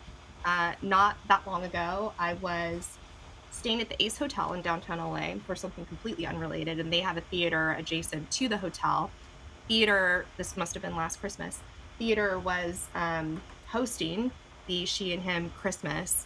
Uh, 0.45 0.73
not 0.81 1.17
that 1.27 1.45
long 1.45 1.63
ago, 1.63 2.13
I 2.19 2.36
was 2.36 2.97
staying 3.51 3.81
at 3.81 3.89
the 3.89 4.01
Ace 4.01 4.17
Hotel 4.17 4.53
in 4.53 4.62
downtown 4.62 4.99
LA 4.99 5.39
for 5.45 5.55
something 5.55 5.86
completely 5.86 6.25
unrelated, 6.25 6.79
and 6.79 6.93
they 6.93 6.99
have 6.99 7.17
a 7.17 7.21
theater 7.21 7.71
adjacent 7.71 8.29
to 8.31 8.47
the 8.47 8.58
hotel. 8.58 9.10
Theater. 9.67 10.25
This 10.38 10.55
must 10.55 10.75
have 10.75 10.84
been 10.84 10.95
last 10.95 11.19
Christmas 11.19 11.62
theater 11.97 12.39
was 12.39 12.88
um, 12.95 13.41
hosting 13.67 14.31
the 14.67 14.86
She 14.86 15.13
and 15.13 15.21
Him 15.21 15.51
Christmas. 15.58 16.25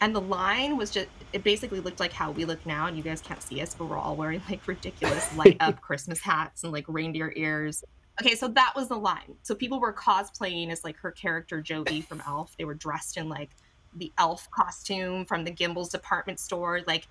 And 0.00 0.14
the 0.14 0.20
line 0.20 0.76
was 0.76 0.90
just, 0.90 1.08
it 1.32 1.42
basically 1.42 1.80
looked 1.80 2.00
like 2.00 2.12
how 2.12 2.30
we 2.30 2.44
look 2.44 2.64
now. 2.66 2.86
And 2.86 2.96
you 2.96 3.02
guys 3.02 3.20
can't 3.20 3.42
see 3.42 3.60
us, 3.62 3.74
but 3.74 3.86
we're 3.86 3.96
all 3.96 4.16
wearing 4.16 4.42
like 4.48 4.66
ridiculous 4.66 5.34
light 5.36 5.56
up 5.60 5.80
Christmas 5.80 6.20
hats 6.20 6.64
and 6.64 6.72
like 6.72 6.84
reindeer 6.88 7.32
ears. 7.34 7.82
Okay, 8.20 8.34
so 8.34 8.48
that 8.48 8.72
was 8.74 8.88
the 8.88 8.96
line. 8.96 9.36
So 9.42 9.54
people 9.54 9.78
were 9.78 9.92
cosplaying 9.92 10.70
as 10.70 10.84
like 10.84 10.96
her 10.98 11.10
character 11.10 11.60
Jovie 11.60 12.02
from 12.02 12.22
Elf. 12.26 12.56
They 12.56 12.64
were 12.64 12.74
dressed 12.74 13.16
in 13.18 13.28
like 13.28 13.50
the 13.96 14.12
elf 14.18 14.50
costume 14.50 15.24
from 15.26 15.44
the 15.44 15.50
Gimbels 15.50 15.90
department 15.90 16.40
store. 16.40 16.80
Like 16.86 17.06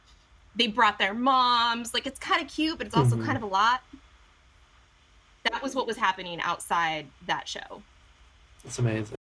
they 0.56 0.68
brought 0.68 0.98
their 0.98 1.14
moms. 1.14 1.94
Like 1.94 2.08
it's 2.08 2.20
kind 2.20 2.42
of 2.42 2.48
cute, 2.48 2.78
but 2.78 2.88
it's 2.88 2.96
also 2.96 3.16
Mhm. 3.18 3.26
kind 3.26 3.38
of 3.38 3.44
a 3.44 3.48
lot. 3.48 3.82
That 5.44 5.62
was 5.62 5.76
what 5.76 5.86
was 5.86 5.98
happening 5.98 6.42
outside 6.42 7.08
that 7.28 7.48
show. 7.48 7.84
It's 8.64 8.80
amazing. 8.80 9.16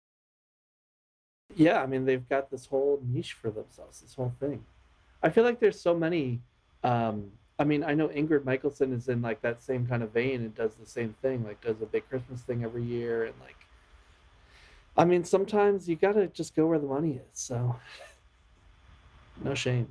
Yeah, 1.55 1.81
I 1.81 1.87
mean 1.87 2.05
they've 2.05 2.27
got 2.29 2.51
this 2.51 2.67
whole 2.67 3.01
niche 3.03 3.33
for 3.33 3.49
themselves. 3.49 4.01
This 4.01 4.13
whole 4.13 4.33
thing. 4.39 4.63
I 5.23 5.29
feel 5.29 5.43
like 5.43 5.59
there's 5.59 5.79
so 5.81 5.95
many. 5.95 6.41
Um, 6.83 7.31
I 7.61 7.63
mean, 7.63 7.83
I 7.83 7.93
know 7.93 8.07
Ingrid 8.07 8.43
Michaelson 8.43 8.91
is 8.91 9.07
in 9.07 9.21
like 9.21 9.39
that 9.43 9.61
same 9.61 9.85
kind 9.85 10.01
of 10.01 10.09
vein 10.11 10.41
and 10.41 10.55
does 10.55 10.73
the 10.73 10.85
same 10.87 11.13
thing. 11.21 11.43
Like 11.45 11.61
does 11.61 11.79
a 11.79 11.85
big 11.85 12.09
Christmas 12.09 12.41
thing 12.41 12.63
every 12.63 12.81
year 12.83 13.25
and 13.25 13.35
like. 13.39 13.55
I 14.97 15.05
mean, 15.05 15.23
sometimes 15.23 15.87
you 15.87 15.95
gotta 15.95 16.25
just 16.25 16.55
go 16.55 16.65
where 16.65 16.79
the 16.79 16.87
money 16.87 17.13
is. 17.31 17.39
So. 17.39 17.75
No 19.43 19.55
shame. 19.55 19.87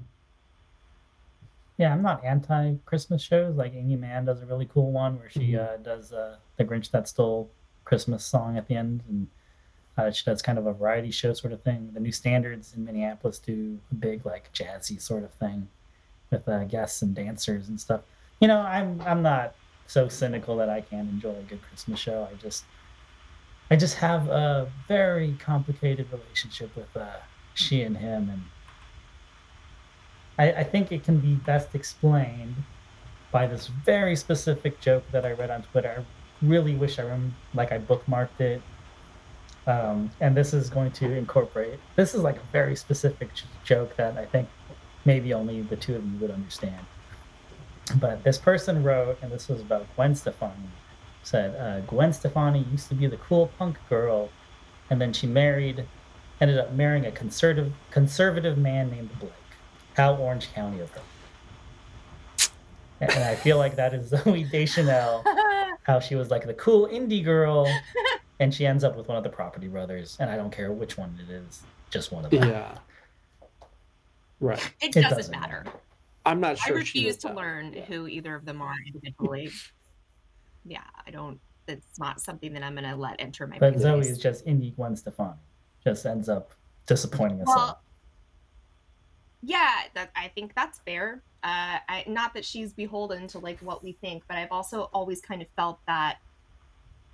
Yeah, 1.76 1.92
I'm 1.92 2.02
not 2.02 2.24
anti 2.24 2.74
Christmas 2.84 3.20
shows. 3.20 3.56
Like 3.56 3.72
Aimee 3.74 3.96
Mann 3.96 4.24
does 4.26 4.42
a 4.42 4.46
really 4.46 4.66
cool 4.66 4.92
one 4.92 5.18
where 5.18 5.30
she 5.30 5.52
Mhm. 5.52 5.58
uh, 5.58 5.76
does 5.78 6.12
uh, 6.12 6.36
the 6.56 6.64
Grinch 6.64 6.90
that 6.92 7.08
stole 7.08 7.50
Christmas 7.84 8.24
song 8.24 8.56
at 8.58 8.68
the 8.68 8.76
end, 8.76 9.02
and 9.08 9.26
uh, 9.96 10.10
she 10.12 10.24
does 10.24 10.40
kind 10.40 10.56
of 10.56 10.66
a 10.66 10.72
variety 10.72 11.10
show 11.10 11.32
sort 11.32 11.52
of 11.52 11.62
thing. 11.62 11.90
The 11.94 11.98
New 12.00 12.12
Standards 12.12 12.74
in 12.74 12.84
Minneapolis 12.84 13.40
do 13.40 13.80
a 13.90 13.94
big 13.94 14.24
like 14.24 14.52
jazzy 14.52 15.00
sort 15.00 15.24
of 15.24 15.32
thing 15.32 15.68
with 16.30 16.48
uh, 16.48 16.64
guests 16.64 17.02
and 17.02 17.14
dancers 17.14 17.68
and 17.68 17.80
stuff. 17.80 18.02
You 18.40 18.48
know, 18.48 18.60
I'm 18.60 19.00
I'm 19.02 19.22
not 19.22 19.54
so 19.86 20.08
cynical 20.08 20.56
that 20.58 20.70
I 20.70 20.80
can't 20.82 21.08
enjoy 21.10 21.34
a 21.36 21.42
good 21.42 21.62
Christmas 21.62 21.98
show. 21.98 22.28
I 22.30 22.34
just 22.36 22.64
I 23.70 23.76
just 23.76 23.96
have 23.96 24.28
a 24.28 24.70
very 24.88 25.36
complicated 25.38 26.06
relationship 26.12 26.74
with 26.76 26.96
uh, 26.96 27.06
she 27.54 27.82
and 27.82 27.96
him, 27.96 28.30
and 28.30 28.42
I, 30.38 30.60
I 30.60 30.64
think 30.64 30.92
it 30.92 31.04
can 31.04 31.18
be 31.18 31.34
best 31.34 31.74
explained 31.74 32.56
by 33.30 33.46
this 33.46 33.66
very 33.66 34.16
specific 34.16 34.80
joke 34.80 35.04
that 35.12 35.24
I 35.24 35.32
read 35.32 35.50
on 35.50 35.62
Twitter. 35.62 36.04
I 36.04 36.46
really 36.46 36.74
wish 36.74 36.98
I 36.98 37.02
remember, 37.02 37.34
like 37.54 37.72
I 37.72 37.78
bookmarked 37.78 38.40
it. 38.40 38.62
Um, 39.66 40.10
and 40.20 40.36
this 40.36 40.54
is 40.54 40.70
going 40.70 40.90
to 40.92 41.12
incorporate. 41.12 41.78
This 41.94 42.14
is 42.14 42.22
like 42.22 42.36
a 42.36 42.46
very 42.50 42.74
specific 42.74 43.34
j- 43.34 43.44
joke 43.62 43.94
that 43.96 44.16
I 44.16 44.24
think 44.24 44.48
maybe 45.10 45.34
only 45.34 45.60
the 45.62 45.74
two 45.74 45.96
of 45.96 46.04
you 46.04 46.18
would 46.20 46.30
understand. 46.30 46.86
But 47.96 48.22
this 48.22 48.38
person 48.38 48.84
wrote, 48.84 49.18
and 49.22 49.32
this 49.32 49.48
was 49.48 49.60
about 49.60 49.84
Gwen 49.96 50.14
Stefani. 50.14 50.70
Said 51.24 51.50
uh, 51.56 51.80
Gwen 51.80 52.12
Stefani 52.12 52.64
used 52.70 52.88
to 52.90 52.94
be 52.94 53.08
the 53.08 53.16
cool 53.16 53.50
punk 53.58 53.76
girl, 53.88 54.28
and 54.88 55.00
then 55.00 55.12
she 55.12 55.26
married, 55.26 55.84
ended 56.40 56.58
up 56.58 56.72
marrying 56.72 57.06
a 57.06 57.10
conservative 57.10 57.72
conservative 57.90 58.56
man 58.56 58.88
named 58.90 59.10
Blake. 59.18 59.32
How 59.96 60.14
Orange 60.14 60.52
County 60.52 60.78
of 60.78 60.90
her. 60.90 61.02
And 63.00 63.24
I 63.24 63.34
feel 63.34 63.58
like 63.58 63.74
that 63.74 63.92
is 63.92 64.10
Zooey 64.12 64.48
Deschanel, 64.48 65.24
how 65.82 65.98
she 65.98 66.14
was 66.14 66.30
like 66.30 66.46
the 66.46 66.54
cool 66.54 66.86
indie 66.86 67.24
girl, 67.24 67.66
and 68.38 68.54
she 68.54 68.64
ends 68.64 68.84
up 68.84 68.96
with 68.96 69.08
one 69.08 69.18
of 69.18 69.24
the 69.24 69.34
Property 69.40 69.66
Brothers, 69.66 70.16
and 70.20 70.30
I 70.30 70.36
don't 70.36 70.52
care 70.52 70.70
which 70.70 70.96
one 70.96 71.18
it 71.26 71.32
is, 71.32 71.62
just 71.90 72.12
one 72.12 72.24
of 72.24 72.30
them. 72.30 72.48
Yeah. 72.48 72.78
Right. 74.40 74.58
it 74.80 74.86
It 74.88 74.92
doesn't, 75.02 75.16
doesn't 75.18 75.32
matter. 75.40 75.62
matter. 75.64 75.78
I'm 76.26 76.40
not 76.40 76.58
sure. 76.58 76.74
I 76.74 76.78
refuse 76.78 77.16
to 77.18 77.28
that. 77.28 77.36
learn 77.36 77.72
Yeah. 77.72 77.84
who 77.84 78.06
either 78.08 78.34
of 78.34 78.44
them 78.44 78.60
are 78.62 78.74
individually. 78.86 79.50
yeah, 80.64 80.82
I 81.06 81.10
don't. 81.10 81.40
It's 81.68 81.98
not 81.98 82.20
something 82.20 82.52
that 82.54 82.62
I'm 82.62 82.74
gonna 82.74 82.96
let 82.96 83.16
enter 83.20 83.46
my. 83.46 83.58
But 83.58 83.74
Zooey 83.76 84.00
is 84.06 84.18
just 84.18 84.44
indie 84.46 84.74
Gwen 84.74 84.96
Stefani, 84.96 85.38
just 85.84 86.04
ends 86.04 86.28
up 86.28 86.52
disappointing 86.86 87.40
us 87.42 87.48
all. 87.48 87.56
Well, 87.56 87.82
yeah, 89.42 89.72
that 89.94 90.10
I 90.16 90.28
think 90.28 90.54
that's 90.54 90.80
fair. 90.80 91.22
Uh, 91.42 91.78
I, 91.88 92.04
not 92.06 92.34
that 92.34 92.44
she's 92.44 92.72
beholden 92.74 93.26
to 93.28 93.38
like 93.38 93.60
what 93.60 93.82
we 93.82 93.92
think, 93.92 94.24
but 94.28 94.36
I've 94.36 94.52
also 94.52 94.90
always 94.92 95.20
kind 95.22 95.40
of 95.40 95.48
felt 95.56 95.78
that 95.86 96.18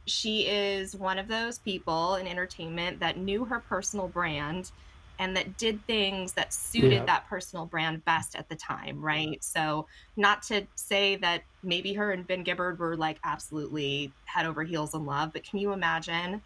she 0.06 0.46
is 0.48 0.96
one 0.96 1.18
of 1.18 1.28
those 1.28 1.58
people 1.58 2.16
in 2.16 2.26
entertainment 2.26 2.98
that 3.00 3.18
knew 3.18 3.44
her 3.44 3.60
personal 3.60 4.08
brand 4.08 4.70
and 5.18 5.36
that 5.36 5.56
did 5.56 5.84
things 5.86 6.32
that 6.34 6.52
suited 6.52 6.92
Yeah. 6.92 7.04
that 7.06 7.26
personal 7.28 7.66
brand 7.66 8.04
best 8.04 8.34
at 8.36 8.48
the 8.48 8.56
time, 8.56 9.00
right? 9.00 9.42
So, 9.42 9.86
not 10.16 10.42
to 10.44 10.66
say 10.74 11.16
that 11.16 11.42
maybe 11.62 11.92
her 11.94 12.12
and 12.12 12.26
Ben 12.26 12.42
Gibbard 12.44 12.78
were 12.78 12.96
like 12.96 13.18
absolutely 13.24 14.12
head 14.24 14.46
over 14.46 14.62
heels 14.62 14.94
in 14.94 15.04
love, 15.06 15.32
but 15.32 15.42
can 15.44 15.58
you 15.58 15.72
imagine 15.72 16.42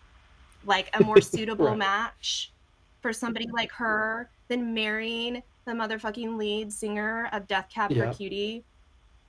like 0.64 0.90
a 0.94 1.02
more 1.02 1.20
suitable 1.20 1.66
Right. 1.66 1.78
match 1.78 2.52
for 3.00 3.12
somebody 3.12 3.46
like 3.52 3.72
her 3.72 4.30
than 4.48 4.74
marrying 4.74 5.42
the 5.64 5.72
motherfucking 5.72 6.36
lead 6.36 6.72
singer 6.72 7.28
of 7.32 7.46
Death 7.48 7.68
Cab 7.72 7.90
Yeah. 7.90 8.10
for 8.10 8.16
Cutie? 8.16 8.64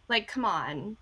Like, 0.07 0.27
come 0.27 0.45
on. 0.45 0.97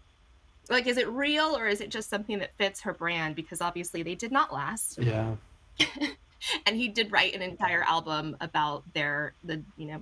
Like, 0.70 0.86
is 0.86 0.98
it 0.98 1.08
real 1.10 1.58
or 1.58 1.66
is 1.68 1.82
it 1.82 1.90
just 1.90 2.10
something 2.10 2.38
that 2.40 2.56
fits 2.58 2.82
her 2.82 2.94
brand? 2.94 3.36
Because 3.36 3.60
obviously 3.60 4.04
they 4.04 4.14
did 4.16 4.32
not 4.32 4.54
last 4.54 5.00
Yeah. 5.00 5.36
and 6.66 6.76
he 6.76 6.88
did 6.88 7.12
write 7.12 7.34
an 7.36 7.42
entire 7.42 7.84
album 7.84 8.36
about 8.42 8.84
their 8.94 9.34
the 9.44 9.62
you 9.78 9.88
know 9.88 10.02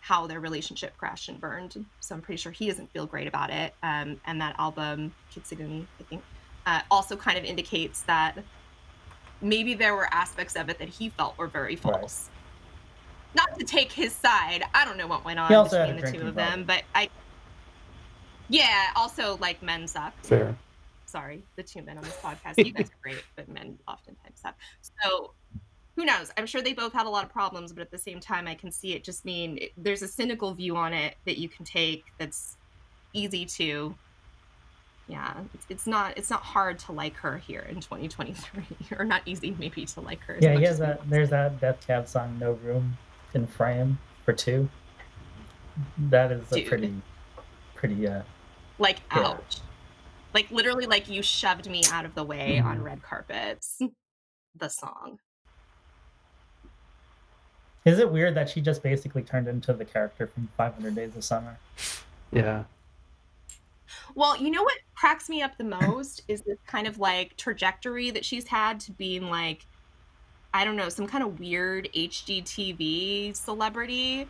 how 0.00 0.26
their 0.26 0.38
relationship 0.40 0.94
crashed 0.98 1.28
and 1.30 1.40
burned. 1.40 1.82
So 2.00 2.14
i'm 2.14 2.20
pretty 2.20 2.40
sure 2.40 2.52
he 2.52 2.66
doesn't 2.66 2.92
feel 2.92 3.06
great 3.06 3.26
about 3.26 3.50
it. 3.50 3.74
Um, 3.82 4.20
and 4.26 4.40
that 4.40 4.54
album 4.58 5.14
Kintsugi 5.34 5.86
i 6.00 6.02
think 6.04 6.22
uh, 6.66 6.80
also 6.90 7.16
kind 7.16 7.36
of 7.38 7.44
indicates 7.44 8.02
that 8.02 8.38
maybe 9.40 9.74
there 9.74 9.94
were 9.94 10.08
aspects 10.14 10.56
of 10.56 10.68
it 10.70 10.78
that 10.78 10.88
he 10.88 11.08
felt 11.10 11.36
were 11.36 11.46
very 11.48 11.74
Right. 11.76 11.82
false. 11.82 12.30
Not 13.34 13.58
to 13.58 13.64
take 13.64 13.90
his 13.92 14.12
side 14.12 14.62
i 14.74 14.84
don't 14.84 14.96
know 14.96 15.06
what 15.06 15.24
went 15.24 15.38
on 15.38 15.48
He 15.48 15.54
also 15.54 15.78
had 15.78 15.96
between 15.96 15.96
the 15.96 16.06
two 16.06 16.18
drinking 16.18 16.28
of 16.28 16.34
them 16.36 16.64
but 16.64 16.82
i 16.94 17.08
yeah 18.48 18.90
also 18.96 19.36
like 19.38 19.62
men 19.62 19.88
suck. 19.88 20.12
Fair. 20.22 20.54
Sorry, 21.14 21.44
the 21.54 21.62
two 21.62 21.80
men 21.80 21.96
on 21.96 22.02
this 22.02 22.16
podcast. 22.16 22.58
You 22.58 22.72
guys 22.72 22.88
are 22.90 22.98
great, 23.00 23.22
but 23.36 23.48
men 23.48 23.78
oftentimes 23.86 24.40
suck. 24.40 24.56
So 25.04 25.32
who 25.94 26.04
knows? 26.04 26.32
I'm 26.36 26.44
sure 26.44 26.60
they 26.60 26.72
both 26.72 26.92
had 26.92 27.06
a 27.06 27.08
lot 27.08 27.24
of 27.24 27.30
problems, 27.30 27.72
but 27.72 27.82
at 27.82 27.92
the 27.92 27.98
same 27.98 28.18
time, 28.18 28.48
I 28.48 28.56
can 28.56 28.72
see 28.72 28.94
it 28.94 29.04
just 29.04 29.24
mean 29.24 29.58
it, 29.58 29.70
there's 29.76 30.02
a 30.02 30.08
cynical 30.08 30.54
view 30.54 30.74
on 30.74 30.92
it 30.92 31.14
that 31.24 31.38
you 31.38 31.48
can 31.48 31.64
take 31.64 32.02
that's 32.18 32.56
easy 33.12 33.44
to. 33.46 33.94
Yeah, 35.06 35.34
it's, 35.54 35.66
it's 35.68 35.86
not 35.86 36.18
it's 36.18 36.30
not 36.30 36.42
hard 36.42 36.80
to 36.80 36.92
like 36.92 37.14
her 37.18 37.38
here 37.38 37.64
in 37.68 37.76
2023, 37.76 38.64
or 38.98 39.04
not 39.04 39.22
easy 39.24 39.54
maybe 39.56 39.84
to 39.84 40.00
like 40.00 40.20
her. 40.24 40.34
as 40.34 40.42
Yeah, 40.42 40.56
he 40.56 40.64
as 40.64 40.68
has 40.70 40.78
that. 40.80 41.08
There's 41.08 41.30
that 41.30 41.60
Death 41.60 41.86
Cab 41.86 42.08
song, 42.08 42.38
"No 42.40 42.52
Room 42.64 42.98
in 43.34 43.46
Frame" 43.46 43.98
for 44.24 44.32
two. 44.32 44.68
That 46.10 46.32
is 46.32 46.52
a 46.52 46.62
pretty, 46.64 46.92
pretty. 47.76 48.08
uh 48.08 48.22
like 48.78 49.00
Yeah. 49.14 49.28
ouch, 49.28 49.58
like 50.34 50.50
literally 50.50 50.86
like 50.86 51.08
you 51.08 51.22
shoved 51.22 51.70
me 51.70 51.82
out 51.92 52.04
of 52.04 52.14
the 52.14 52.24
way 52.24 52.58
on 52.58 52.82
red 52.82 53.02
carpets. 53.02 53.80
The 54.56 54.68
song. 54.68 55.18
Is 57.84 57.98
it 57.98 58.08
weird 58.08 58.36
that 58.36 58.48
she 58.48 58.60
just 58.60 58.84
basically 58.84 59.22
turned 59.22 59.48
into 59.48 59.72
the 59.72 59.84
character 59.84 60.28
from 60.28 60.48
500 60.56 60.94
Days 60.94 61.16
of 61.16 61.24
Summer? 61.24 61.58
Yeah. 62.30 62.62
Well, 64.14 64.36
you 64.36 64.52
know 64.52 64.62
what 64.62 64.78
cracks 64.94 65.28
me 65.28 65.42
up 65.42 65.58
the 65.58 65.64
most 65.64 66.22
is 66.28 66.42
this 66.42 66.58
kind 66.68 66.86
of 66.86 67.00
like 67.00 67.36
trajectory 67.36 68.12
that 68.12 68.24
she's 68.24 68.46
had 68.46 68.78
to 68.80 68.92
being 68.92 69.28
like, 69.28 69.66
I 70.54 70.64
don't 70.64 70.76
know, 70.76 70.88
some 70.88 71.08
kind 71.08 71.24
of 71.24 71.40
weird 71.40 71.88
HGTV 71.92 73.34
celebrity 73.34 74.28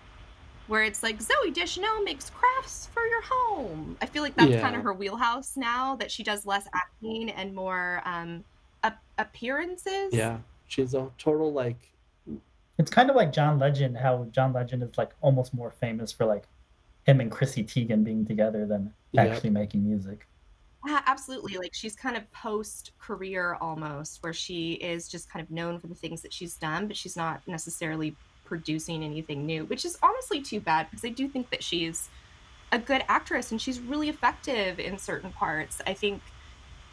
where 0.67 0.83
it's 0.83 1.03
like 1.03 1.19
Zooey 1.19 1.53
Deschanel 1.53 2.03
makes 2.03 2.31
crafts 2.31 2.89
for 2.93 3.05
your 3.07 3.23
home. 3.23 3.97
I 4.01 4.07
feel 4.07 4.23
like 4.23 4.35
that's 4.35 4.61
kind 4.61 4.75
of 4.77 4.83
her 4.83 4.93
wheelhouse 4.93 5.57
now 5.57 5.97
that 5.97 6.11
she 6.11 6.23
does 6.23 6.47
less 6.47 6.67
acting 6.75 7.31
and 7.31 7.55
more 7.55 8.03
um 8.05 8.45
ap- 8.83 9.03
appearances. 9.19 10.13
Yeah. 10.13 10.39
She's 10.69 10.95
a 10.95 11.11
total 11.19 11.53
like. 11.53 11.91
It's 12.79 12.91
kind 12.91 13.09
of 13.09 13.15
like 13.15 13.33
John 13.33 13.59
Legend, 13.59 13.97
how 13.97 14.27
John 14.33 14.53
Legend 14.53 14.83
is 14.83 14.99
like 14.99 15.11
almost 15.21 15.55
more 15.55 15.71
famous 15.71 16.11
for 16.11 16.25
like 16.27 16.45
him 17.07 17.21
and 17.21 17.31
Chrissy 17.31 17.63
Teigen 17.63 18.03
being 18.03 18.25
together 18.27 18.67
than 18.67 18.93
Yep. 19.13 19.31
actually 19.31 19.51
making 19.51 19.87
music. 19.87 20.27
Yeah, 20.85 21.01
absolutely. 21.07 21.57
Like 21.57 21.73
she's 21.73 21.95
kind 21.95 22.17
of 22.17 22.31
post 22.33 22.91
career 22.99 23.57
almost, 23.61 24.23
where 24.25 24.33
she 24.33 24.73
is 24.73 25.09
just 25.09 25.31
kind 25.31 25.43
of 25.43 25.51
known 25.53 25.79
for 25.79 25.87
the 25.87 25.95
things 25.95 26.21
that 26.23 26.33
she's 26.33 26.57
done, 26.57 26.89
but 26.89 26.97
she's 26.97 27.17
not 27.17 27.41
necessarily 27.47 28.17
producing 28.45 29.03
anything 29.03 29.47
new, 29.47 29.65
which 29.65 29.85
is 29.85 29.99
honestly 30.03 30.41
too 30.41 30.61
bad 30.61 30.89
because 30.91 31.05
I 31.05 31.09
do 31.09 31.29
think 31.29 31.51
that 31.51 31.63
she's 31.63 32.09
a 32.73 32.79
good 32.79 33.05
actress 33.09 33.51
and 33.51 33.61
she's 33.61 33.81
really 33.81 34.09
effective 34.09 34.79
in 34.79 34.99
certain 34.99 35.33
parts. 35.33 35.81
I 35.87 35.95
think 35.95 36.21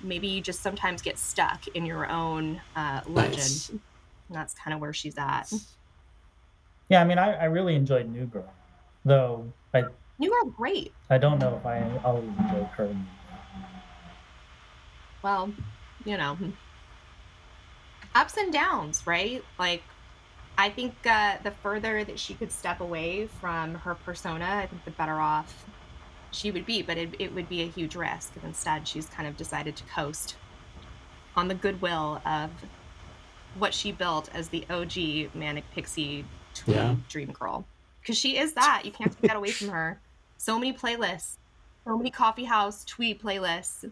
maybe 0.01 0.27
you 0.27 0.41
just 0.41 0.61
sometimes 0.61 1.01
get 1.01 1.17
stuck 1.17 1.67
in 1.69 1.85
your 1.85 2.09
own 2.09 2.61
uh, 2.75 3.01
legend. 3.07 3.37
Nice. 3.37 3.69
And 3.69 3.79
that's 4.29 4.53
kind 4.53 4.73
of 4.73 4.79
where 4.79 4.93
she's 4.93 5.17
at. 5.17 5.51
Yeah, 6.89 7.01
I 7.01 7.05
mean, 7.05 7.17
I, 7.17 7.33
I 7.33 7.45
really 7.45 7.75
enjoyed 7.75 8.09
New 8.09 8.25
Girl, 8.25 8.51
though 9.05 9.51
I 9.73 9.85
New 10.19 10.29
Girl, 10.29 10.51
great. 10.51 10.93
I 11.09 11.17
don't 11.17 11.39
know 11.39 11.57
if 11.57 11.65
I 11.65 11.81
always 12.03 12.27
enjoyed 12.27 12.67
her. 12.67 12.85
in 12.85 12.89
New 12.89 12.95
Girl. 12.95 13.05
well, 15.23 15.53
you 16.05 16.17
know, 16.17 16.37
ups 18.13 18.37
and 18.37 18.51
downs, 18.51 19.05
right? 19.07 19.43
Like, 19.57 19.83
I 20.57 20.69
think 20.69 20.93
uh, 21.05 21.37
the 21.43 21.51
further 21.51 22.03
that 22.03 22.19
she 22.19 22.33
could 22.33 22.51
step 22.51 22.81
away 22.81 23.27
from 23.27 23.75
her 23.75 23.95
persona, 23.95 24.45
I 24.45 24.67
think 24.67 24.85
the 24.85 24.91
better 24.91 25.19
off 25.19 25.65
she 26.31 26.51
would 26.51 26.65
be. 26.65 26.81
But 26.81 26.97
it, 26.97 27.15
it 27.19 27.33
would 27.33 27.49
be 27.49 27.61
a 27.63 27.67
huge 27.67 27.95
risk. 27.95 28.35
And 28.35 28.43
instead, 28.45 28.87
she's 28.87 29.07
kind 29.07 29.27
of 29.27 29.37
decided 29.37 29.75
to 29.77 29.83
coast 29.85 30.35
on 31.35 31.47
the 31.47 31.55
goodwill 31.55 32.21
of 32.25 32.49
what 33.57 33.73
she 33.73 33.91
built 33.91 34.29
as 34.33 34.49
the 34.49 34.65
OG 34.69 35.33
Manic 35.35 35.63
Pixie 35.71 36.25
Yeah. 36.65 36.95
dream 37.09 37.31
girl. 37.31 37.65
Because 38.01 38.17
she 38.17 38.37
is 38.37 38.53
that. 38.53 38.83
You 38.85 38.91
can't 38.91 39.11
take 39.11 39.27
that 39.29 39.35
away 39.37 39.51
from 39.51 39.69
her. 39.69 39.99
So 40.37 40.57
many 40.57 40.73
playlists, 40.73 41.37
so 41.85 41.97
many 41.97 42.09
coffee 42.09 42.45
house 42.45 42.83
tweet 42.85 43.21
playlists. 43.21 43.91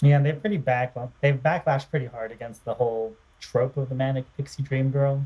Yeah, 0.00 0.18
they're 0.20 0.34
pretty 0.34 0.56
back. 0.56 0.94
They've 1.20 1.36
backlashed 1.36 1.90
pretty 1.90 2.06
hard 2.06 2.32
against 2.32 2.64
the 2.64 2.74
whole 2.74 3.14
trope 3.38 3.76
of 3.76 3.88
the 3.88 3.94
manic 3.94 4.24
pixie 4.36 4.62
dream 4.62 4.90
girl. 4.90 5.24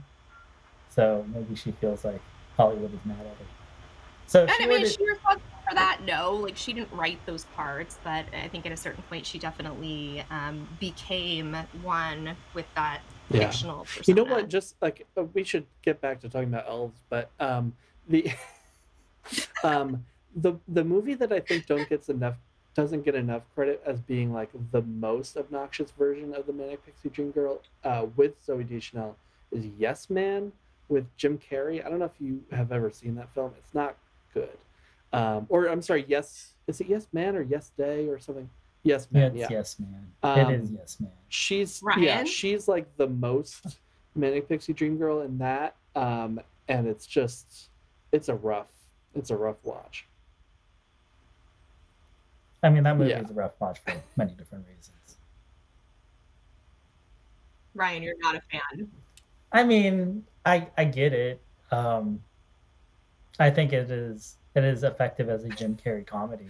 So 0.96 1.24
maybe 1.32 1.54
she 1.54 1.72
feels 1.72 2.04
like 2.04 2.20
Hollywood 2.56 2.92
is 2.92 3.00
mad 3.04 3.18
at 3.20 3.26
her. 3.26 3.44
So 4.26 4.44
if 4.44 4.50
And 4.50 4.56
she 4.56 4.64
I 4.64 4.66
mean, 4.66 4.80
to- 4.80 4.86
is 4.86 4.94
she 4.94 5.06
responsible 5.06 5.42
for 5.68 5.74
that? 5.74 6.00
No, 6.04 6.32
like 6.34 6.56
she 6.56 6.72
didn't 6.72 6.92
write 6.92 7.18
those 7.26 7.44
parts, 7.44 7.98
but 8.02 8.24
I 8.34 8.48
think 8.48 8.64
at 8.66 8.72
a 8.72 8.76
certain 8.76 9.02
point 9.04 9.26
she 9.26 9.38
definitely 9.38 10.24
um, 10.30 10.66
became 10.80 11.54
one 11.82 12.34
with 12.54 12.66
that 12.74 13.02
Yeah. 13.30 13.40
fictional 13.40 13.84
persona. 13.84 14.04
You 14.06 14.14
know 14.14 14.24
what? 14.24 14.48
Just 14.48 14.76
like 14.80 15.06
uh, 15.18 15.24
we 15.34 15.44
should 15.44 15.66
get 15.82 16.00
back 16.00 16.20
to 16.20 16.28
talking 16.30 16.48
about 16.48 16.66
elves, 16.66 16.98
but 17.10 17.30
um, 17.40 17.74
the 18.08 18.30
um, 19.64 20.04
the 20.34 20.54
the 20.68 20.82
movie 20.84 21.14
that 21.14 21.32
I 21.32 21.40
think 21.40 21.66
don't 21.66 21.88
gets 21.88 22.08
enough 22.08 22.36
doesn't 22.74 23.04
get 23.04 23.14
enough 23.14 23.42
credit 23.54 23.82
as 23.86 24.00
being 24.00 24.32
like 24.32 24.50
the 24.72 24.82
most 24.82 25.36
obnoxious 25.36 25.90
version 25.92 26.34
of 26.34 26.46
the 26.46 26.52
Manic 26.52 26.84
Pixie 26.84 27.08
Dream 27.08 27.30
Girl 27.30 27.60
uh, 27.84 28.06
with 28.16 28.32
Zooey 28.46 28.68
Deschanel 28.68 29.16
is 29.50 29.66
Yes 29.78 30.10
Man 30.10 30.52
with 30.88 31.04
Jim 31.16 31.38
Carrey. 31.38 31.84
I 31.84 31.88
don't 31.88 31.98
know 31.98 32.04
if 32.06 32.20
you 32.20 32.42
have 32.52 32.72
ever 32.72 32.90
seen 32.90 33.14
that 33.16 33.32
film. 33.34 33.52
It's 33.58 33.74
not 33.74 33.96
good. 34.34 34.56
Um, 35.12 35.46
or 35.48 35.66
I'm 35.66 35.82
sorry, 35.82 36.04
Yes, 36.08 36.52
is 36.66 36.80
it 36.80 36.88
Yes 36.88 37.06
Man 37.12 37.36
or 37.36 37.42
Yes 37.42 37.70
Day 37.76 38.08
or 38.08 38.18
something? 38.18 38.48
Yes 38.82 39.08
Man. 39.10 39.32
it's 39.32 39.36
yeah 39.36 39.46
yes, 39.50 39.76
man. 39.80 40.06
Um, 40.22 40.38
it 40.38 40.60
is 40.60 40.70
yes, 40.70 41.00
man. 41.00 41.10
she's 41.28 41.82
yeah 41.98 42.22
she's 42.22 42.68
like 42.68 42.86
the 42.96 43.08
most 43.08 43.78
manic 44.14 44.48
pixie 44.48 44.72
dream 44.72 44.96
girl 44.96 45.22
in 45.22 45.38
that 45.38 45.74
um 45.96 46.40
and 46.68 46.86
it's 46.86 47.04
just 47.04 47.68
it's 48.12 48.28
a 48.28 48.34
rough 48.34 48.70
it's 49.16 49.30
a 49.30 49.36
rough 49.36 49.56
watch 49.64 50.06
I 52.62 52.70
mean, 52.70 52.82
that 52.82 52.96
movie 52.96 53.10
yeah. 53.10 53.20
is 53.22 53.30
a 53.30 53.34
rough 53.34 53.52
watch 53.60 53.78
for 53.80 53.94
many 54.16 54.32
different 54.32 54.64
reasons. 54.66 55.18
Ryan, 57.74 58.02
you're 58.02 58.14
not 58.18 58.34
a 58.34 58.40
fan. 58.50 58.88
I 59.52 59.64
mean, 59.64 60.24
I 60.44 60.68
I 60.76 60.84
get 60.84 61.12
it. 61.12 61.40
Um, 61.70 62.22
I 63.38 63.50
think 63.50 63.72
it 63.72 63.90
is 63.90 64.36
it 64.54 64.64
is 64.64 64.82
effective 64.84 65.28
as 65.28 65.44
a 65.44 65.48
Jim 65.50 65.76
Carrey 65.82 66.06
comedy. 66.06 66.48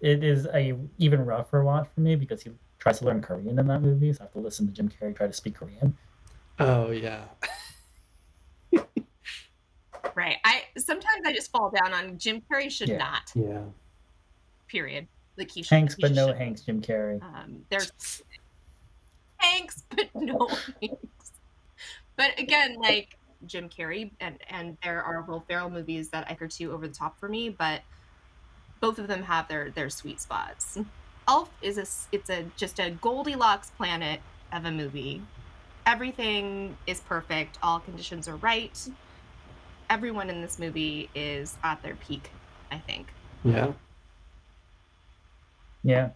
It 0.00 0.22
is 0.24 0.46
a 0.52 0.76
even 0.98 1.24
rougher 1.24 1.62
watch 1.64 1.88
for 1.94 2.00
me 2.00 2.16
because 2.16 2.42
he 2.42 2.50
tries 2.78 2.98
to 2.98 3.04
learn 3.06 3.22
Korean 3.22 3.58
in 3.58 3.66
that 3.66 3.80
movie, 3.80 4.12
so 4.12 4.20
I 4.20 4.24
have 4.24 4.32
to 4.32 4.38
listen 4.40 4.66
to 4.66 4.72
Jim 4.72 4.88
Carrey 4.90 5.16
try 5.16 5.26
to 5.26 5.32
speak 5.32 5.54
Korean. 5.56 5.96
oh 6.60 6.90
yeah 6.90 7.24
Right. 10.14 10.36
I 10.44 10.62
sometimes 10.78 11.22
I 11.26 11.32
just 11.32 11.50
fall 11.50 11.70
down 11.70 11.92
on 11.92 12.18
Jim 12.18 12.40
Carrey 12.50 12.70
should 12.70 12.88
Yeah. 12.88 12.98
not. 12.98 13.32
yeah 13.34 13.62
Period. 14.68 15.08
Like 15.36 15.50
he 15.50 15.62
should. 15.62 15.74
Hanks, 15.74 15.94
he 15.96 16.02
but 16.02 16.08
just 16.08 16.16
no 16.16 16.26
shouldn't. 16.26 16.38
Hanks, 16.42 16.60
Jim 16.62 16.80
Carrey. 16.80 17.20
Um, 17.22 17.64
there's 17.70 18.22
Hanks, 19.38 19.82
but 19.90 20.08
no 20.14 20.46
Hanks. 20.80 20.96
But 22.16 22.38
again, 22.38 22.76
like 22.78 23.16
Jim 23.46 23.68
Carrey, 23.68 24.10
and 24.20 24.38
and 24.48 24.76
there 24.82 25.02
are 25.02 25.22
Will 25.22 25.44
Ferrell 25.48 25.70
movies 25.70 26.10
that 26.10 26.30
I 26.30 26.36
are 26.40 26.48
too 26.48 26.72
over 26.72 26.86
the 26.86 26.94
top 26.94 27.18
for 27.18 27.28
me, 27.28 27.48
but 27.48 27.82
both 28.80 28.98
of 28.98 29.08
them 29.08 29.22
have 29.22 29.48
their 29.48 29.70
their 29.70 29.90
sweet 29.90 30.20
spots. 30.20 30.78
Elf 31.26 31.50
is 31.62 31.78
a 31.78 31.86
it's 32.14 32.30
a 32.30 32.44
just 32.56 32.78
a 32.78 32.90
Goldilocks 32.90 33.70
planet 33.70 34.20
of 34.52 34.64
a 34.64 34.70
movie. 34.70 35.22
Everything 35.86 36.76
is 36.86 37.00
perfect. 37.00 37.58
All 37.62 37.80
conditions 37.80 38.28
are 38.28 38.36
right. 38.36 38.88
Everyone 39.90 40.30
in 40.30 40.40
this 40.40 40.58
movie 40.58 41.10
is 41.14 41.56
at 41.62 41.82
their 41.82 41.96
peak. 41.96 42.30
I 42.70 42.78
think. 42.78 43.08
yeah 43.44 43.72
Yeah, 45.82 46.10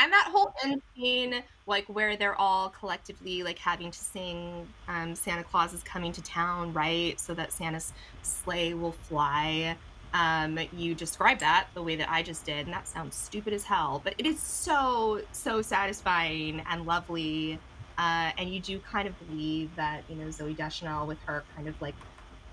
and 0.00 0.12
that 0.12 0.28
whole 0.30 0.52
end 0.64 0.82
scene 0.94 1.42
like 1.66 1.86
where 1.86 2.16
they're 2.16 2.36
all 2.36 2.68
collectively 2.70 3.42
like 3.42 3.58
having 3.58 3.90
to 3.90 3.98
sing 3.98 4.66
um, 4.88 5.14
santa 5.14 5.44
claus 5.44 5.72
is 5.72 5.82
coming 5.82 6.12
to 6.12 6.22
town 6.22 6.72
right? 6.72 7.18
So 7.18 7.34
that 7.34 7.52
santa's 7.52 7.92
sleigh 8.22 8.74
will 8.74 8.92
fly. 8.92 9.76
Um, 10.14 10.58
you 10.72 10.94
describe 10.94 11.40
that 11.40 11.66
the 11.74 11.82
way 11.82 11.96
that 11.96 12.08
i 12.10 12.22
just 12.22 12.46
did 12.46 12.64
and 12.66 12.72
that 12.72 12.88
sounds 12.88 13.14
stupid 13.16 13.52
as 13.52 13.64
hell 13.64 14.00
but 14.02 14.14
it 14.16 14.24
is 14.24 14.40
so 14.40 15.20
so 15.32 15.62
satisfying 15.62 16.62
and 16.70 16.86
lovely. 16.86 17.58
Uh, 17.98 18.30
and 18.36 18.50
you 18.50 18.60
do 18.60 18.78
kind 18.78 19.08
of 19.08 19.28
believe 19.28 19.74
that 19.76 20.02
you 20.08 20.16
know 20.16 20.26
zooey 20.26 20.56
deschanel 20.56 21.06
with 21.06 21.18
her 21.24 21.42
kind 21.54 21.66
of 21.66 21.80
like 21.80 21.94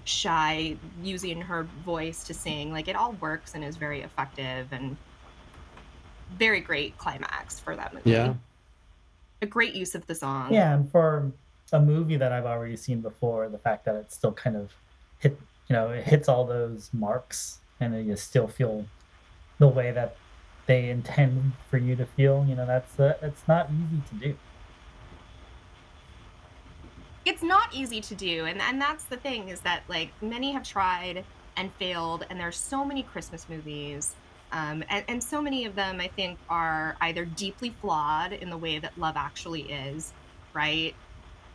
shy 0.05 0.75
using 1.01 1.41
her 1.41 1.63
voice 1.85 2.23
to 2.25 2.33
sing 2.33 2.71
like 2.71 2.87
it 2.87 2.95
all 2.95 3.13
works 3.13 3.53
and 3.55 3.63
is 3.63 3.77
very 3.77 4.01
effective 4.01 4.67
and 4.71 4.97
very 6.37 6.59
great 6.59 6.97
climax 6.97 7.59
for 7.59 7.75
that 7.75 7.93
movie. 7.93 8.11
yeah 8.11 8.33
A 9.41 9.45
great 9.45 9.73
use 9.75 9.95
of 9.95 10.05
the 10.07 10.15
song. 10.15 10.53
yeah, 10.53 10.73
and 10.73 10.89
for 10.91 11.31
a 11.71 11.79
movie 11.79 12.17
that 12.17 12.31
I've 12.31 12.45
already 12.45 12.77
seen 12.77 13.01
before, 13.01 13.49
the 13.49 13.57
fact 13.57 13.85
that 13.85 13.95
it 13.95 14.11
still 14.11 14.31
kind 14.31 14.55
of 14.55 14.71
hit, 15.19 15.39
you 15.67 15.73
know, 15.75 15.89
it 15.89 16.03
hits 16.03 16.29
all 16.29 16.45
those 16.45 16.89
marks, 16.93 17.59
and 17.79 17.93
then 17.93 18.05
you 18.07 18.15
still 18.15 18.47
feel 18.47 18.85
the 19.59 19.67
way 19.67 19.91
that 19.91 20.15
they 20.65 20.89
intend 20.89 21.53
for 21.69 21.77
you 21.77 21.95
to 21.95 22.05
feel. 22.05 22.45
You 22.47 22.55
know, 22.55 22.65
that's 22.65 22.99
uh, 22.99 23.15
it's 23.21 23.47
not 23.47 23.69
easy 23.71 24.01
to 24.09 24.15
do. 24.27 24.37
It's 27.25 27.41
not 27.43 27.73
easy 27.73 28.01
to 28.01 28.15
do, 28.15 28.45
and 28.45 28.61
and 28.61 28.81
that's 28.81 29.05
the 29.05 29.17
thing 29.17 29.49
is 29.49 29.61
that 29.61 29.83
like 29.87 30.09
many 30.21 30.51
have 30.51 30.63
tried 30.63 31.23
and 31.55 31.71
failed, 31.73 32.25
and 32.29 32.39
there's 32.39 32.57
so 32.57 32.83
many 32.83 33.03
Christmas 33.03 33.47
movies. 33.49 34.15
Um, 34.53 34.83
and, 34.87 35.03
and 35.07 35.23
so 35.23 35.41
many 35.41 35.65
of 35.65 35.73
them, 35.73 35.99
I 35.99 36.07
think, 36.07 36.37
are 36.47 36.95
either 37.01 37.25
deeply 37.25 37.71
flawed 37.81 38.33
in 38.33 38.51
the 38.51 38.57
way 38.57 38.77
that 38.77 38.95
Love 38.99 39.17
Actually 39.17 39.63
is, 39.63 40.13
right? 40.53 40.93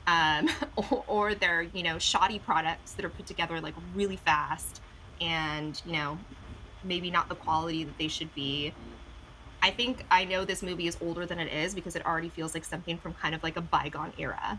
Um, 0.09 0.51
or, 0.77 1.05
or 1.07 1.35
they're, 1.35 1.63
you 1.63 1.85
know, 1.85 1.99
shoddy 1.99 2.41
products 2.41 2.93
that 2.95 3.05
are 3.05 3.09
put 3.09 3.27
together 3.27 3.61
like 3.61 3.75
really 3.95 4.17
fast 4.17 4.83
and, 5.21 5.81
you 5.87 5.93
know, 5.93 6.19
maybe 6.83 7.09
not 7.11 7.29
the 7.29 7.37
quality 7.37 7.85
that 7.85 7.97
they 7.99 8.09
should 8.09 8.35
be. 8.35 8.75
I 9.63 9.71
think 9.71 10.05
I 10.11 10.25
know 10.25 10.45
this 10.45 10.63
movie 10.63 10.89
is 10.89 10.97
older 11.01 11.25
than 11.25 11.39
it 11.39 11.53
is 11.53 11.75
because 11.75 11.95
it 11.95 12.05
already 12.05 12.29
feels 12.29 12.53
like 12.53 12.65
something 12.65 12.99
from 12.99 13.15
kind 13.15 13.35
of 13.35 13.45
like 13.45 13.57
a 13.57 13.61
bygone 13.61 14.13
era, 14.19 14.59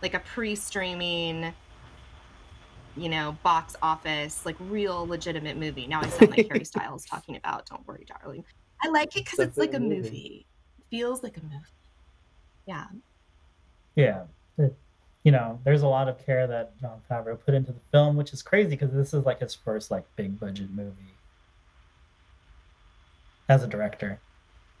like 0.00 0.14
a 0.14 0.20
pre 0.20 0.54
streaming, 0.54 1.52
you 2.96 3.08
know, 3.08 3.36
box 3.42 3.76
office, 3.82 4.44
like 4.46 4.56
real 4.60 5.06
legitimate 5.06 5.56
movie. 5.56 5.86
Now 5.86 6.00
I 6.00 6.08
sound 6.08 6.30
like 6.30 6.48
Harry 6.48 6.64
Styles 6.64 7.04
talking 7.10 7.36
about 7.36 7.66
Don't 7.66 7.86
Worry, 7.86 8.06
Darling. 8.06 8.44
I 8.82 8.88
like 8.88 9.16
it 9.16 9.24
because 9.24 9.38
it's 9.38 9.58
like 9.58 9.74
a 9.74 9.80
movie. 9.80 9.96
movie. 9.96 10.46
It 10.78 10.84
feels 10.90 11.22
like 11.22 11.36
a 11.36 11.42
movie. 11.42 11.64
Yeah. 12.66 12.86
Yeah, 13.96 14.24
it, 14.58 14.76
you 15.22 15.32
know, 15.32 15.60
there's 15.64 15.82
a 15.82 15.88
lot 15.88 16.08
of 16.08 16.24
care 16.24 16.46
that 16.46 16.78
Jon 16.80 17.00
Favreau 17.10 17.38
put 17.38 17.54
into 17.54 17.72
the 17.72 17.80
film, 17.92 18.16
which 18.16 18.32
is 18.32 18.42
crazy 18.42 18.70
because 18.70 18.92
this 18.92 19.14
is 19.14 19.24
like 19.24 19.40
his 19.40 19.54
first 19.54 19.90
like 19.90 20.04
big 20.16 20.38
budget 20.38 20.70
movie 20.70 21.14
as 23.48 23.62
a 23.62 23.66
director. 23.66 24.18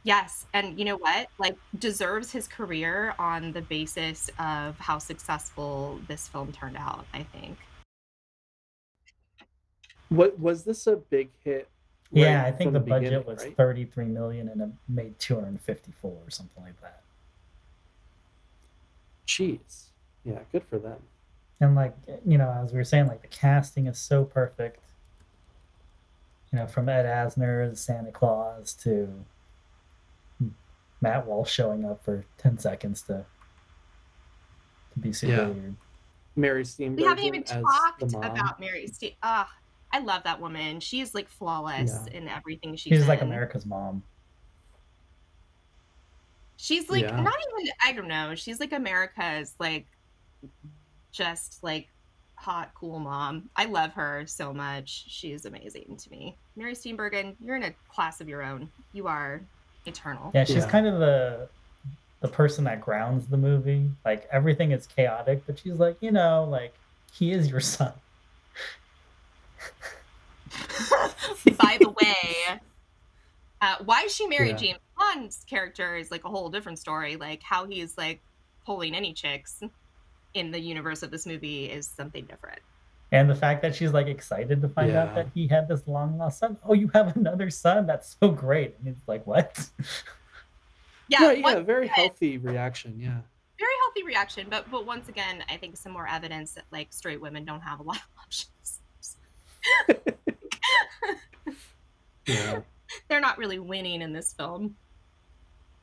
Yes. 0.04 0.46
And 0.52 0.78
you 0.78 0.84
know 0.84 0.96
what? 0.96 1.28
Like, 1.38 1.56
deserves 1.78 2.30
his 2.30 2.46
career 2.46 3.14
on 3.18 3.52
the 3.52 3.62
basis 3.62 4.30
of 4.38 4.78
how 4.78 4.98
successful 4.98 5.98
this 6.08 6.28
film 6.28 6.52
turned 6.52 6.76
out, 6.76 7.06
I 7.14 7.22
think. 7.22 7.56
What 10.08 10.38
was 10.38 10.64
this 10.64 10.86
a 10.86 10.96
big 10.96 11.30
hit 11.44 11.68
yeah, 12.12 12.44
I 12.44 12.52
think 12.52 12.68
from 12.68 12.74
the, 12.74 12.80
budget 12.80 13.26
was 13.26 13.42
right? 13.42 13.56
33 13.56 14.04
million 14.04 14.48
and 14.48 14.60
it 14.60 14.68
made 14.88 15.18
254 15.18 16.10
or 16.10 16.30
something 16.30 16.62
like 16.62 16.80
that. 16.80 17.00
jeez 19.26 19.86
yeah 20.24 20.38
good 20.52 20.62
for 20.68 20.78
them 20.78 20.98
And 21.60 21.74
like 21.74 21.94
you 22.26 22.38
know, 22.38 22.50
as 22.62 22.72
we 22.72 22.78
were 22.78 22.84
saying, 22.84 23.06
like 23.08 23.22
the 23.22 23.28
casting 23.28 23.86
is 23.86 23.98
so 23.98 24.24
perfect. 24.24 24.80
You 26.52 26.58
know, 26.58 26.66
from 26.66 26.88
Ed 26.88 27.04
Asner 27.06 27.68
as 27.70 27.80
Santa 27.80 28.10
Claus 28.12 28.74
to 28.82 29.24
Matt 31.00 31.26
Walsh 31.26 31.50
showing 31.52 31.84
up 31.84 32.04
for 32.04 32.24
10 32.38 32.58
seconds 32.58 33.02
to 33.02 33.24
to 34.92 34.98
be 35.00 35.12
super 35.12 35.32
Yeah. 35.32 35.48
weird. 35.48 35.76
mary 36.36 36.64
Steen, 36.64 36.96
We 36.96 37.04
haven't 37.04 37.24
even 37.24 37.42
talked 37.44 38.02
about 38.02 38.60
Mary 38.60 38.86
Ste 38.88 39.14
Ah, 39.22 39.48
I 39.94 40.00
love 40.00 40.24
that 40.24 40.40
woman. 40.40 40.80
She's 40.80 41.14
like 41.14 41.28
flawless 41.28 42.00
Yeah. 42.10 42.18
in 42.18 42.28
everything 42.28 42.74
she's 42.74 42.90
She's 42.98 43.06
like. 43.06 43.22
America's 43.22 43.64
mom. 43.64 44.02
She's 46.56 46.90
like 46.90 47.02
Yeah. 47.02 47.20
not 47.20 47.34
even 47.60 47.72
I 47.84 47.92
don't 47.92 48.08
know. 48.08 48.34
She's 48.34 48.58
like 48.58 48.72
America's 48.72 49.54
like 49.60 49.86
just 51.12 51.62
like 51.62 51.88
hot, 52.34 52.72
cool 52.74 52.98
mom. 52.98 53.48
I 53.54 53.66
love 53.66 53.92
her 53.92 54.24
so 54.26 54.52
much. 54.52 55.04
She 55.08 55.30
is 55.32 55.44
amazing 55.46 55.96
to 55.96 56.10
me. 56.10 56.36
Mary 56.56 56.72
Steenburgen, 56.74 57.36
you're 57.40 57.54
in 57.54 57.62
a 57.62 57.72
class 57.88 58.20
of 58.20 58.28
your 58.28 58.42
own. 58.42 58.68
You 58.92 59.06
are 59.06 59.42
eternal. 59.86 60.32
Yeah, 60.34 60.42
she's 60.42 60.56
Yeah. 60.56 60.70
kind 60.70 60.88
of 60.88 60.98
the 60.98 61.48
the 62.20 62.28
person 62.28 62.64
that 62.64 62.80
grounds 62.80 63.28
the 63.28 63.36
movie. 63.36 63.88
Like 64.04 64.26
everything 64.32 64.72
is 64.72 64.88
chaotic, 64.88 65.46
but 65.46 65.56
she's 65.60 65.74
like, 65.74 65.96
you 66.00 66.10
know, 66.10 66.48
like 66.50 66.74
he 67.12 67.30
is 67.30 67.48
your 67.48 67.60
son. 67.60 67.92
By 71.58 71.78
the 71.80 71.90
way, 71.90 72.60
uh, 73.60 73.76
why 73.84 74.06
she 74.08 74.26
married 74.26 74.60
Yeah. 74.60 74.72
James 74.72 74.78
Bond's 74.98 75.44
character 75.48 75.96
is 75.96 76.10
like 76.10 76.24
a 76.24 76.28
whole 76.28 76.48
different 76.50 76.78
story. 76.78 77.16
Like 77.16 77.42
how 77.42 77.66
he's 77.66 77.96
like 77.98 78.20
pulling 78.66 78.94
any 78.94 79.12
chicks. 79.12 79.62
in 80.34 80.50
the 80.50 80.58
universe 80.58 81.04
of 81.04 81.12
this 81.12 81.26
movie 81.26 81.66
is 81.66 81.86
something 81.86 82.24
different. 82.24 82.58
And 83.12 83.30
the 83.30 83.36
fact 83.36 83.62
that 83.62 83.72
she's 83.76 83.92
like 83.92 84.08
excited 84.08 84.60
to 84.62 84.68
find 84.68 84.90
out 84.90 85.14
that 85.14 85.28
he 85.32 85.46
had 85.46 85.68
this 85.68 85.86
long 85.86 86.18
lost 86.18 86.40
son. 86.40 86.56
Oh, 86.64 86.72
you 86.74 86.88
have 86.92 87.16
another 87.16 87.50
son? 87.50 87.86
That's 87.86 88.16
so 88.20 88.30
great. 88.30 88.74
And 88.80 88.88
it's 88.88 89.06
like, 89.06 89.24
what? 89.28 89.70
Yeah, 91.06 91.26
right, 91.26 91.38
yeah, 91.38 91.60
very 91.60 91.84
again, 91.86 91.94
healthy 91.94 92.38
reaction. 92.38 92.98
Yeah. 92.98 93.18
very 93.58 93.72
healthy 93.82 94.02
reaction, 94.04 94.46
but 94.50 94.68
but 94.70 94.86
once 94.86 95.08
again, 95.08 95.44
I 95.48 95.56
think 95.58 95.76
some 95.76 95.92
more 95.92 96.08
evidence 96.08 96.52
that 96.54 96.64
like 96.72 96.92
straight 96.92 97.20
women 97.20 97.44
don't 97.44 97.60
have 97.60 97.78
a 97.78 97.82
lot 97.82 97.98
of 97.98 98.08
options. 98.24 98.73
Yeah. 102.26 102.60
They're 103.08 103.20
not 103.20 103.38
really 103.38 103.58
winning 103.58 104.02
in 104.02 104.12
this 104.12 104.32
film. 104.32 104.76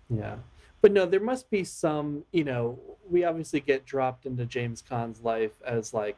Yeah. 0.09 0.36
But 0.82 0.91
no, 0.91 1.05
there 1.05 1.19
must 1.19 1.49
be 1.51 1.63
some, 1.63 2.23
you 2.32 2.43
know, 2.43 2.79
we 3.09 3.23
obviously 3.23 3.59
get 3.59 3.86
dropped 3.86 4.25
into 4.25 4.45
James 4.45 4.82
Caan's 4.82 5.21
life 5.21 5.61
as 5.65 5.93
like 5.93 6.17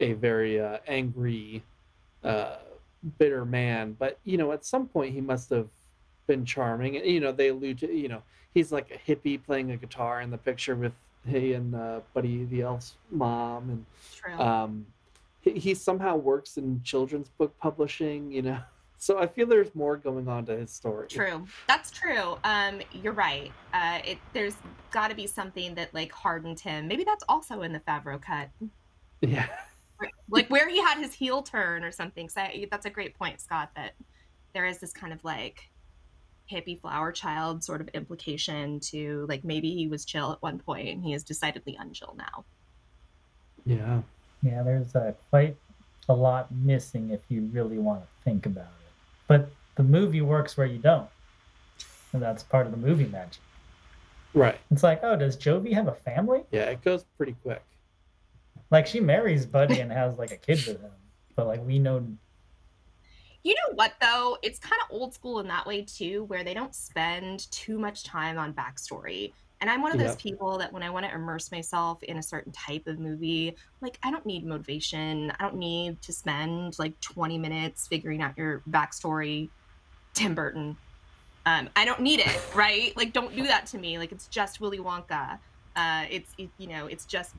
a 0.00 0.12
very 0.12 0.60
uh, 0.60 0.78
angry, 0.86 1.62
uh, 2.22 2.56
bitter 3.18 3.44
man. 3.44 3.96
But, 3.98 4.18
you 4.24 4.36
know, 4.36 4.52
at 4.52 4.64
some 4.64 4.86
point 4.86 5.14
he 5.14 5.20
must 5.20 5.48
have 5.50 5.68
been 6.26 6.44
charming. 6.44 6.96
And, 6.96 7.06
you 7.06 7.20
know, 7.20 7.32
they 7.32 7.48
allude 7.48 7.78
to, 7.78 7.92
you 7.92 8.08
know, 8.08 8.22
he's 8.52 8.70
like 8.70 8.90
a 8.90 9.10
hippie 9.10 9.42
playing 9.42 9.70
a 9.70 9.76
guitar 9.76 10.20
in 10.20 10.30
the 10.30 10.38
picture 10.38 10.76
with 10.76 10.92
he 11.26 11.54
and 11.54 11.74
uh, 11.74 12.00
Buddy 12.12 12.44
the 12.44 12.62
Elf's 12.62 12.94
mom. 13.10 13.70
And 13.70 13.86
True. 14.14 14.38
um, 14.38 14.86
he, 15.46 15.58
he 15.58 15.74
somehow 15.74 16.16
works 16.16 16.56
in 16.56 16.82
children's 16.82 17.28
book 17.30 17.56
publishing, 17.58 18.30
you 18.30 18.42
know. 18.42 18.58
So 18.98 19.18
I 19.18 19.26
feel 19.26 19.46
there's 19.46 19.74
more 19.74 19.98
going 19.98 20.26
on 20.26 20.46
to 20.46 20.56
his 20.56 20.70
story. 20.70 21.06
True. 21.08 21.46
That's 21.68 21.90
true. 21.90 22.38
Um, 22.44 22.80
you're 22.92 23.12
right. 23.12 23.52
Uh, 23.74 23.98
it 24.02 24.16
there's 24.32 24.56
got 24.90 25.08
to 25.08 25.14
be 25.14 25.26
something 25.26 25.74
that 25.74 25.92
like 25.92 26.10
hardened 26.10 26.58
him. 26.58 26.88
Maybe 26.88 27.04
that's 27.04 27.22
also 27.28 27.60
in 27.60 27.74
the 27.74 27.80
Favreau 27.80 28.20
cut, 28.20 28.48
Yeah. 29.20 29.48
like 30.30 30.48
where 30.48 30.66
he 30.66 30.80
had 30.80 30.96
his 30.96 31.12
heel 31.12 31.42
turn 31.42 31.84
or 31.84 31.92
something. 31.92 32.30
So 32.30 32.40
I, 32.40 32.66
that's 32.70 32.86
a 32.86 32.90
great 32.90 33.14
point, 33.18 33.38
Scott. 33.42 33.68
That 33.76 33.92
there 34.54 34.64
is 34.64 34.78
this 34.78 34.94
kind 34.94 35.12
of 35.12 35.22
like 35.22 35.60
hippie 36.50 36.80
flower 36.80 37.12
child 37.12 37.62
sort 37.62 37.82
of 37.82 37.88
implication 37.88 38.80
to 38.80 39.26
like 39.28 39.44
maybe 39.44 39.74
he 39.74 39.88
was 39.88 40.06
chill 40.06 40.32
at 40.32 40.40
one 40.40 40.58
point 40.58 40.88
and 40.88 41.04
he 41.04 41.12
is 41.12 41.22
decidedly 41.22 41.76
unchill 41.78 42.16
now. 42.16 42.46
Yeah. 43.66 44.00
Yeah, 44.46 44.62
there's 44.62 44.94
uh, 44.94 45.12
quite 45.30 45.56
a 46.08 46.14
lot 46.14 46.52
missing 46.52 47.10
if 47.10 47.20
you 47.28 47.50
really 47.52 47.78
want 47.78 48.02
to 48.02 48.06
think 48.24 48.46
about 48.46 48.64
it. 48.64 48.92
But 49.26 49.50
the 49.74 49.82
movie 49.82 50.20
works 50.20 50.56
where 50.56 50.66
you 50.66 50.78
don't. 50.78 51.08
And 52.12 52.22
that's 52.22 52.42
part 52.44 52.66
of 52.66 52.72
the 52.72 52.78
movie 52.78 53.06
magic. 53.06 53.42
Right. 54.34 54.58
It's 54.70 54.82
like, 54.82 55.00
oh, 55.02 55.16
does 55.16 55.36
Jovie 55.36 55.72
have 55.72 55.88
a 55.88 55.94
family? 55.94 56.42
Yeah, 56.52 56.66
it 56.66 56.82
goes 56.82 57.04
pretty 57.16 57.34
quick. 57.42 57.62
Like 58.70 58.86
she 58.86 59.00
marries 59.00 59.46
Buddy 59.46 59.80
and 59.80 59.90
has 59.90 60.18
like 60.18 60.30
a 60.30 60.36
kid 60.36 60.64
with 60.66 60.80
him. 60.80 60.90
But 61.34 61.46
like 61.46 61.64
we 61.64 61.78
know 61.78 62.06
You 63.42 63.54
know 63.54 63.74
what 63.74 63.94
though? 64.00 64.38
It's 64.42 64.58
kind 64.58 64.80
of 64.82 64.94
old 64.94 65.14
school 65.14 65.40
in 65.40 65.48
that 65.48 65.66
way 65.66 65.82
too, 65.82 66.24
where 66.24 66.44
they 66.44 66.54
don't 66.54 66.74
spend 66.74 67.50
too 67.50 67.78
much 67.78 68.04
time 68.04 68.38
on 68.38 68.52
backstory. 68.52 69.32
And 69.60 69.70
I'm 69.70 69.80
one 69.80 69.92
of 69.92 69.98
those 69.98 70.16
people 70.16 70.58
that 70.58 70.72
when 70.72 70.82
I 70.82 70.90
want 70.90 71.06
to 71.06 71.14
immerse 71.14 71.50
myself 71.50 72.02
in 72.02 72.18
a 72.18 72.22
certain 72.22 72.52
type 72.52 72.86
of 72.86 72.98
movie, 72.98 73.56
like 73.80 73.98
I 74.02 74.10
don't 74.10 74.26
need 74.26 74.44
motivation. 74.44 75.32
I 75.38 75.42
don't 75.42 75.56
need 75.56 76.02
to 76.02 76.12
spend 76.12 76.78
like 76.78 76.98
20 77.00 77.38
minutes 77.38 77.86
figuring 77.86 78.20
out 78.20 78.36
your 78.36 78.62
backstory. 78.68 79.48
Tim 80.16 80.34
Burton. 80.34 80.76
Um, 81.44 81.68
I 81.76 81.84
don't 81.84 82.00
need 82.00 82.20
it, 82.20 82.40
right? 82.54 82.96
Like, 82.96 83.12
don't 83.12 83.34
do 83.36 83.46
that 83.46 83.66
to 83.66 83.78
me. 83.78 83.98
Like, 83.98 84.10
it's 84.12 84.26
just 84.26 84.60
Willy 84.60 84.78
Wonka. 84.78 85.38
Uh, 85.76 86.04
it's 86.10 86.32
it, 86.38 86.48
you 86.58 86.66
know, 86.66 86.86
it's 86.86 87.04
just 87.04 87.34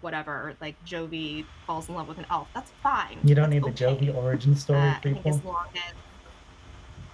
whatever. 0.00 0.54
Like, 0.60 0.82
Jovie 0.84 1.44
falls 1.66 1.88
in 1.88 1.94
love 1.94 2.08
with 2.08 2.18
an 2.18 2.26
elf. 2.30 2.48
That's 2.54 2.72
fine. 2.82 3.18
you 3.22 3.34
don't 3.34 3.50
That's 3.50 3.64
need 3.64 3.76
the 3.76 3.86
okay. 3.86 4.06
Jovie 4.06 4.16
origin 4.16 4.56
story 4.56 4.80
Uh, 4.80 4.90
I 4.92 5.00
think 5.00 5.24
as 5.26 5.44
long 5.44 5.66
as 5.76 5.92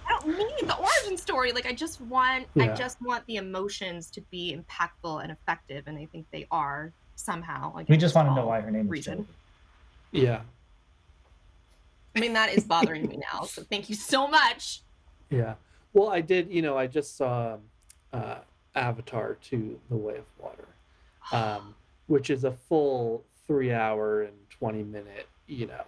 I 0.09 0.19
don't 0.19 0.37
need 0.37 0.67
the 0.67 0.75
origin 0.75 1.17
story. 1.17 1.51
Like 1.51 1.65
I 1.65 1.73
just 1.73 2.01
want, 2.01 2.47
I 2.57 2.67
just 2.69 3.01
want 3.01 3.25
the 3.27 3.35
emotions 3.35 4.09
to 4.11 4.21
be 4.31 4.57
impactful 4.57 5.21
and 5.21 5.31
effective, 5.31 5.83
and 5.87 5.97
I 5.97 6.07
think 6.11 6.25
they 6.31 6.47
are 6.51 6.91
somehow. 7.15 7.73
Like 7.75 7.87
We 7.89 7.97
just 7.97 8.15
want 8.15 8.27
to 8.29 8.35
know 8.35 8.47
why 8.47 8.61
her 8.61 8.71
name 8.71 8.85
is 8.85 8.89
reason. 8.89 9.27
Yeah. 10.11 10.41
I 12.15 12.19
mean, 12.19 12.33
that 12.33 12.51
is 12.51 12.63
bothering 12.63 13.07
me 13.07 13.19
now. 13.31 13.43
So 13.43 13.61
thank 13.61 13.89
you 13.89 13.95
so 13.95 14.27
much. 14.27 14.81
Yeah. 15.29 15.55
Well, 15.93 16.09
I 16.09 16.21
did, 16.21 16.51
you 16.51 16.61
know, 16.61 16.77
I 16.77 16.87
just 16.87 17.15
saw 17.15 17.57
uh, 18.11 18.39
Avatar 18.75 19.35
to 19.49 19.79
The 19.89 19.95
Way 19.95 20.17
of 20.17 20.25
Water, 20.39 20.67
um, 21.31 21.75
which 22.07 22.29
is 22.29 22.43
a 22.43 22.51
full 22.51 23.23
three 23.45 23.71
hour 23.71 24.23
and 24.23 24.33
20 24.49 24.83
minute, 24.83 25.27
you 25.47 25.67
know, 25.67 25.83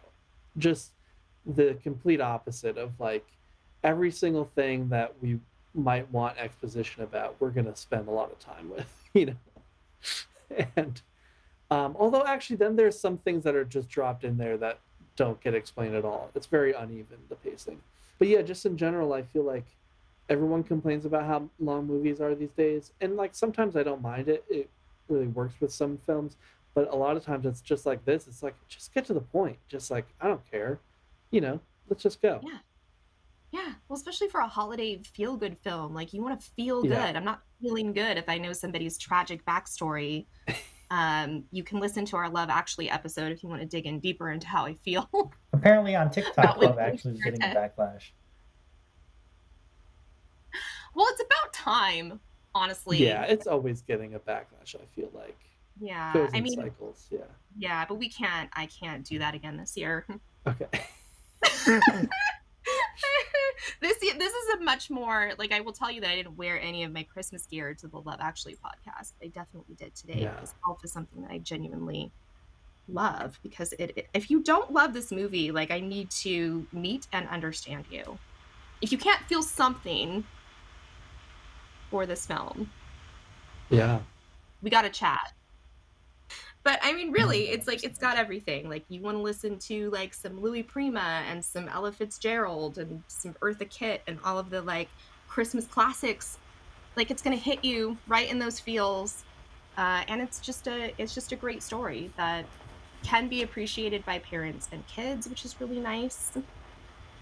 just 0.57 0.91
the 1.45 1.75
complete 1.81 2.21
opposite 2.21 2.77
of 2.77 2.91
like 2.99 3.25
every 3.83 4.11
single 4.11 4.45
thing 4.45 4.89
that 4.89 5.13
we 5.21 5.39
might 5.73 6.09
want 6.11 6.37
exposition 6.37 7.03
about, 7.03 7.35
we're 7.39 7.49
going 7.49 7.65
to 7.65 7.75
spend 7.75 8.07
a 8.07 8.11
lot 8.11 8.31
of 8.31 8.39
time 8.39 8.69
with, 8.69 8.93
you 9.13 9.27
know. 9.27 10.65
and 10.75 11.01
um, 11.69 11.95
although 11.97 12.25
actually, 12.25 12.57
then 12.57 12.75
there's 12.75 12.99
some 12.99 13.17
things 13.17 13.43
that 13.45 13.55
are 13.55 13.63
just 13.63 13.89
dropped 13.89 14.23
in 14.23 14.37
there 14.37 14.57
that 14.57 14.79
don't 15.15 15.39
get 15.41 15.53
explained 15.53 15.95
at 15.95 16.03
all. 16.03 16.29
It's 16.35 16.47
very 16.47 16.73
uneven, 16.73 17.17
the 17.29 17.35
pacing. 17.35 17.79
But 18.19 18.27
yeah, 18.27 18.41
just 18.41 18.65
in 18.65 18.77
general, 18.77 19.13
I 19.13 19.23
feel 19.23 19.43
like 19.43 19.65
everyone 20.29 20.63
complains 20.63 21.05
about 21.05 21.25
how 21.25 21.49
long 21.59 21.87
movies 21.87 22.21
are 22.21 22.35
these 22.35 22.51
days. 22.51 22.91
And 23.01 23.15
like 23.17 23.35
sometimes 23.35 23.75
I 23.75 23.83
don't 23.83 24.01
mind 24.01 24.27
it. 24.27 24.43
It 24.49 24.69
really 25.07 25.27
works 25.27 25.55
with 25.59 25.73
some 25.73 25.97
films. 26.05 26.35
But 26.73 26.91
a 26.91 26.95
lot 26.95 27.17
of 27.17 27.25
times 27.25 27.45
it's 27.45 27.61
just 27.61 27.85
like 27.85 28.03
this. 28.05 28.27
It's 28.27 28.43
like, 28.43 28.55
just 28.67 28.93
get 28.93 29.05
to 29.05 29.13
the 29.13 29.21
point. 29.21 29.57
Just 29.67 29.91
like, 29.91 30.07
I 30.21 30.27
don't 30.27 30.49
care. 30.49 30.79
You 31.29 31.41
know, 31.41 31.59
let's 31.89 32.03
just 32.03 32.21
go. 32.21 32.39
Yeah. 32.43 32.59
Yeah, 33.51 33.73
well, 33.89 33.97
especially 33.97 34.29
for 34.29 34.39
a 34.39 34.47
holiday 34.47 35.01
feel 35.13 35.35
good 35.35 35.57
film, 35.57 35.93
like 35.93 36.13
you 36.13 36.21
want 36.23 36.39
to 36.39 36.45
feel 36.51 36.85
Yeah. 36.85 37.07
good. 37.07 37.15
I'm 37.17 37.25
not 37.25 37.41
feeling 37.61 37.91
good 37.91 38.17
if 38.17 38.29
I 38.29 38.37
know 38.37 38.53
somebody's 38.53 38.97
tragic 38.97 39.45
backstory. 39.45 40.25
Um, 40.93 41.45
you 41.53 41.63
can 41.63 41.79
listen 41.79 42.03
to 42.07 42.17
our 42.17 42.29
Love 42.29 42.49
Actually 42.49 42.89
episode 42.89 43.31
if 43.31 43.43
you 43.43 43.47
want 43.47 43.61
to 43.61 43.65
dig 43.65 43.85
in 43.85 44.01
deeper 44.01 44.29
into 44.29 44.45
how 44.45 44.65
I 44.65 44.73
feel. 44.73 45.09
Apparently 45.53 45.95
on 45.95 46.11
TikTok, 46.11 46.57
Love 46.57 46.79
actually 46.79 47.13
is 47.13 47.21
getting 47.21 47.41
a 47.41 47.45
backlash. 47.55 48.09
well, 50.93 51.05
it's 51.11 51.21
about 51.21 51.53
time, 51.53 52.19
honestly. 52.53 52.97
Yeah, 52.97 53.23
it's 53.23 53.47
always 53.47 53.81
getting 53.83 54.15
a 54.15 54.19
backlash, 54.19 54.75
I 54.75 54.83
feel 54.93 55.09
like. 55.13 55.39
Yeah, 55.79 56.27
I 56.33 56.41
mean, 56.41 56.55
cycles. 56.57 57.07
Yeah. 57.09 57.19
yeah, 57.57 57.85
but 57.85 57.95
we 57.95 58.09
can't. 58.09 58.49
I 58.51 58.65
can't 58.65 59.05
do 59.05 59.17
that 59.19 59.33
again 59.33 59.55
this 59.55 59.77
year. 59.77 60.05
Okay. 60.45 60.67
This 63.79 63.97
this 63.99 64.33
is 64.33 64.49
a 64.55 64.63
much 64.63 64.89
more 64.89 65.31
like 65.37 65.51
I 65.51 65.59
will 65.59 65.73
tell 65.73 65.91
you 65.91 66.01
that 66.01 66.09
I 66.09 66.15
didn't 66.15 66.37
wear 66.37 66.59
any 66.59 66.83
of 66.83 66.91
my 66.91 67.03
Christmas 67.03 67.45
gear 67.45 67.73
to 67.75 67.87
the 67.87 67.99
Love 67.99 68.19
Actually 68.21 68.55
podcast. 68.55 69.13
I 69.21 69.27
definitely 69.27 69.75
did 69.75 69.93
today 69.95 70.21
Yeah. 70.23 70.31
because 70.33 70.53
Elf 70.67 70.83
is 70.83 70.91
something 70.91 71.21
that 71.23 71.31
I 71.31 71.37
genuinely 71.39 72.11
love 72.87 73.39
because 73.43 73.73
it, 73.73 73.93
it- 73.95 74.07
if 74.13 74.29
you 74.31 74.41
don't 74.43 74.71
love 74.71 74.93
this 74.93 75.11
movie, 75.11 75.51
like 75.51 75.71
I 75.71 75.79
need 75.79 76.09
to 76.11 76.65
meet 76.71 77.07
and 77.13 77.27
understand 77.29 77.85
you. 77.89 78.17
If 78.81 78.91
you 78.91 78.97
can't 78.97 79.21
feel 79.23 79.43
something 79.43 80.23
for 81.89 82.05
this 82.05 82.25
film, 82.25 82.69
Yeah. 83.69 83.99
we 84.61 84.69
got 84.69 84.81
to 84.83 84.89
chat. 84.89 85.33
But 86.63 86.79
I 86.83 86.93
mean, 86.93 87.11
really, 87.11 87.49
it's 87.49 87.67
like 87.67 87.83
it's 87.83 87.97
got 87.97 88.17
everything. 88.17 88.69
Like 88.69 88.85
you 88.89 89.01
want 89.01 89.17
to 89.17 89.21
listen 89.21 89.57
to 89.59 89.89
like 89.89 90.13
some 90.13 90.39
Louis 90.39 90.63
Prima 90.63 91.23
and 91.27 91.43
some 91.43 91.67
Ella 91.67 91.91
Fitzgerald 91.91 92.77
and 92.77 93.01
some 93.07 93.33
Eartha 93.41 93.67
Kitt 93.69 94.01
and 94.07 94.19
all 94.23 94.37
of 94.37 94.49
the 94.49 94.61
like 94.61 94.89
Christmas 95.27 95.65
classics. 95.65 96.37
Like 96.95 97.09
it's 97.09 97.21
gonna 97.21 97.35
hit 97.35 97.63
you 97.65 97.97
right 98.07 98.29
in 98.29 98.37
those 98.37 98.59
feels, 98.59 99.23
uh, 99.77 100.03
and 100.07 100.21
it's 100.21 100.39
just 100.39 100.67
a 100.67 100.93
it's 100.99 101.15
just 101.15 101.31
a 101.31 101.35
great 101.35 101.63
story 101.63 102.11
that 102.17 102.45
can 103.03 103.27
be 103.27 103.41
appreciated 103.41 104.05
by 104.05 104.19
parents 104.19 104.69
and 104.71 104.85
kids, 104.85 105.27
which 105.27 105.45
is 105.45 105.59
really 105.59 105.79
nice. 105.79 106.31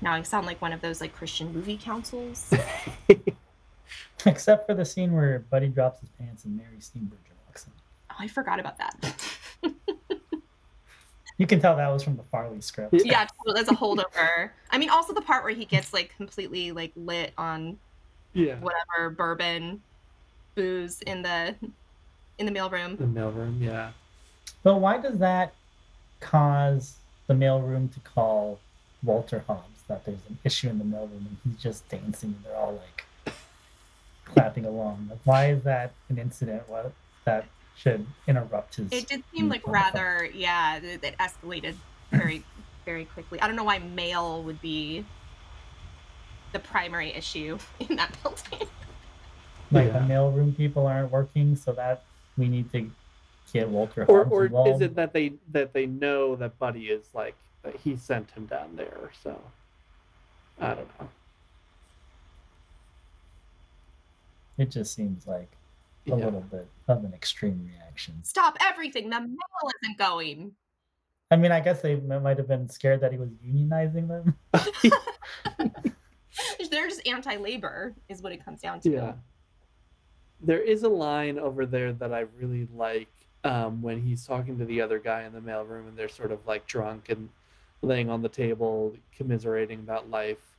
Now 0.01 0.13
I 0.13 0.21
sound 0.23 0.45
like 0.47 0.61
one 0.61 0.73
of 0.73 0.81
those 0.81 0.99
like 0.99 1.15
Christian 1.15 1.53
movie 1.53 1.77
councils. 1.77 2.51
Except 4.25 4.67
for 4.67 4.73
the 4.73 4.83
scene 4.83 5.13
where 5.13 5.39
Buddy 5.49 5.69
drops 5.69 6.01
his 6.01 6.09
pants 6.09 6.43
and 6.43 6.57
Mary 6.57 6.77
Steenburgen 6.79 7.09
walks 7.09 7.28
in. 7.28 7.28
I 8.19 8.27
forgot 8.27 8.59
about 8.59 8.77
that. 8.77 9.15
You 11.39 11.47
can 11.47 11.61
tell 11.61 11.77
that 11.77 11.87
was 11.87 12.03
from 12.03 12.17
the 12.17 12.23
Farley 12.23 12.59
script. 12.59 12.93
Yeah. 12.93 13.01
yeah, 13.05 13.27
totally, 13.37 13.61
as 13.61 13.69
a 13.69 13.73
holdover. 13.73 14.49
I 14.71 14.77
mean, 14.77 14.89
also 14.89 15.13
the 15.13 15.21
part 15.21 15.45
where 15.45 15.53
he 15.53 15.63
gets 15.63 15.93
like 15.93 16.13
completely 16.17 16.73
like 16.73 16.91
lit 16.97 17.31
on 17.37 17.79
Yeah. 18.33 18.55
whatever 18.59 19.09
bourbon, 19.09 19.81
booze 20.55 21.01
in 21.03 21.21
the 21.21 21.55
in 22.39 22.45
the 22.45 22.51
mailroom. 22.51 22.97
The 22.97 23.05
mailroom. 23.05 23.61
Yeah. 23.61 23.91
But 24.63 24.81
why 24.81 24.97
does 24.97 25.17
that 25.19 25.53
cause 26.19 26.97
the 27.27 27.33
mailroom 27.33 27.93
to 27.93 28.01
call 28.01 28.59
Walter 29.01 29.45
Hobbs 29.47 29.83
that 29.87 30.03
there's 30.03 30.19
an 30.27 30.37
issue 30.43 30.67
in 30.67 30.77
the 30.77 30.83
mailroom 30.83 31.25
and 31.25 31.37
he's 31.45 31.55
just 31.55 31.87
dancing 31.87 32.35
and 32.35 32.43
they're 32.43 32.57
all 32.57 32.73
like 32.73 33.33
clapping 34.25 34.65
along? 34.65 35.07
Like, 35.09 35.19
why 35.23 35.51
is 35.51 35.63
that 35.63 35.93
an 36.09 36.17
incident 36.17 36.67
what, 36.67 36.91
that 37.23 37.45
should 37.79 38.05
interrupt 38.27 38.75
his. 38.75 38.91
It 38.91 39.07
did 39.07 39.23
seem 39.33 39.47
like 39.49 39.65
Wonderful. 39.65 39.99
rather, 39.99 40.29
yeah, 40.33 40.79
that 40.79 41.01
that 41.01 41.17
escalated 41.17 41.75
very, 42.11 42.43
very 42.85 43.05
quickly. 43.05 43.41
I 43.41 43.47
don't 43.47 43.55
know 43.55 43.63
why 43.63 43.79
mail 43.79 44.43
would 44.43 44.61
be 44.61 45.05
the 46.51 46.59
primary 46.59 47.13
issue 47.13 47.57
in 47.79 47.95
that 47.95 48.11
building. 48.21 48.67
like 49.71 49.93
the 49.93 49.99
Yeah. 49.99 50.07
mailroom 50.07 50.55
people 50.57 50.87
aren't 50.87 51.11
working, 51.11 51.55
so 51.55 51.71
that 51.73 52.03
we 52.37 52.47
need 52.49 52.71
to 52.73 52.89
get 53.53 53.69
Walter 53.69 54.05
or 54.07 54.23
Hobbs 54.23 54.31
or 54.31 54.45
involved. 54.47 54.81
is 54.81 54.81
it 54.81 54.95
that 54.95 55.13
they 55.13 55.33
that 55.51 55.73
they 55.73 55.85
know 55.85 56.35
that 56.35 56.59
Buddy 56.59 56.87
is 56.89 57.05
like 57.13 57.35
that 57.63 57.75
he 57.77 57.95
sent 57.95 58.29
him 58.31 58.45
down 58.45 58.75
there? 58.75 59.11
So 59.23 59.39
I 60.59 60.73
don't 60.73 60.99
know. 60.99 61.07
It 64.57 64.69
just 64.71 64.93
seems 64.93 65.25
like 65.25 65.49
a 66.05 66.09
Yeah. 66.09 66.15
little 66.15 66.41
bit 66.41 66.67
of 66.87 67.03
an 67.03 67.13
extreme 67.13 67.69
reaction. 67.73 68.23
Stop 68.23 68.57
everything. 68.61 69.09
The 69.09 69.19
mail 69.21 69.71
isn't 69.83 69.97
going. 69.97 70.53
I 71.31 71.35
mean, 71.35 71.51
I 71.51 71.59
guess 71.59 71.81
they 71.81 71.95
might 71.95 72.37
have 72.37 72.47
been 72.47 72.67
scared 72.67 73.01
that 73.01 73.11
he 73.11 73.17
was 73.17 73.29
unionizing 73.45 74.07
them. 74.07 74.35
They're 76.71 76.87
just 76.87 77.07
anti-labor, 77.07 77.95
is 78.07 78.21
what 78.21 78.31
it 78.31 78.43
comes 78.43 78.61
down 78.61 78.79
to. 78.81 78.89
Yeah. 78.91 79.13
There 80.41 80.61
is 80.61 80.83
a 80.83 80.89
line 80.89 81.37
over 81.37 81.65
there 81.65 81.91
that 81.93 82.13
I 82.13 82.21
really 82.39 82.67
like 82.73 83.09
um, 83.43 83.81
when 83.81 84.01
he's 84.01 84.25
talking 84.25 84.57
to 84.57 84.65
the 84.65 84.81
other 84.81 84.99
guy 84.99 85.23
in 85.23 85.33
the 85.33 85.39
mailroom 85.39 85.87
and 85.87 85.97
they're 85.97 86.09
sort 86.09 86.31
of 86.31 86.45
like 86.47 86.65
drunk 86.65 87.09
and 87.09 87.29
laying 87.81 88.09
on 88.09 88.21
the 88.21 88.29
table, 88.29 88.95
commiserating 89.15 89.79
about 89.79 90.09
life. 90.09 90.55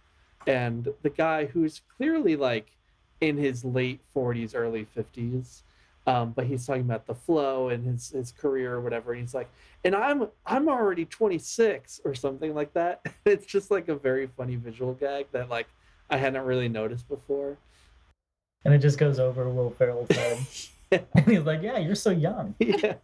And 0.47 0.89
the 1.03 1.11
guy 1.11 1.47
who's 1.47 1.83
clearly 1.97 2.37
like 2.37 2.67
in 3.21 3.37
his 3.37 3.65
late 3.65 4.01
40s, 4.15 4.53
early 4.55 4.87
50s, 4.97 5.63
um, 6.07 6.33
but 6.33 6.47
he's 6.47 6.67
talking 6.67 6.83
about 6.83 7.07
the 7.07 7.15
flow 7.15 7.69
and 7.69 7.85
his, 7.85 8.11
his 8.11 8.33
career 8.33 8.75
or 8.75 8.81
whatever. 8.81 9.13
And 9.13 9.21
he's 9.21 9.35
like, 9.35 9.51
and 9.85 9.95
I'm 9.95 10.29
I'm 10.47 10.69
already 10.69 11.05
26 11.05 12.01
or 12.05 12.15
something 12.15 12.55
like 12.55 12.73
that. 12.75 13.05
It's 13.27 13.47
just 13.47 13.71
like 13.71 13.89
a 13.89 13.95
very 13.95 14.27
funny 14.27 14.57
visual 14.57 14.95
gag 14.95 15.27
that 15.33 15.49
like 15.49 15.69
I 16.09 16.17
hadn't 16.17 16.45
really 16.45 16.69
noticed 16.69 17.09
before. 17.09 17.57
And 18.65 18.75
it 18.75 18.79
just 18.79 18.99
goes 18.99 19.19
over 19.19 19.49
Will 19.49 19.71
Ferrell's 19.71 20.11
head. 20.11 20.39
and 21.15 21.27
he's 21.27 21.41
like, 21.41 21.63
Yeah, 21.63 21.79
you're 21.79 21.95
so 21.95 22.11
young. 22.11 22.55
yeah. 22.59 22.95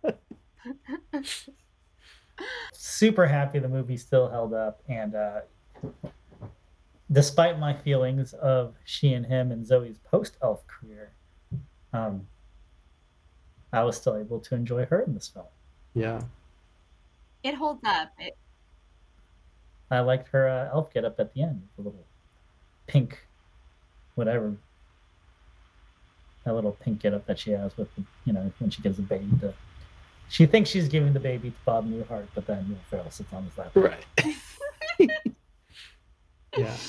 Super 2.72 3.26
happy 3.26 3.58
the 3.58 3.68
movie 3.68 3.96
still 3.96 4.28
held 4.28 4.52
up. 4.52 4.82
And 4.88 5.14
uh, 5.14 5.40
despite 7.10 7.58
my 7.58 7.72
feelings 7.72 8.32
of 8.34 8.74
she 8.84 9.12
and 9.12 9.26
him 9.26 9.52
and 9.52 9.64
Zooey's 9.64 9.98
post 9.98 10.36
elf 10.42 10.66
career, 10.66 11.12
um, 11.92 12.26
I 13.72 13.82
was 13.84 13.96
still 13.96 14.16
able 14.16 14.40
to 14.40 14.54
enjoy 14.54 14.86
her 14.86 15.00
in 15.00 15.14
this 15.14 15.28
film. 15.28 15.46
Yeah. 15.94 16.20
It 17.42 17.54
holds 17.54 17.82
up. 17.84 18.10
It, 18.18 18.36
I 19.90 20.00
liked 20.00 20.28
her 20.28 20.48
uh, 20.48 20.74
elf 20.74 20.92
get 20.92 21.04
up 21.04 21.20
at 21.20 21.32
the 21.34 21.42
end, 21.42 21.62
the 21.76 21.82
little 21.82 22.04
pink, 22.86 23.26
whatever. 24.16 24.56
That 26.44 26.54
little 26.54 26.72
pink 26.72 27.00
get 27.00 27.14
up 27.14 27.26
that 27.26 27.38
she 27.38 27.52
has 27.52 27.76
with, 27.76 27.94
the, 27.94 28.04
you 28.24 28.32
know, 28.32 28.52
when 28.58 28.70
she 28.70 28.82
gives 28.82 28.96
the 28.96 29.02
baby 29.02 29.30
to. 29.40 29.54
She 30.28 30.46
thinks 30.46 30.70
she's 30.70 30.88
giving 30.88 31.12
the 31.12 31.20
baby 31.20 31.50
to 31.50 31.56
Bob 31.64 31.88
Newhart, 31.88 32.26
but 32.34 32.46
then 32.46 32.68
Will 32.68 32.78
Ferrell 32.90 33.10
sits 33.10 33.32
on 33.32 33.44
his 33.44 33.56
lap. 33.56 33.70
Right. 33.74 35.26
yeah. 36.56 36.76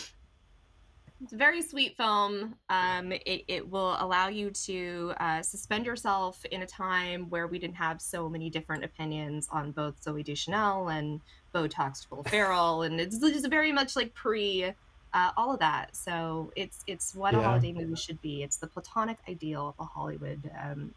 It's 1.23 1.33
a 1.33 1.37
very 1.37 1.63
sweet 1.63 1.97
film. 1.97 2.53
Um, 2.69 3.11
it, 3.11 3.43
it 3.47 3.67
will 3.67 3.97
allow 3.99 4.27
you 4.27 4.51
to 4.51 5.13
uh, 5.19 5.41
suspend 5.41 5.87
yourself 5.87 6.45
in 6.51 6.61
a 6.61 6.67
time 6.67 7.27
where 7.31 7.47
we 7.47 7.57
didn't 7.57 7.77
have 7.77 8.03
so 8.03 8.29
many 8.29 8.51
different 8.51 8.83
opinions 8.83 9.49
on 9.51 9.71
both 9.71 9.99
Zooey 10.03 10.23
Deschanel 10.23 10.89
and 10.89 11.21
Botox 11.55 12.05
Will 12.11 12.23
Ferrell, 12.27 12.83
and 12.83 13.01
it's 13.01 13.17
just 13.17 13.49
very 13.49 13.71
much 13.71 13.95
like 13.95 14.13
pre 14.13 14.73
uh, 15.13 15.31
all 15.35 15.51
of 15.51 15.59
that. 15.59 15.95
So 15.95 16.51
it's 16.55 16.83
it's 16.85 17.15
what 17.15 17.33
a 17.33 17.41
holiday 17.41 17.71
movie 17.71 17.95
should 17.95 18.21
be. 18.21 18.43
It's 18.43 18.57
the 18.57 18.67
platonic 18.67 19.17
ideal 19.27 19.69
of 19.69 19.75
a 19.79 19.85
Hollywood 19.85 20.51
um, 20.61 20.93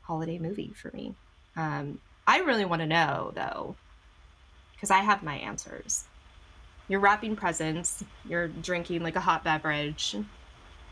holiday 0.00 0.38
movie 0.38 0.72
for 0.74 0.90
me. 0.94 1.14
Um, 1.56 2.00
I 2.26 2.38
really 2.38 2.64
want 2.64 2.80
to 2.80 2.86
know 2.86 3.32
though, 3.34 3.76
because 4.72 4.90
I 4.90 5.00
have 5.00 5.22
my 5.22 5.34
answers. 5.34 6.04
You're 6.90 6.98
wrapping 6.98 7.36
presents, 7.36 8.02
you're 8.28 8.48
drinking 8.48 9.04
like 9.04 9.14
a 9.14 9.20
hot 9.20 9.44
beverage. 9.44 10.16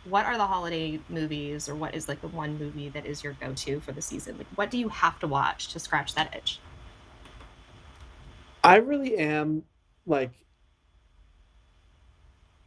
What 0.04 0.26
are 0.26 0.36
the 0.36 0.46
holiday 0.46 1.00
movies, 1.08 1.68
or 1.68 1.74
what 1.74 1.92
is 1.92 2.06
like 2.06 2.20
the 2.20 2.28
one 2.28 2.56
movie 2.56 2.88
that 2.90 3.04
is 3.04 3.24
your 3.24 3.32
go 3.32 3.52
to 3.52 3.80
for 3.80 3.90
the 3.90 4.00
season? 4.00 4.38
Like, 4.38 4.46
what 4.54 4.70
do 4.70 4.78
you 4.78 4.90
have 4.90 5.18
to 5.18 5.26
watch 5.26 5.72
to 5.72 5.80
scratch 5.80 6.14
that 6.14 6.32
itch? 6.36 6.60
I 8.62 8.76
really 8.76 9.18
am 9.18 9.64
like 10.06 10.30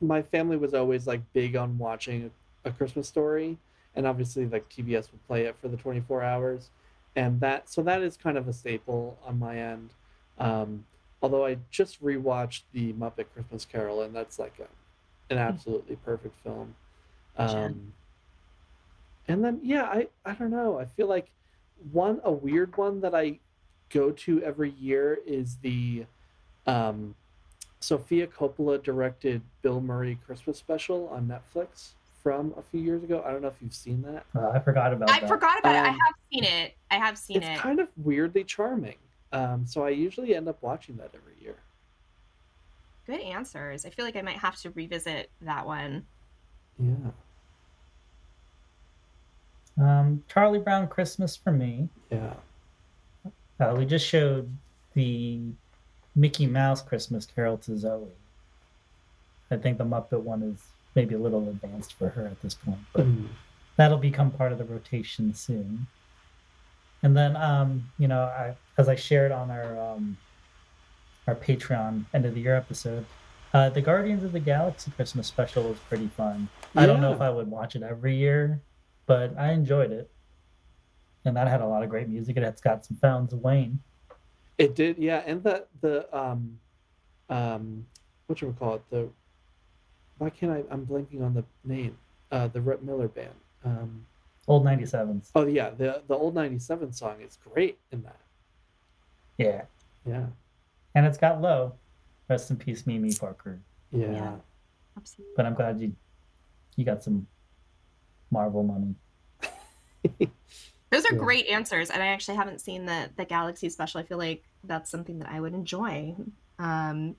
my 0.02 0.22
family 0.22 0.58
was 0.58 0.74
always 0.74 1.08
like 1.08 1.22
big 1.32 1.56
on 1.56 1.78
watching 1.78 2.32
a 2.66 2.72
Christmas 2.72 3.08
story 3.08 3.58
and 3.96 4.06
obviously 4.06 4.46
like 4.46 4.68
TBS 4.68 5.10
would 5.10 5.26
play 5.28 5.46
it 5.46 5.56
for 5.62 5.70
the 5.70 5.78
24 5.78 6.22
hours 6.22 6.70
and 7.16 7.40
that 7.40 7.70
so 7.70 7.82
that 7.84 8.02
is 8.02 8.18
kind 8.18 8.38
of 8.38 8.50
a 8.50 8.54
staple 8.54 9.18
on 9.26 9.38
my 9.40 9.58
end 9.58 9.94
um 10.38 10.84
although 11.22 11.46
I 11.46 11.58
just 11.70 12.02
rewatched 12.04 12.64
the 12.74 12.94
Muppet 12.94 13.26
Christmas 13.34 13.66
Carol 13.66 14.02
and 14.02 14.16
that's 14.16 14.40
like 14.40 14.56
a, 14.60 15.34
an 15.34 15.38
absolutely 15.40 15.96
perfect 15.98 16.36
film 16.44 16.76
um 17.38 17.94
and 19.28 19.44
then 19.44 19.60
yeah 19.64 19.84
I 19.84 20.08
I 20.26 20.34
don't 20.34 20.52
know 20.52 20.80
I 20.80 20.86
feel 20.86 21.08
like 21.08 21.30
one 21.92 22.20
a 22.24 22.32
weird 22.32 22.76
one 22.78 23.02
that 23.02 23.16
I 23.16 23.40
go 23.90 24.12
to 24.12 24.42
every 24.44 24.72
year 24.72 25.20
is 25.26 25.58
the 25.58 26.06
um, 26.68 27.16
Sofia 27.80 28.28
Coppola 28.28 28.82
directed 28.82 29.42
Bill 29.64 29.82
Murray 29.82 30.18
Christmas 30.26 30.58
special 30.58 31.10
on 31.10 31.28
Netflix 31.28 31.90
from 32.22 32.54
a 32.58 32.62
few 32.62 32.80
years 32.80 33.04
ago. 33.04 33.24
I 33.26 33.32
don't 33.32 33.42
know 33.42 33.48
if 33.48 33.56
you've 33.62 33.74
seen 33.74 34.02
that. 34.04 34.26
Uh, 34.36 34.50
I 34.50 34.60
forgot 34.60 34.94
about 34.94 35.10
I 35.10 35.20
that. 35.22 35.28
forgot 35.28 35.60
about 35.60 35.76
it. 35.76 35.80
I 35.80 35.90
Um, 35.90 35.94
have 36.00 36.16
seen 36.32 36.44
it. 36.44 36.74
I 36.92 36.96
have 36.98 37.18
seen 37.18 37.38
it's 37.38 37.48
it. 37.48 37.52
It's 37.54 37.62
kind 37.62 37.80
of 37.80 37.88
weirdly 37.98 38.44
charming. 38.44 38.98
Um, 39.34 39.66
so 39.66 39.84
I 39.86 39.90
usually 39.90 40.36
end 40.36 40.48
up 40.48 40.62
watching 40.62 40.98
that 40.98 41.12
every 41.16 41.34
year. 41.42 41.56
Good 43.08 43.22
answers. 43.22 43.86
I 43.86 43.90
feel 43.90 44.06
like 44.06 44.16
I 44.16 44.22
might 44.22 44.38
have 44.38 44.56
to 44.58 44.72
revisit 44.72 45.30
that 45.42 45.66
one. 45.66 46.06
Yeah. 46.80 47.12
Um, 49.80 50.24
Charlie 50.28 50.60
Brown 50.60 50.88
Christmas 50.88 51.36
for 51.36 51.52
me. 51.52 51.90
Yeah. 52.12 52.34
Uh, 53.60 53.76
we 53.78 53.86
just 53.86 54.06
showed 54.06 54.50
the 54.94 55.40
Mickey 56.16 56.46
Mouse 56.46 56.82
Christmas 56.82 57.26
Carol 57.26 57.58
to 57.60 57.78
Zoe. 57.78 58.08
I 59.50 59.58
think 59.58 59.78
the 59.78 59.86
Muppet 59.86 60.22
one 60.22 60.44
is 60.44 60.62
maybe 60.96 61.16
a 61.16 61.20
little 61.20 61.48
advanced 61.50 61.94
for 61.94 62.10
her 62.10 62.26
at 62.28 62.42
this 62.42 62.54
point, 62.54 62.80
but 62.94 63.06
Mm. 63.06 63.28
that'll 63.78 63.98
become 63.98 64.30
part 64.32 64.52
of 64.52 64.58
the 64.58 64.66
rotation 64.66 65.34
soon. 65.34 65.88
And 67.04 67.18
then, 67.18 67.36
um, 67.36 67.90
you 67.98 68.08
know, 68.08 68.24
I, 68.24 68.56
as 68.78 68.88
I 68.88 68.96
shared 68.96 69.32
on 69.32 69.50
our 69.50 69.80
um, 69.80 70.18
our 71.28 71.36
Patreon 71.36 72.06
end 72.14 72.26
of 72.26 72.36
the 72.36 72.42
year 72.42 72.56
episode, 72.56 73.06
uh, 73.54 73.70
the 73.70 73.82
Guardians 73.82 74.24
of 74.24 74.32
the 74.32 74.40
Galaxy 74.40 74.92
Christmas 74.92 75.28
special 75.28 75.64
was 75.64 75.78
pretty 75.90 76.08
fun. 76.08 76.48
Yeah. 76.74 76.82
I 76.82 76.86
don't 76.86 77.02
know 77.02 77.12
if 77.12 77.22
I 77.22 77.30
would 77.30 77.50
watch 77.50 77.76
it 77.76 77.84
every 77.84 78.16
year, 78.16 78.62
but 79.08 79.38
I 79.38 79.52
enjoyed 79.52 79.92
it. 79.92 80.10
And 81.26 81.36
that 81.36 81.48
had 81.48 81.62
a 81.62 81.68
lot 81.68 81.84
of 81.84 81.90
great 81.90 82.08
music. 82.08 82.38
It's 82.38 82.62
got 82.62 82.86
some 82.86 82.98
Fountains 82.98 83.34
of 83.34 83.40
Wayne. 83.40 83.80
It 84.58 84.76
did, 84.76 84.98
yeah. 84.98 85.24
And 85.26 85.44
the 85.44 85.66
the 85.82 86.18
um 86.18 86.60
um 87.30 87.86
what 88.28 88.40
should 88.40 88.48
we 88.48 88.54
call 88.54 88.76
it? 88.76 88.84
The 88.90 89.10
why 90.18 90.30
can't 90.30 90.52
I 90.52 90.64
I'm 90.70 90.86
blanking 90.86 91.24
on 91.24 91.34
the 91.34 91.44
name. 91.64 91.98
Uh 92.32 92.48
the 92.48 92.62
Rhett 92.62 92.84
Miller 92.84 93.08
band. 93.08 93.34
Um 93.66 94.06
Old 94.52 94.66
97s. 94.66 95.30
oh 95.36 95.46
yeah, 95.48 95.70
the 95.70 96.02
the 96.08 96.14
old 96.16 96.36
97 96.36 96.92
song 96.94 97.16
is 97.22 97.38
great 97.54 97.78
in 97.92 98.04
that. 98.04 98.20
Yeah. 99.38 99.62
Yeah. 100.06 100.26
And 100.94 101.06
it's 101.06 101.18
got 101.18 101.42
low. 101.42 101.74
Rest 102.30 102.52
in 102.52 102.58
peace, 102.58 102.86
Mimi 102.86 103.14
Parker. 103.14 103.60
Yeah. 103.92 104.12
Yeah. 104.12 104.36
Absolutely. 104.98 105.34
But 105.38 105.46
I'm 105.46 105.54
glad 105.54 105.80
you 105.80 105.94
you 106.76 106.84
got 106.86 107.02
some 107.04 107.28
Marvel 108.30 108.64
money. 108.64 108.96
Those 110.90 111.06
are 111.06 111.14
Yeah. 111.14 111.20
great 111.20 111.48
answers, 111.48 111.90
and 111.90 112.04
I 112.04 112.08
actually 112.08 112.36
haven't 112.36 112.60
seen 112.60 112.86
the 112.86 113.10
the 113.16 113.24
Galaxy 113.26 113.70
special. 113.70 114.02
I 114.02 114.04
feel 114.04 114.18
like 114.18 114.44
that's 114.66 114.90
something 114.90 115.20
that 115.20 115.30
I 115.30 115.40
would 115.40 115.54
enjoy. 115.54 116.14
Um, 116.60 117.16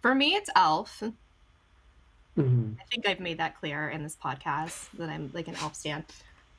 for 0.00 0.14
me, 0.14 0.34
it's 0.34 0.48
Elf. 0.54 1.02
Mhm. 2.36 2.76
I 2.80 2.84
think 2.84 3.08
I've 3.08 3.18
made 3.18 3.38
that 3.38 3.56
clear 3.58 3.88
in 3.88 4.02
this 4.04 4.14
podcast 4.14 4.90
that 4.98 5.08
I'm 5.08 5.30
like 5.34 5.48
an 5.48 5.56
Elf 5.56 5.74
stan. 5.74 6.04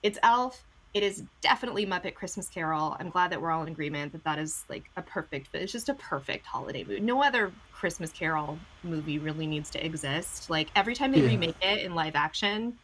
It's 0.04 0.20
Elf. 0.24 0.64
It 0.94 1.04
is 1.04 1.24
definitely 1.42 1.86
Muppet 1.86 2.16
Christmas 2.16 2.48
Carol. 2.48 2.96
I'm 3.00 3.10
glad 3.10 3.32
that 3.32 3.42
we're 3.42 3.52
all 3.52 3.62
in 3.62 3.68
agreement 3.68 4.14
that 4.14 4.24
that 4.24 4.40
is 4.40 4.64
like 4.70 4.84
a 4.96 5.02
perfect. 5.02 5.50
It's 5.54 5.72
just 5.72 5.90
a 5.90 5.94
perfect 5.94 6.46
holiday 6.46 6.84
movie. 6.84 7.02
No 7.02 7.22
other 7.22 7.52
Christmas 7.74 8.12
Carol 8.12 8.58
movie 8.84 9.20
really 9.20 9.46
needs 9.46 9.70
to 9.72 9.86
exist. 9.86 10.50
Like 10.50 10.70
every 10.76 10.96
time 10.96 11.12
they 11.12 11.20
Yeah. 11.20 11.28
remake 11.28 11.56
it 11.62 11.80
in 11.84 11.94
live 11.94 12.16
action, 12.16 12.78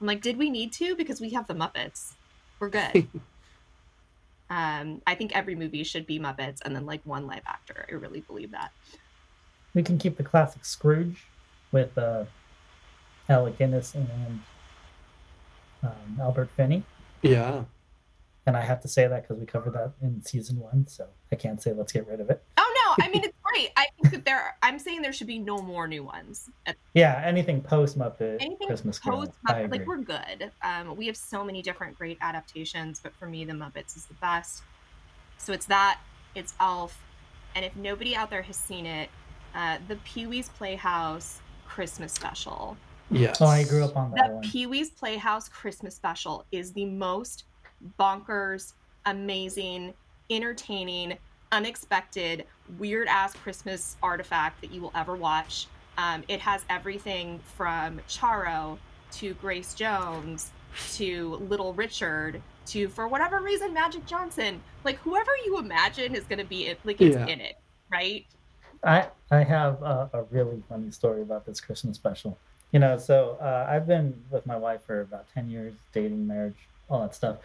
I'm 0.00 0.06
like, 0.06 0.20
did 0.20 0.36
we 0.36 0.50
need 0.50 0.72
to? 0.74 0.94
Because 0.96 1.20
we 1.20 1.30
have 1.30 1.46
the 1.46 1.54
Muppets. 1.54 2.12
We're 2.60 2.70
good. 2.70 3.08
Um, 4.50 5.00
I 5.06 5.14
think 5.14 5.34
every 5.34 5.54
movie 5.54 5.82
should 5.84 6.06
be 6.06 6.20
Muppets 6.20 6.58
and 6.64 6.76
then 6.76 6.84
like 6.84 7.00
one 7.04 7.26
live 7.26 7.42
actor. 7.46 7.86
I 7.90 7.94
really 7.94 8.20
believe 8.20 8.50
that. 8.50 8.72
We 9.72 9.82
can 9.82 9.96
keep 9.98 10.18
the 10.18 10.22
classic 10.22 10.66
Scrooge 10.66 11.24
with 11.72 11.96
uh, 11.96 12.24
Alec 13.28 13.56
Guinness 13.58 13.94
and 13.94 14.06
um, 15.84 16.20
Albert 16.20 16.50
Finney. 16.56 16.82
Yeah. 17.22 17.64
And 18.46 18.56
I 18.56 18.60
have 18.60 18.82
to 18.82 18.88
say 18.88 19.06
that 19.06 19.22
because 19.22 19.38
we 19.38 19.46
covered 19.46 19.72
that 19.72 19.92
in 20.02 20.22
season 20.22 20.60
one, 20.60 20.86
so 20.86 21.06
I 21.32 21.36
can't 21.36 21.62
say 21.62 21.72
let's 21.72 21.92
get 21.92 22.06
rid 22.06 22.20
of 22.20 22.28
it. 22.28 22.42
Oh 22.58 22.74
no, 22.98 23.04
I 23.04 23.08
mean 23.08 23.24
it's 23.24 23.38
great. 23.42 23.70
I 23.74 23.86
think 23.96 24.12
that 24.12 24.24
there. 24.26 24.54
I'm 24.62 24.78
saying 24.78 25.00
there 25.00 25.14
should 25.14 25.28
be 25.28 25.38
no 25.38 25.58
more 25.58 25.88
new 25.88 26.04
ones. 26.04 26.50
Yeah, 26.92 27.22
anything 27.24 27.62
post 27.62 27.98
Muppet 27.98 28.36
Anything 28.40 28.66
Christmas 28.66 28.98
post 28.98 29.32
I 29.46 29.62
Muppet, 29.62 29.70
like 29.70 29.86
we're 29.86 29.96
good. 29.96 30.50
Um, 30.62 30.94
we 30.94 31.06
have 31.06 31.16
so 31.16 31.42
many 31.42 31.62
different 31.62 31.96
great 31.96 32.18
adaptations, 32.20 33.00
but 33.00 33.14
for 33.16 33.26
me, 33.26 33.46
the 33.46 33.54
Muppets 33.54 33.96
is 33.96 34.04
the 34.04 34.14
best. 34.14 34.62
So 35.38 35.54
it's 35.54 35.66
that, 35.66 36.00
it's 36.34 36.52
Elf, 36.60 36.98
and 37.54 37.64
if 37.64 37.74
nobody 37.76 38.14
out 38.14 38.28
there 38.28 38.42
has 38.42 38.56
seen 38.56 38.84
it, 38.84 39.08
uh, 39.54 39.78
the 39.88 39.96
Pee 40.04 40.26
Wee's 40.26 40.50
Playhouse 40.50 41.40
Christmas 41.66 42.12
Special. 42.12 42.76
Yes. 43.10 43.40
Oh, 43.40 43.46
I 43.46 43.64
grew 43.64 43.84
up 43.84 43.96
on 43.96 44.10
that 44.12 44.28
The 44.28 44.34
one. 44.34 44.42
Pee 44.42 44.66
Wee's 44.66 44.90
Playhouse 44.90 45.48
Christmas 45.48 45.94
Special 45.94 46.44
is 46.52 46.72
the 46.72 46.86
most 46.86 47.44
bonkers, 47.98 48.72
amazing, 49.06 49.92
entertaining, 50.30 51.16
unexpected, 51.52 52.44
weird 52.78 53.08
ass 53.08 53.34
Christmas 53.34 53.96
artifact 54.02 54.60
that 54.62 54.72
you 54.72 54.80
will 54.80 54.92
ever 54.94 55.14
watch. 55.14 55.66
Um, 55.98 56.24
it 56.28 56.40
has 56.40 56.64
everything 56.70 57.38
from 57.56 58.00
Charo 58.08 58.78
to 59.12 59.34
Grace 59.34 59.74
Jones 59.74 60.50
to 60.94 61.36
Little 61.36 61.72
Richard 61.74 62.42
to, 62.66 62.88
for 62.88 63.06
whatever 63.06 63.40
reason, 63.40 63.72
Magic 63.72 64.04
Johnson. 64.06 64.60
Like 64.82 64.96
whoever 64.96 65.30
you 65.44 65.58
imagine 65.58 66.16
is 66.16 66.24
going 66.24 66.38
to 66.40 66.44
be 66.44 66.66
it, 66.66 66.80
like 66.84 67.00
it's 67.00 67.14
Yeah. 67.14 67.26
in 67.26 67.40
it, 67.40 67.56
right? 67.92 68.26
I 68.82 69.08
I 69.30 69.42
have 69.44 69.80
a, 69.82 70.10
a 70.12 70.22
really 70.30 70.62
funny 70.68 70.90
story 70.90 71.22
about 71.22 71.46
this 71.46 71.60
Christmas 71.60 71.96
special. 71.96 72.36
You 72.74 72.80
know, 72.80 72.98
so 72.98 73.38
uh, 73.40 73.68
I've 73.70 73.86
been 73.86 74.20
with 74.30 74.46
my 74.46 74.56
wife 74.56 74.80
for 74.84 75.02
about 75.02 75.26
ten 75.32 75.48
years, 75.48 75.74
dating, 75.92 76.26
marriage, 76.26 76.56
all 76.90 77.02
that 77.02 77.14
stuff, 77.14 77.36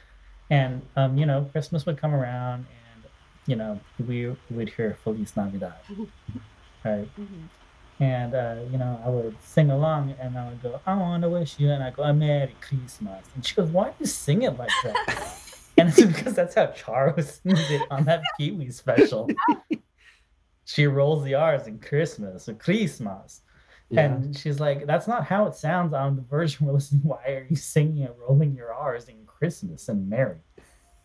and 0.50 0.82
um, 0.96 1.20
you 1.20 1.28
know, 1.28 1.48
Christmas 1.52 1.86
would 1.86 2.00
come 2.02 2.16
around, 2.16 2.66
and 2.96 3.04
you 3.46 3.56
know, 3.56 3.80
we 4.08 4.36
would 4.50 4.70
hear 4.70 4.98
Feliz 5.04 5.38
Navidad, 5.38 5.76
right? 6.84 7.08
And 8.00 8.34
uh, 8.34 8.56
you 8.72 8.80
know, 8.80 9.00
I 9.06 9.10
would 9.10 9.36
sing 9.44 9.70
along, 9.70 10.16
and 10.20 10.36
I 10.36 10.50
would 10.50 10.64
go, 10.64 10.80
"I 10.88 10.96
want 10.96 11.22
to 11.22 11.30
wish 11.30 11.60
you," 11.60 11.70
and 11.70 11.84
I 11.84 11.92
go, 11.92 12.02
"A 12.02 12.12
Merry 12.12 12.56
Christmas," 12.60 13.24
and 13.36 13.46
she 13.46 13.54
goes, 13.54 13.70
"Why 13.70 13.90
do 13.90 13.96
you 14.00 14.08
sing 14.08 14.42
it 14.42 14.58
like 14.58 14.72
that?" 14.84 15.44
and 15.78 15.90
it's 15.90 16.02
because 16.02 16.34
that's 16.34 16.56
how 16.56 16.66
Charo 16.68 17.16
sings 17.44 17.70
it 17.70 17.84
on 17.92 18.06
that 18.06 18.24
Pee 18.36 18.50
Wee 18.50 18.72
special. 18.72 19.30
she 20.66 20.88
rolls 20.88 21.24
the 21.24 21.36
R's 21.36 21.68
in 21.68 21.78
Christmas 21.78 22.50
or 22.50 22.56
Christmas. 22.56 23.42
Yeah. 23.90 24.02
And 24.02 24.38
she's 24.38 24.60
like, 24.60 24.86
that's 24.86 25.08
not 25.08 25.26
how 25.26 25.46
it 25.48 25.56
sounds 25.56 25.94
on 25.94 26.16
the 26.16 26.22
version 26.22 26.68
we're 26.68 26.74
listening. 26.74 27.02
Why 27.04 27.24
are 27.28 27.48
you 27.50 27.56
singing 27.56 28.04
and 28.04 28.14
rolling 28.20 28.56
your 28.56 28.74
R's 28.74 29.08
in 29.08 29.26
Christmas 29.26 29.90
and 29.90 30.08
Merry? 30.08 30.38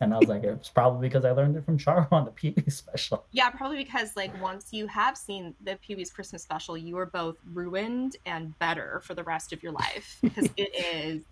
And 0.00 0.12
I 0.12 0.18
was 0.18 0.28
like, 0.28 0.44
it's 0.44 0.68
probably 0.68 1.08
because 1.08 1.24
I 1.24 1.30
learned 1.30 1.56
it 1.56 1.64
from 1.64 1.78
Charo 1.78 2.06
on 2.12 2.24
the 2.26 2.30
Pee 2.30 2.54
Wee 2.56 2.64
special. 2.68 3.24
Yeah, 3.32 3.48
probably 3.50 3.82
because 3.82 4.16
like 4.16 4.38
once 4.42 4.68
you 4.70 4.86
have 4.88 5.16
seen 5.16 5.54
the 5.64 5.76
Pee 5.76 5.94
Wee's 5.94 6.10
Christmas 6.10 6.42
special, 6.42 6.76
you 6.76 6.98
are 6.98 7.06
both 7.06 7.36
ruined 7.52 8.16
and 8.26 8.58
better 8.58 9.00
for 9.04 9.14
the 9.14 9.24
rest 9.24 9.52
of 9.52 9.62
your 9.62 9.72
life 9.72 10.18
because 10.22 10.50
it 10.56 10.74
is 10.74 11.22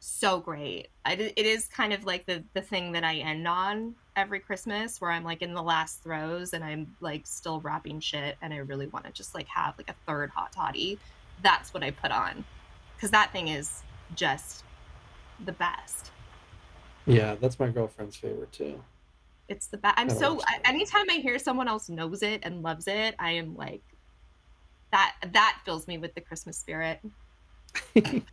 so 0.00 0.40
great. 0.40 0.88
I, 1.04 1.12
it 1.12 1.46
is 1.46 1.66
kind 1.66 1.92
of 1.92 2.04
like 2.04 2.26
the 2.26 2.44
the 2.52 2.62
thing 2.62 2.92
that 2.92 3.04
I 3.04 3.16
end 3.16 3.46
on 3.46 3.94
every 4.20 4.40
Christmas, 4.40 5.00
where 5.00 5.10
I'm 5.10 5.24
like 5.24 5.42
in 5.42 5.54
the 5.54 5.62
last 5.62 6.02
throes 6.02 6.52
and 6.52 6.62
I'm 6.62 6.94
like 7.00 7.26
still 7.26 7.60
wrapping 7.60 8.00
shit, 8.00 8.36
and 8.42 8.52
I 8.54 8.58
really 8.58 8.86
want 8.86 9.06
to 9.06 9.12
just 9.12 9.34
like 9.34 9.48
have 9.48 9.76
like 9.78 9.90
a 9.90 9.94
third 10.06 10.30
hot 10.30 10.52
toddy. 10.52 10.98
That's 11.42 11.74
what 11.74 11.82
I 11.82 11.90
put 11.90 12.10
on 12.12 12.44
because 12.96 13.10
that 13.10 13.32
thing 13.32 13.48
is 13.48 13.82
just 14.14 14.64
the 15.44 15.52
best. 15.52 16.10
Yeah, 17.06 17.34
that's 17.40 17.58
my 17.58 17.68
girlfriend's 17.68 18.16
favorite 18.16 18.52
too. 18.52 18.82
It's 19.48 19.66
the 19.66 19.78
best. 19.78 19.94
I'm 19.98 20.10
so. 20.10 20.40
Anytime 20.64 21.10
I 21.10 21.14
hear 21.14 21.38
someone 21.38 21.66
else 21.66 21.88
knows 21.88 22.22
it 22.22 22.40
and 22.44 22.62
loves 22.62 22.86
it, 22.86 23.16
I 23.18 23.32
am 23.32 23.56
like, 23.56 23.82
that. 24.92 25.16
That 25.32 25.58
fills 25.64 25.88
me 25.88 25.98
with 25.98 26.14
the 26.14 26.20
Christmas 26.20 26.56
spirit. 26.56 27.00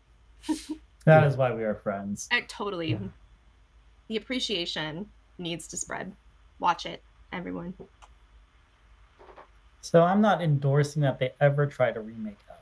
That 1.07 1.23
is 1.23 1.37
why 1.37 1.53
we 1.53 1.63
are 1.63 1.73
friends. 1.73 2.27
I 2.33 2.41
totally. 2.41 2.91
Yeah. 2.91 2.97
The 4.09 4.17
appreciation 4.17 5.09
needs 5.37 5.67
to 5.69 5.77
spread. 5.77 6.11
Watch 6.59 6.85
it, 6.85 7.03
everyone. 7.31 7.73
So 9.81 10.01
I'm 10.03 10.21
not 10.21 10.41
endorsing 10.41 11.01
that 11.03 11.19
they 11.19 11.33
ever 11.39 11.65
try 11.65 11.91
to 11.91 11.99
remake 11.99 12.37
Elf. 12.49 12.59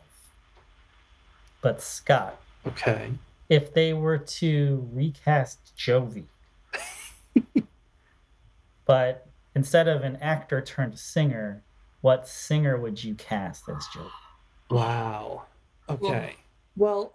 But 1.62 1.82
Scott, 1.82 2.40
Okay. 2.68 3.12
if 3.50 3.74
they 3.74 3.94
were 3.94 4.18
to 4.18 4.88
recast 4.94 5.76
Jovie, 5.76 6.26
but 8.86 9.28
instead 9.56 9.88
of 9.88 10.04
an 10.04 10.18
actor 10.18 10.62
turned 10.62 11.00
singer, 11.00 11.64
what 12.02 12.28
singer 12.28 12.78
would 12.78 13.04
you 13.04 13.16
cast 13.16 13.68
as 13.70 13.88
Jovie? 13.88 14.10
Wow. 14.70 15.46
Okay. 15.90 16.36
Well, 16.76 17.14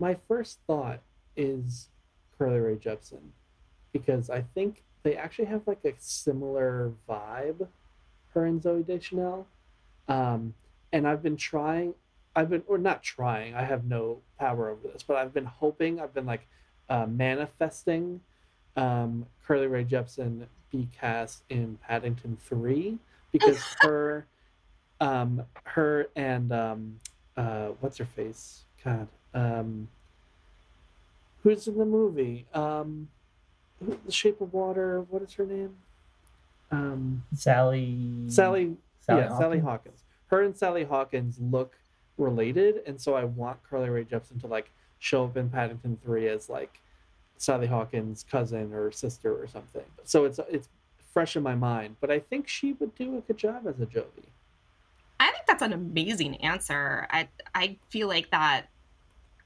my 0.00 0.16
first 0.26 0.58
thought 0.66 1.00
is 1.36 1.88
Carly 2.38 2.60
Rae 2.60 2.76
Jepsen 2.76 3.32
because 3.92 4.30
I 4.30 4.42
think 4.54 4.84
they 5.02 5.16
actually 5.16 5.46
have 5.46 5.62
like 5.66 5.84
a 5.84 5.92
similar 5.98 6.92
vibe, 7.08 7.66
her 8.34 8.46
and 8.46 8.60
Zooey 8.60 8.86
Deschanel. 8.86 9.46
Um, 10.08 10.54
and 10.92 11.06
I've 11.06 11.22
been 11.22 11.36
trying, 11.36 11.94
I've 12.34 12.50
been, 12.50 12.62
or 12.66 12.78
not 12.78 13.02
trying, 13.02 13.54
I 13.54 13.64
have 13.64 13.84
no 13.84 14.20
power 14.38 14.70
over 14.70 14.88
this, 14.88 15.02
but 15.02 15.16
I've 15.16 15.34
been 15.34 15.44
hoping, 15.44 16.00
I've 16.00 16.14
been 16.14 16.26
like 16.26 16.46
uh, 16.88 17.06
manifesting 17.06 18.20
um, 18.76 19.26
Carly 19.46 19.66
Rae 19.66 19.84
Jepsen 19.84 20.46
be 20.70 20.88
cast 20.98 21.42
in 21.48 21.78
Paddington 21.86 22.38
3 22.42 22.98
because 23.32 23.62
her 23.80 24.26
um 25.00 25.42
her 25.64 26.08
and 26.16 26.52
um 26.52 26.98
uh 27.36 27.68
what's 27.80 27.98
her 27.98 28.04
face 28.04 28.64
god 28.84 29.06
um 29.32 29.88
who's 31.42 31.66
in 31.68 31.78
the 31.78 31.84
movie 31.84 32.46
um 32.54 33.08
who- 33.84 33.98
the 34.04 34.12
shape 34.12 34.40
of 34.40 34.52
water 34.52 35.02
what 35.08 35.22
is 35.22 35.32
her 35.34 35.46
name 35.46 35.74
um 36.70 37.22
Sally. 37.34 38.24
sally, 38.28 38.76
Sally 39.00 39.20
yeah 39.22 39.28
sally 39.38 39.58
Hawkins? 39.58 39.64
hawkins 39.64 40.02
her 40.28 40.42
and 40.42 40.56
sally 40.56 40.84
hawkins 40.84 41.38
look 41.40 41.76
related 42.18 42.82
and 42.86 43.00
so 43.00 43.14
i 43.14 43.24
want 43.24 43.58
carly 43.68 43.88
Rae 43.88 44.04
jepsen 44.04 44.40
to 44.40 44.46
like 44.46 44.70
show 44.98 45.24
up 45.24 45.36
in 45.36 45.48
paddington 45.48 45.98
3 46.04 46.28
as 46.28 46.48
like 46.48 46.80
sally 47.36 47.66
hawkins 47.68 48.24
cousin 48.30 48.72
or 48.74 48.90
sister 48.90 49.32
or 49.40 49.46
something 49.46 49.84
so 50.04 50.24
it's 50.24 50.40
it's 50.50 50.68
fresh 51.12 51.36
in 51.36 51.42
my 51.42 51.54
mind 51.54 51.96
but 52.00 52.10
i 52.10 52.18
think 52.18 52.48
she 52.48 52.72
would 52.74 52.94
do 52.96 53.16
a 53.16 53.20
good 53.22 53.38
job 53.38 53.66
as 53.66 53.80
a 53.80 53.86
jovie 53.86 54.24
I 55.20 55.32
think 55.32 55.46
that's 55.48 55.62
an 55.62 55.72
amazing 55.72 56.36
answer. 56.44 57.08
I 57.10 57.26
I 57.52 57.76
feel 57.88 58.06
like 58.06 58.30
that 58.30 58.66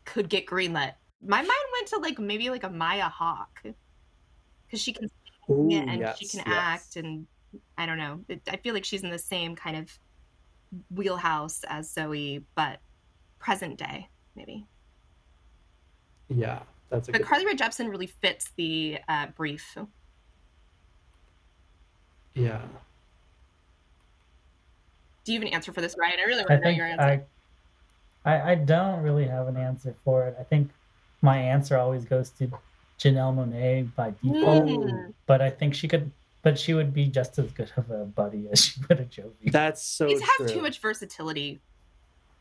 could 0.05 0.29
get 0.29 0.45
greenlit. 0.45 0.93
My 1.27 1.39
mind 1.41 1.51
went 1.83 1.89
to 1.89 1.99
like 1.99 2.19
maybe 2.19 2.51
like 2.51 2.65
a 2.65 2.71
Maya 2.71 3.09
Hawke 3.09 3.63
because 3.63 4.81
she 4.81 4.93
can 4.93 5.11
Ooh, 5.51 5.69
sing 5.69 5.73
it 5.73 5.89
and 5.89 6.17
she 6.17 6.29
can 6.29 6.43
yes. 6.47 6.47
act 6.47 6.97
and 6.97 7.27
I 7.77 7.87
don't 7.87 7.99
know. 7.99 8.21
It, 8.29 8.43
I 8.49 8.57
feel 8.57 8.73
like 8.73 8.85
she's 8.85 9.03
in 9.03 9.11
the 9.11 9.19
same 9.19 9.57
kind 9.57 9.77
of 9.77 9.99
wheelhouse 10.95 11.65
as 11.69 11.93
Zooey, 11.93 12.45
but 12.55 12.79
present 13.39 13.79
day 13.79 14.09
maybe. 14.37 14.67
Yeah, 16.29 16.61
that's 16.89 17.09
a 17.09 17.13
But 17.13 17.23
good. 17.23 17.27
Carly 17.27 17.47
Rae 17.47 17.55
Jepsen 17.55 17.91
really 17.91 18.07
fits 18.07 18.51
the 18.57 18.99
uh, 19.09 19.27
brief. 19.37 19.77
yeah, 22.35 22.63
Do 25.25 25.33
you 25.33 25.39
have 25.41 25.47
an 25.47 25.53
answer 25.53 25.73
for 25.73 25.83
this, 25.83 25.95
Ryan? 25.99 26.21
I 26.21 26.23
really 26.23 26.43
I 26.43 26.47
want 26.49 26.63
to 26.63 26.71
know 26.71 26.77
your 26.77 26.87
answer. 26.87 27.27
I, 28.25 28.33
I 28.33 28.53
I 28.53 28.55
don't 28.55 29.03
really 29.03 29.27
have 29.27 29.49
an 29.49 29.57
answer 29.57 29.95
for 30.05 30.27
it. 30.29 30.37
I 30.41 30.45
think 30.45 30.71
my 31.23 31.39
answer 31.39 31.77
always 31.79 32.05
goes 32.05 32.31
to 32.31 32.49
Janelle 32.99 33.35
Monáe 33.35 33.95
by 33.95 34.11
default, 34.23 34.65
Mm. 34.67 35.15
but 35.27 35.41
I 35.41 35.51
think 35.51 35.75
she 35.75 35.89
could, 35.89 36.11
but 36.43 36.59
she 36.59 36.75
would 36.75 36.93
be 36.93 37.07
just 37.07 37.39
as 37.39 37.51
good 37.53 37.71
of 37.77 37.91
a 37.91 38.05
buddy 38.05 38.49
as 38.51 38.65
she 38.65 38.81
would 38.89 39.01
a 39.01 39.05
Jovie. 39.05 39.51
that's 39.51 39.83
so 39.83 40.07
He 40.07 40.17
true. 40.17 40.27
has 40.39 40.53
too 40.53 40.61
much 40.61 40.81
versatility, 40.81 41.61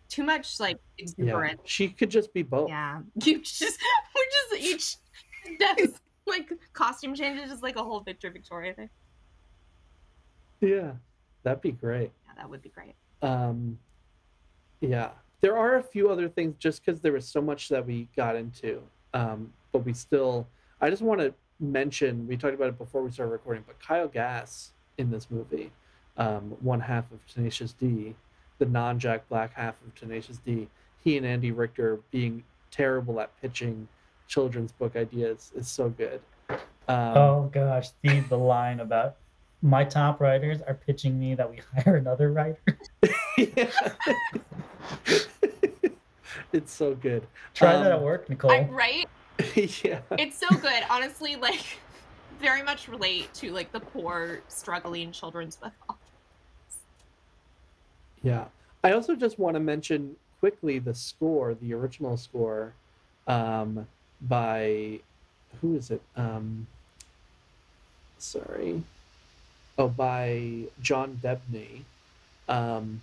too 0.10 0.24
much 0.24 0.60
like 0.60 0.78
Yeah, 0.98 1.04
exuberance. 1.04 1.62
she 1.66 1.90
could 1.90 2.10
just 2.10 2.34
be 2.34 2.42
both. 2.44 2.70
Yeah, 2.70 3.02
you 3.24 3.40
just 3.42 3.62
we're 4.16 4.58
just 4.60 4.64
each 4.64 5.58
does 5.60 6.00
like 6.28 6.52
costume 6.74 7.14
changes, 7.16 7.50
just 7.50 7.64
like 7.64 7.76
a 7.76 7.84
whole 7.84 8.00
Victor 8.02 8.30
Victoria 8.30 8.74
thing. 8.74 8.90
Yeah, 10.60 10.92
that'd 11.44 11.62
be 11.62 11.72
great. 11.72 12.12
Yeah, 12.28 12.34
that 12.38 12.50
would 12.50 12.62
be 12.62 12.70
great. 12.70 12.94
Um, 13.24 13.80
yeah, 14.80 15.10
there 15.42 15.58
are 15.58 15.78
a 15.78 15.84
few 15.84 16.10
other 16.10 16.30
things 16.30 16.56
just 16.60 16.86
because 16.86 17.02
there 17.02 17.14
was 17.14 17.28
so 17.28 17.42
much 17.42 17.70
that 17.70 17.86
we 17.86 18.08
got 18.16 18.36
into, 18.36 18.82
um, 19.14 19.52
but 19.72 19.80
we 19.80 19.94
still. 19.94 20.48
I 20.80 20.90
just 20.90 21.02
want 21.02 21.22
to 21.22 21.34
mention 21.60 22.28
we 22.28 22.38
talked 22.38 22.56
about 22.56 22.70
it 22.70 22.78
before 22.78 23.04
we 23.04 23.12
started 23.12 23.32
recording, 23.32 23.64
but 23.68 23.80
Kyle 23.80 24.08
Gass 24.08 24.72
in 24.98 25.12
this 25.12 25.30
movie, 25.30 25.72
um, 26.18 26.56
one 26.62 26.80
half 26.80 27.12
of 27.12 27.26
Tenacious 27.28 27.74
D, 27.74 28.16
the 28.60 28.66
non-Jack 28.66 29.28
Black 29.30 29.54
half 29.54 29.76
of 29.86 29.94
Tenacious 29.96 30.38
D, 30.38 30.68
he 31.04 31.18
and 31.18 31.26
Andy 31.26 31.52
Richter 31.52 32.00
being 32.12 32.44
terrible 32.70 33.20
at 33.20 33.40
pitching 33.42 33.88
children's 34.28 34.72
book 34.72 34.96
ideas 34.96 35.52
is 35.56 35.68
so 35.68 35.90
good. 35.90 36.22
Um, 36.88 37.18
oh 37.18 37.50
gosh, 37.52 37.90
the 38.02 38.22
the 38.22 38.38
line 38.38 38.80
about 38.80 39.18
my 39.62 39.84
top 39.84 40.20
writers 40.20 40.62
are 40.62 40.74
pitching 40.74 41.20
me 41.20 41.36
that 41.36 41.50
we 41.50 41.60
hire 41.84 41.98
another 41.98 42.32
writer. 42.32 42.58
it's 46.54 46.74
so 46.74 46.96
good. 46.96 47.24
Try 47.54 47.74
that 47.74 47.92
Um, 47.92 48.00
at 48.00 48.02
work, 48.02 48.30
Nicole. 48.30 48.52
I, 48.52 48.64
right? 48.64 49.10
yeah. 49.56 50.02
It's 50.18 50.38
so 50.38 50.48
good. 50.50 50.84
Honestly, 50.90 51.36
like 51.36 51.66
very 52.40 52.64
much 52.64 52.88
relate 52.88 53.34
to 53.36 53.52
like 53.52 53.72
the 53.72 53.80
poor, 53.80 54.42
struggling 54.48 55.12
children's 55.12 55.56
book 55.56 55.74
authors. 55.90 56.00
Yeah. 58.24 58.46
I 58.84 58.94
also 58.94 59.16
just 59.16 59.40
want 59.40 59.56
to 59.56 59.60
mention 59.60 60.16
quickly 60.40 60.80
the 60.80 60.94
score, 60.94 61.54
the 61.54 61.74
original 61.74 62.18
score, 62.18 62.74
um, 63.28 63.88
by 64.22 65.00
who 65.62 65.76
is 65.76 65.92
it? 65.92 66.02
Um, 66.16 66.66
sorry. 68.18 68.84
Oh, 69.78 69.88
by 69.88 70.66
John 70.82 71.20
Debney. 71.24 71.82
Um, 72.50 73.02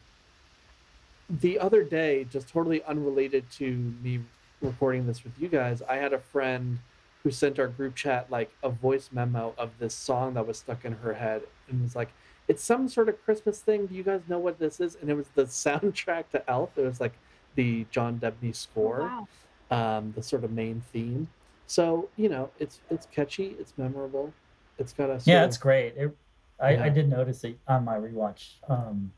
the 1.29 1.59
other 1.59 1.83
day, 1.85 2.25
just 2.25 2.49
totally 2.49 2.83
unrelated 2.85 3.51
to 3.53 3.95
me 4.03 4.21
recording 4.63 5.07
this 5.07 5.23
with 5.25 5.33
you 5.39 5.49
guys, 5.49 5.83
I 5.83 5.97
had 5.97 6.13
a 6.13 6.19
friend 6.19 6.79
who 7.23 7.31
sent 7.31 7.59
our 7.59 7.69
group 7.69 7.95
chat 7.95 8.31
like 8.31 8.51
a 8.63 8.71
voice 8.71 9.11
memo 9.13 9.55
of 9.59 9.71
this 9.79 9.95
song 9.95 10.35
that 10.35 10.47
was 10.47 10.59
stuck 10.59 10.85
in 10.85 10.93
her 10.93 11.15
head 11.15 11.43
and 11.69 11.83
was 11.83 11.95
like, 11.97 12.09
it's 12.49 12.65
some 12.65 12.89
sort 12.89 13.09
of 13.09 13.23
Christmas 13.25 13.61
thing. 13.61 13.87
Do 13.87 13.95
you 13.95 14.03
guys 14.03 14.23
know 14.29 14.39
what 14.39 14.59
this 14.59 14.81
is? 14.81 14.97
And 15.01 15.11
it 15.11 15.15
was 15.15 15.27
the 15.35 15.45
soundtrack 15.45 16.31
to 16.33 16.51
Elf. 16.51 16.71
It 16.79 16.83
was 16.83 17.01
like 17.01 17.13
the 17.57 17.85
John 17.91 18.19
Debney 18.19 18.55
score, 18.55 19.27
Wow. 19.71 19.97
um, 19.99 20.13
the 20.17 20.23
sort 20.23 20.45
of 20.45 20.53
main 20.53 20.83
theme. 20.93 21.29
So 21.67 22.09
you 22.17 22.31
know, 22.31 22.49
it's 22.59 22.81
it's 22.89 23.07
catchy, 23.13 23.55
it's 23.59 23.75
memorable, 23.77 24.33
it's 24.79 24.95
got 24.95 25.11
a 25.11 25.21
yeah, 25.25 25.45
it's 25.45 25.59
great. 25.59 25.95
It, 25.97 26.17
I, 26.59 26.71
Yeah. 26.73 26.85
I 26.85 26.89
did 26.89 27.11
notice 27.11 27.45
it 27.45 27.59
on 27.69 27.85
my 27.85 27.97
rewatch. 27.97 28.53
Um, 28.71 29.13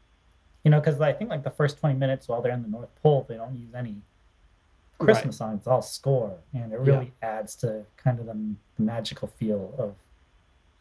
you 0.65 0.71
know, 0.71 0.81
because 0.81 1.01
I 1.01 1.13
think 1.13 1.31
like 1.31 1.45
the 1.45 1.51
first 1.51 1.79
twenty 1.79 1.99
minutes 1.99 2.29
while 2.29 2.43
they're 2.43 2.53
in 2.53 2.63
the 2.63 2.69
North 2.69 2.91
Pole, 3.03 3.27
they 3.29 3.37
don't 3.37 3.57
use 3.57 3.75
any 3.75 4.03
Right. 5.01 5.15
Christmas 5.15 5.39
songs. 5.39 5.61
It's 5.61 5.67
all 5.67 5.81
score, 5.81 6.37
and 6.53 6.73
it 6.73 6.79
really 6.79 7.13
adds 7.23 7.55
to 7.57 7.85
kind 7.97 8.21
of 8.21 8.27
the, 8.27 8.35
the 8.77 8.83
magical 8.83 9.29
feel 9.29 9.75
of 9.79 9.95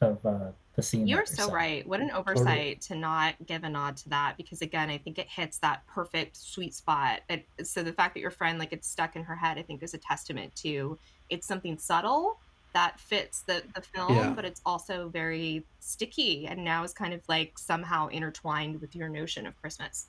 of 0.01 0.25
uh, 0.25 0.51
the 0.75 0.81
scene. 0.81 1.07
You're 1.07 1.25
so 1.25 1.45
set. 1.45 1.53
right. 1.53 1.87
What 1.87 2.01
an 2.01 2.11
oversight 2.11 2.81
to 2.81 2.95
not 2.95 3.35
give 3.45 3.63
a 3.63 3.69
nod 3.69 3.95
to 3.97 4.09
that 4.09 4.35
because 4.35 4.61
again, 4.61 4.89
I 4.89 4.97
think 4.97 5.19
it 5.19 5.27
hits 5.29 5.57
that 5.59 5.87
perfect 5.87 6.35
sweet 6.35 6.73
spot. 6.73 7.21
It, 7.29 7.45
so 7.63 7.81
the 7.81 7.93
fact 7.93 8.13
that 8.15 8.19
your 8.19 8.31
friend 8.31 8.59
like 8.59 8.73
it's 8.73 8.89
stuck 8.89 9.15
in 9.15 9.23
her 9.23 9.35
head, 9.35 9.57
I 9.57 9.61
think 9.61 9.83
is 9.83 9.93
a 9.93 9.97
testament 9.97 10.53
to 10.57 10.99
it's 11.29 11.47
something 11.47 11.77
subtle 11.77 12.39
that 12.73 12.99
fits 12.99 13.41
the 13.41 13.63
the 13.75 13.81
film, 13.81 14.15
Yeah. 14.15 14.31
but 14.31 14.45
it's 14.45 14.61
also 14.65 15.09
very 15.09 15.63
sticky 15.79 16.47
and 16.47 16.63
now 16.63 16.83
is 16.83 16.93
kind 16.93 17.13
of 17.13 17.21
like 17.27 17.57
somehow 17.57 18.07
intertwined 18.07 18.79
with 18.81 18.95
your 18.95 19.09
notion 19.09 19.47
of 19.47 19.59
Christmas. 19.61 20.07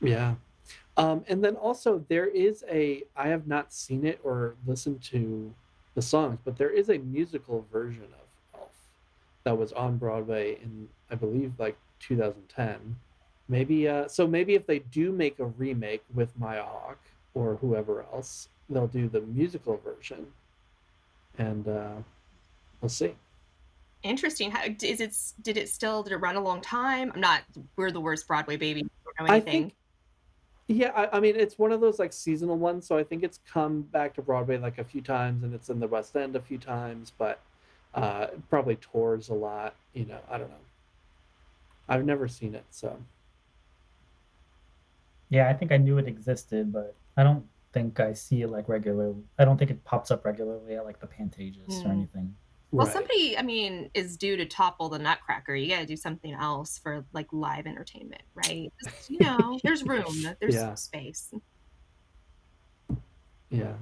Yeah. 0.00 0.34
Um, 0.96 1.24
and 1.28 1.42
then 1.42 1.56
also 1.56 2.04
there 2.08 2.26
is 2.26 2.64
a 2.70 3.02
I 3.16 3.28
have 3.28 3.46
not 3.46 3.72
seen 3.72 4.06
it 4.06 4.20
or 4.22 4.54
listened 4.66 5.02
to 5.04 5.52
the 5.94 6.02
songs, 6.02 6.38
but 6.44 6.56
there 6.56 6.70
is 6.70 6.88
a 6.90 6.98
musical 6.98 7.66
version 7.72 8.04
of 8.04 8.60
Elf 8.60 8.72
that 9.44 9.56
was 9.56 9.72
on 9.72 9.96
Broadway 9.96 10.58
in 10.62 10.88
I 11.10 11.14
believe 11.14 11.52
like 11.58 11.76
2010. 12.00 12.96
Maybe 13.48 13.88
uh 13.88 14.08
so 14.08 14.26
maybe 14.26 14.54
if 14.54 14.66
they 14.66 14.80
do 14.80 15.12
make 15.12 15.38
a 15.38 15.46
remake 15.46 16.02
with 16.14 16.36
Maya 16.38 16.62
Hawke 16.62 16.98
or 17.34 17.56
whoever 17.56 18.02
else, 18.12 18.48
they'll 18.70 18.86
do 18.86 19.08
the 19.08 19.20
musical 19.22 19.76
version. 19.78 20.26
And 21.38 21.66
uh 21.68 21.94
we'll 22.80 22.88
see. 22.88 23.14
Interesting. 24.02 24.50
How 24.50 24.64
is 24.64 25.00
it? 25.00 25.16
Did 25.42 25.56
it 25.56 25.68
still? 25.70 26.02
Did 26.02 26.12
it 26.12 26.16
run 26.16 26.36
a 26.36 26.40
long 26.40 26.60
time? 26.60 27.10
I'm 27.14 27.20
not. 27.20 27.42
We're 27.76 27.90
the 27.90 28.00
worst 28.00 28.28
Broadway 28.28 28.56
baby. 28.56 28.82
Don't 29.16 29.28
know 29.28 29.34
I 29.34 29.40
think 29.40 29.74
Yeah, 30.68 30.90
I, 30.94 31.16
I 31.16 31.20
mean 31.20 31.36
it's 31.36 31.58
one 31.58 31.72
of 31.72 31.80
those 31.80 31.98
like 31.98 32.12
seasonal 32.12 32.58
ones, 32.58 32.86
so 32.86 32.98
I 32.98 33.04
think 33.04 33.22
it's 33.22 33.40
come 33.50 33.82
back 33.82 34.14
to 34.14 34.22
Broadway 34.22 34.58
like 34.58 34.78
a 34.78 34.84
few 34.84 35.00
times, 35.00 35.42
and 35.42 35.54
it's 35.54 35.70
in 35.70 35.80
the 35.80 35.88
West 35.88 36.14
End 36.16 36.36
a 36.36 36.40
few 36.40 36.58
times, 36.58 37.12
but 37.16 37.40
uh, 37.94 38.26
probably 38.50 38.76
tours 38.76 39.30
a 39.30 39.34
lot. 39.34 39.74
You 39.94 40.04
know, 40.04 40.18
I 40.30 40.36
don't 40.36 40.50
know. 40.50 40.56
I've 41.88 42.04
never 42.04 42.28
seen 42.28 42.54
it, 42.54 42.64
so 42.70 42.98
Yeah, 45.30 45.48
I 45.48 45.54
think 45.54 45.72
I 45.72 45.78
knew 45.78 45.96
it 45.98 46.06
existed, 46.06 46.72
but 46.72 46.94
I 47.16 47.22
don't 47.22 47.46
think 47.74 47.98
I 48.00 48.12
see 48.14 48.42
it 48.42 48.48
like 48.48 48.68
regularly. 48.68 49.22
I 49.38 49.44
don't 49.44 49.58
think 49.58 49.70
it 49.70 49.84
pops 49.84 50.10
up 50.10 50.24
regularly 50.24 50.76
at 50.76 50.84
like 50.86 51.00
the 51.00 51.06
Pantages 51.08 51.84
or 51.84 51.88
Mm. 51.88 51.92
anything. 51.92 52.36
Well, 52.70 52.86
right. 52.86 52.92
somebody, 52.92 53.36
I 53.38 53.42
mean, 53.42 53.90
is 53.94 54.16
due 54.16 54.36
to 54.36 54.46
topple 54.46 54.88
the 54.88 54.98
Nutcracker. 54.98 55.54
You 55.54 55.68
got 55.68 55.80
to 55.80 55.86
do 55.86 55.96
something 55.96 56.32
else 56.32 56.78
for 56.78 57.04
like 57.12 57.26
live 57.32 57.66
entertainment, 57.66 58.22
right? 58.34 58.72
Just, 58.82 59.10
you 59.10 59.18
know, 59.20 59.60
there's 59.64 59.84
room, 59.84 60.14
there's 60.40 60.54
Yeah. 60.54 60.74
space. 60.74 61.32
yeah, 63.50 63.74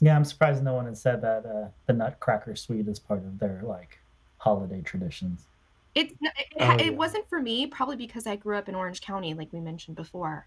Yeah, 0.00 0.14
I'm 0.16 0.24
surprised 0.24 0.62
no 0.62 0.74
one 0.74 0.86
has 0.86 1.00
said 1.02 1.22
that 1.22 1.44
uh, 1.46 1.68
the 1.86 1.92
Nutcracker 1.92 2.54
Suite 2.54 2.86
is 2.86 3.00
part 3.00 3.20
of 3.20 3.38
their 3.40 3.62
like 3.64 3.98
holiday 4.38 4.80
traditions. 4.80 5.46
It 5.94 6.12
it, 6.20 6.32
it, 6.36 6.46
Oh, 6.60 6.76
it 6.78 6.84
yeah. 6.92 6.96
wasn't 6.96 7.28
for 7.28 7.40
me, 7.40 7.66
probably 7.66 7.96
because 7.96 8.26
I 8.28 8.36
grew 8.36 8.56
up 8.56 8.68
in 8.68 8.76
Orange 8.76 9.00
County, 9.00 9.34
like 9.34 9.52
we 9.52 9.60
mentioned 9.60 9.96
before. 9.96 10.46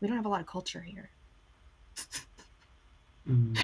We 0.00 0.08
don't 0.08 0.16
have 0.16 0.26
a 0.26 0.30
lot 0.30 0.40
of 0.40 0.48
culture 0.48 0.80
here. 0.82 1.10
Mm. 3.28 3.62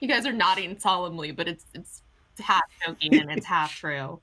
you 0.00 0.08
guys 0.08 0.26
are 0.26 0.32
nodding 0.32 0.78
solemnly, 0.78 1.30
but 1.30 1.48
it's 1.48 1.64
it's 1.74 2.02
half 2.38 2.62
joking 2.84 3.20
and 3.20 3.30
it's 3.30 3.46
half 3.46 3.74
true. 3.74 4.20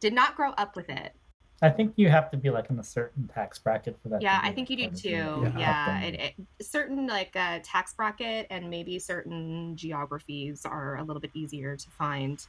Did 0.00 0.14
not 0.14 0.34
grow 0.34 0.50
up 0.52 0.76
with 0.76 0.88
it. 0.88 1.14
I 1.62 1.68
think 1.68 1.92
you 1.96 2.08
have 2.08 2.30
to 2.30 2.38
be 2.38 2.48
like 2.48 2.70
in 2.70 2.78
a 2.78 2.82
certain 2.82 3.28
tax 3.34 3.58
bracket 3.58 3.96
for 4.02 4.08
that. 4.08 4.22
Yeah, 4.22 4.40
I 4.42 4.50
think 4.50 4.70
you 4.70 4.76
do 4.76 4.88
too. 4.88 5.14
of 5.18 5.42
your 5.42 5.52
Yeah, 5.58 6.00
it, 6.00 6.34
it, 6.58 6.64
certain 6.64 7.06
like 7.06 7.36
uh, 7.36 7.58
tax 7.62 7.92
bracket 7.92 8.46
and 8.48 8.70
maybe 8.70 8.98
certain 8.98 9.76
geographies 9.76 10.64
are 10.64 10.96
a 10.96 11.04
little 11.04 11.20
bit 11.20 11.30
easier 11.34 11.76
to 11.76 11.90
find 11.90 12.46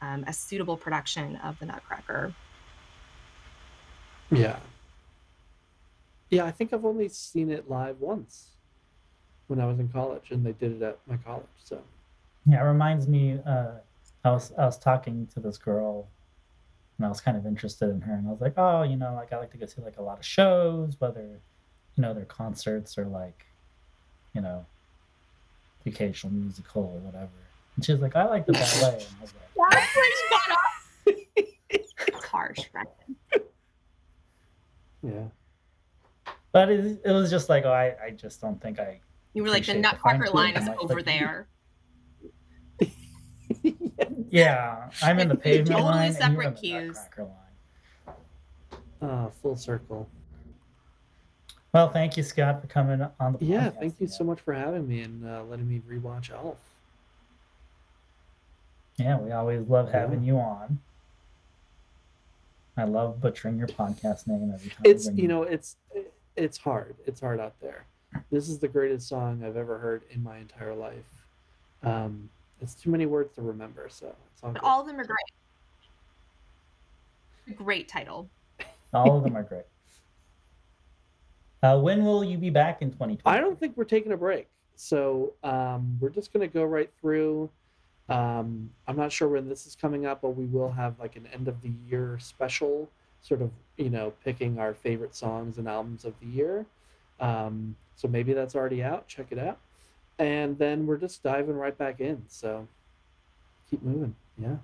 um, 0.00 0.24
a 0.26 0.32
suitable 0.32 0.76
production 0.76 1.36
of 1.36 1.58
the 1.58 1.66
Nutcracker. 1.66 2.32
yeah, 4.30 4.56
yeah. 6.30 6.44
I 6.44 6.50
think 6.50 6.72
I've 6.72 6.84
only 6.84 7.08
seen 7.08 7.50
it 7.50 7.68
live 7.68 8.00
once 8.00 8.50
when 9.48 9.60
I 9.60 9.66
was 9.66 9.78
in 9.78 9.88
college, 9.88 10.30
and 10.30 10.44
they 10.44 10.52
did 10.52 10.72
it 10.72 10.82
at 10.82 10.98
my 11.06 11.16
college. 11.18 11.46
So 11.62 11.80
Yeah, 12.46 12.60
it 12.62 12.66
reminds 12.68 13.06
me. 13.08 13.38
Uh, 13.46 13.72
I 14.24 14.30
was 14.30 14.52
I 14.58 14.64
was 14.64 14.78
talking 14.78 15.28
to 15.34 15.40
this 15.40 15.56
girl, 15.58 16.08
and 16.98 17.06
I 17.06 17.08
was 17.08 17.20
kind 17.20 17.36
of 17.36 17.46
interested 17.46 17.90
in 17.90 18.00
her, 18.02 18.14
and 18.14 18.26
I 18.26 18.30
was 18.30 18.40
like, 18.40 18.54
oh, 18.56 18.82
you 18.82 18.96
know, 18.96 19.14
like 19.14 19.32
I 19.32 19.38
like 19.38 19.52
to 19.52 19.58
go 19.58 19.66
see 19.66 19.82
like 19.82 19.98
a 19.98 20.02
lot 20.02 20.18
of 20.18 20.24
shows, 20.24 20.96
whether 20.98 21.40
you 21.96 22.02
know 22.02 22.12
they're 22.12 22.24
concerts 22.24 22.98
or 22.98 23.04
like, 23.06 23.46
you 24.34 24.40
know, 24.40 24.66
the 25.84 25.90
occasional 25.90 26.32
musical 26.32 26.82
or 26.82 26.98
whatever. 27.00 27.30
And 27.76 27.84
she 27.84 27.92
was 27.92 28.00
like, 28.00 28.16
I 28.16 28.24
like 28.26 28.46
the 28.46 28.52
ballet, 28.52 28.94
and 28.94 29.06
I 29.18 29.22
was 29.22 29.32
like, 29.34 29.42
It's 31.68 31.92
harsh, 32.24 32.60
right? 32.72 32.86
yeah, 35.02 35.24
but 36.56 36.70
it, 36.70 37.02
it 37.04 37.12
was 37.12 37.28
just 37.28 37.50
like, 37.50 37.66
oh, 37.66 37.70
I, 37.70 37.94
I 38.02 38.10
just 38.12 38.40
don't 38.40 38.58
think 38.62 38.80
I. 38.80 38.98
You 39.34 39.42
were 39.42 39.50
like 39.50 39.66
the 39.66 39.72
Appreciate 39.72 39.92
the 39.92 39.98
fine 39.98 40.18
Nutcracker 40.20 40.34
line 40.34 40.54
tuning. 40.54 40.68
is 40.72 40.78
over 40.80 40.94
like, 40.94 41.04
there. 41.04 41.48
Yeah, 44.30 44.88
I'm 45.02 45.18
in 45.18 45.28
the 45.28 45.34
Like, 45.34 45.42
pavement 45.42 45.68
totally 45.68 45.90
line, 45.90 46.06
and 46.06 46.14
you're 46.14 46.20
separate 46.22 46.46
in 46.46 46.54
the 46.54 46.60
cues. 46.60 46.96
Nutcracker 46.96 47.30
line. 49.02 49.10
uh, 49.10 49.30
full 49.42 49.54
circle. 49.56 50.08
Well, 51.74 51.90
thank 51.90 52.16
you, 52.16 52.22
Scott, 52.22 52.62
for 52.62 52.68
coming 52.68 53.02
on 53.20 53.34
the 53.34 53.38
podcast. 53.38 53.48
Yeah, 53.48 53.68
thank 53.68 54.00
you 54.00 54.06
again. 54.06 54.08
so 54.08 54.24
much 54.24 54.40
for 54.40 54.54
having 54.54 54.88
me 54.88 55.02
and 55.02 55.28
uh, 55.28 55.44
letting 55.44 55.68
me 55.68 55.82
rewatch 55.86 56.30
Elf. 56.30 56.56
Yeah, 58.96 59.18
we 59.18 59.30
always 59.30 59.68
love 59.68 59.92
having 59.92 60.24
you 60.24 60.38
on. 60.38 60.78
I 62.78 62.84
love 62.84 63.20
butchering 63.20 63.58
your 63.58 63.68
podcast 63.68 64.26
name 64.26 64.50
every 64.54 64.70
time. 64.70 64.80
It's 64.84 65.10
you 65.14 65.28
know 65.28 65.42
it's 65.42 65.76
it's 66.36 66.58
hard. 66.58 66.94
It's 67.06 67.20
hard 67.20 67.40
out 67.40 67.54
there. 67.60 67.86
This 68.30 68.48
is 68.48 68.58
the 68.58 68.68
greatest 68.68 69.08
song 69.08 69.42
I've 69.44 69.56
ever 69.56 69.78
heard 69.78 70.02
in 70.10 70.22
my 70.22 70.38
entire 70.38 70.74
life. 70.74 71.24
Um, 71.82 72.28
it's 72.60 72.74
too 72.74 72.90
many 72.90 73.06
words 73.06 73.34
to 73.34 73.42
remember, 73.42 73.88
so 73.90 74.14
it's 74.32 74.42
all 74.42 74.52
But 74.52 74.62
all 74.62 74.80
of 74.80 74.86
them 74.86 74.98
are 75.00 75.04
great. 75.04 75.16
Great 77.56 77.88
title. 77.88 78.28
all 78.92 79.18
of 79.18 79.24
them 79.24 79.36
are 79.36 79.42
great. 79.42 79.64
Uh, 81.62 81.78
when 81.78 82.04
will 82.04 82.24
you 82.24 82.38
be 82.38 82.50
back 82.50 82.82
in 82.82 82.90
2020? 82.90 83.20
I 83.24 83.40
don't 83.40 83.58
think 83.58 83.76
we're 83.76 83.84
taking 83.84 84.12
a 84.12 84.16
break. 84.16 84.48
So 84.76 85.32
um, 85.42 85.96
we're 86.00 86.10
just 86.10 86.32
gonna 86.32 86.46
go 86.46 86.64
right 86.64 86.90
through. 87.00 87.50
Um, 88.08 88.70
I'm 88.86 88.96
not 88.96 89.10
sure 89.10 89.28
when 89.28 89.48
this 89.48 89.66
is 89.66 89.74
coming 89.74 90.06
up, 90.06 90.22
but 90.22 90.30
we 90.30 90.46
will 90.46 90.70
have 90.70 90.98
like 91.00 91.16
an 91.16 91.26
end 91.32 91.48
of 91.48 91.60
the 91.62 91.72
year 91.88 92.18
special, 92.20 92.88
sort 93.26 93.42
of 93.42 93.50
you 93.76 93.90
know 93.90 94.12
picking 94.24 94.58
our 94.58 94.74
favorite 94.74 95.14
songs 95.14 95.58
and 95.58 95.68
albums 95.68 96.04
of 96.04 96.14
the 96.20 96.26
year. 96.26 96.66
Um, 97.18 97.76
so 97.96 98.08
maybe 98.08 98.32
that's 98.32 98.54
already 98.54 98.82
out. 98.82 99.08
Check 99.08 99.26
it 99.30 99.38
out, 99.38 99.58
and 100.18 100.58
then 100.58 100.86
we're 100.86 100.98
just 100.98 101.22
diving 101.22 101.56
right 101.56 101.76
back 101.76 102.00
in. 102.00 102.22
So 102.28 102.68
keep 103.70 103.82
moving. 103.82 104.14
Yeah. 104.38 104.56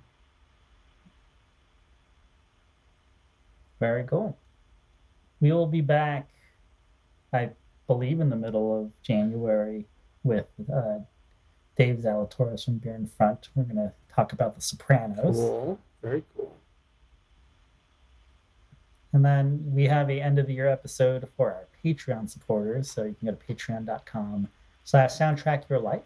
Very 3.81 4.05
cool. 4.05 4.39
We 5.41 5.51
will 5.51 5.67
be 5.67 5.81
back, 5.81 6.29
I 7.33 7.51
believe, 7.89 8.21
in 8.21 8.31
the 8.31 8.37
middle 8.37 8.81
of 8.81 8.93
January 9.03 9.87
with 10.23 10.47
uh, 10.73 10.99
Dave 11.77 11.97
Zalatoris 11.97 12.65
from 12.65 12.79
Beer 12.79 12.95
in 12.95 13.09
Front. 13.09 13.49
We're 13.57 13.65
going 13.65 13.75
to 13.77 13.93
talk 14.15 14.33
about 14.33 14.55
The 14.55 14.61
Sopranos. 14.61 15.37
Cool. 15.37 15.81
Very 16.01 16.23
cool. 16.37 16.55
And 19.13 19.25
then 19.25 19.63
we 19.67 19.85
have 19.87 20.11
a 20.11 20.21
end 20.21 20.39
of 20.39 20.47
the 20.47 20.55
year 20.55 20.69
episode 20.69 21.29
for 21.37 21.51
our 21.51 21.67
Patreon 21.85 22.31
supporters. 22.31 22.91
So 22.91 23.05
you 23.05 23.15
can 23.15 23.29
go 23.29 23.35
to 23.35 23.55
patreon.com 23.55 24.49
slash 24.85 25.13
soundtrack 25.13 25.69
your 25.69 25.79
life 25.79 26.03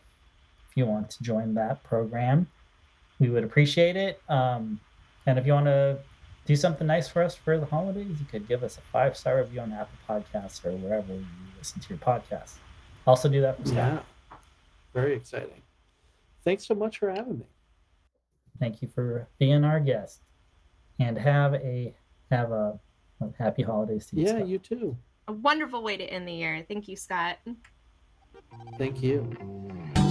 if 0.69 0.77
you 0.77 0.87
want 0.87 1.11
to 1.11 1.23
join 1.23 1.55
that 1.55 1.83
program. 1.85 2.49
We 3.19 3.31
would 3.31 3.45
appreciate 3.45 3.97
it. 3.97 4.21
Um, 4.29 4.81
and 5.27 5.39
if 5.39 5.47
you 5.47 5.53
want 5.53 5.67
to 5.67 5.99
do 6.47 6.57
something 6.57 6.87
nice 6.87 7.09
for 7.09 7.23
us 7.23 7.35
for 7.35 7.59
the 7.59 7.67
holidays, 7.67 8.19
you 8.19 8.27
could 8.31 8.47
give 8.49 8.63
us 8.63 8.79
a 8.79 8.81
five 8.93 9.17
star 9.17 9.39
review 9.39 9.61
on 9.61 9.73
Apple 9.73 9.99
Podcasts 10.09 10.65
or 10.65 10.73
wherever 10.77 11.13
you 11.13 11.27
listen 11.59 11.81
to 11.81 11.89
your 11.89 11.99
podcast. 11.99 12.55
Also, 13.07 13.29
do 13.29 13.41
that 13.41 13.61
for 13.61 13.69
Scott. 13.69 13.77
Yeah. 13.77 14.37
Very 14.95 15.15
exciting. 15.15 15.63
Thanks 16.45 16.67
so 16.67 16.75
much 16.75 16.99
for 16.99 17.11
having 17.11 17.39
me. 17.39 17.47
Thank 18.59 18.81
you 18.81 18.89
for 18.89 19.29
being 19.39 19.65
our 19.65 19.81
guest, 19.81 20.21
and 20.99 21.19
have 21.19 21.55
a 21.55 21.95
have 22.31 22.51
a, 22.53 22.55
a 22.55 22.79
happy 23.39 23.63
holidays 23.63 24.07
to 24.07 24.17
you. 24.17 24.25
Yeah, 24.27 24.37
Scott. 24.37 24.49
you 24.49 24.59
too. 24.59 24.97
A 25.29 25.33
wonderful 25.33 25.83
way 25.83 25.97
to 25.97 26.05
end 26.05 26.29
the 26.29 26.33
year. 26.33 26.65
Thank 26.69 26.89
you, 26.89 26.97
Scott. 26.97 27.39
Thank 28.79 29.03
you. 29.03 29.29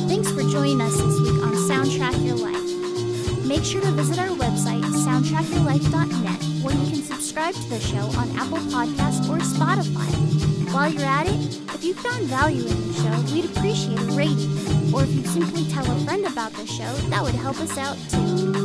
Thanks 0.07 0.31
for 0.31 0.41
joining 0.41 0.81
us 0.81 0.95
this 0.95 1.19
week 1.21 1.41
on 1.43 1.53
Soundtrack 1.69 2.25
Your 2.25 2.35
Life. 2.35 3.45
Make 3.45 3.63
sure 3.63 3.81
to 3.81 3.91
visit 3.91 4.19
our 4.19 4.29
website, 4.29 4.81
soundtrackyourlife.net, 4.81 6.63
where 6.63 6.75
you 6.75 6.91
can 6.91 7.03
subscribe 7.03 7.53
to 7.53 7.69
the 7.69 7.79
show 7.79 8.05
on 8.19 8.29
Apple 8.37 8.57
Podcasts 8.57 9.29
or 9.29 9.37
Spotify. 9.37 10.11
While 10.73 10.91
you're 10.91 11.03
at 11.03 11.27
it, 11.27 11.59
if 11.73 11.83
you 11.83 11.93
found 11.93 12.23
value 12.25 12.65
in 12.65 12.87
the 12.87 12.93
show, 12.93 13.33
we'd 13.33 13.45
appreciate 13.45 13.99
a 13.99 14.11
rating. 14.13 14.93
Or 14.93 15.03
if 15.03 15.13
you'd 15.13 15.27
simply 15.27 15.65
tell 15.71 15.89
a 15.89 15.99
friend 16.05 16.25
about 16.25 16.53
the 16.53 16.65
show, 16.65 16.91
that 17.09 17.23
would 17.23 17.35
help 17.35 17.59
us 17.59 17.77
out 17.77 17.97
too. 18.09 18.64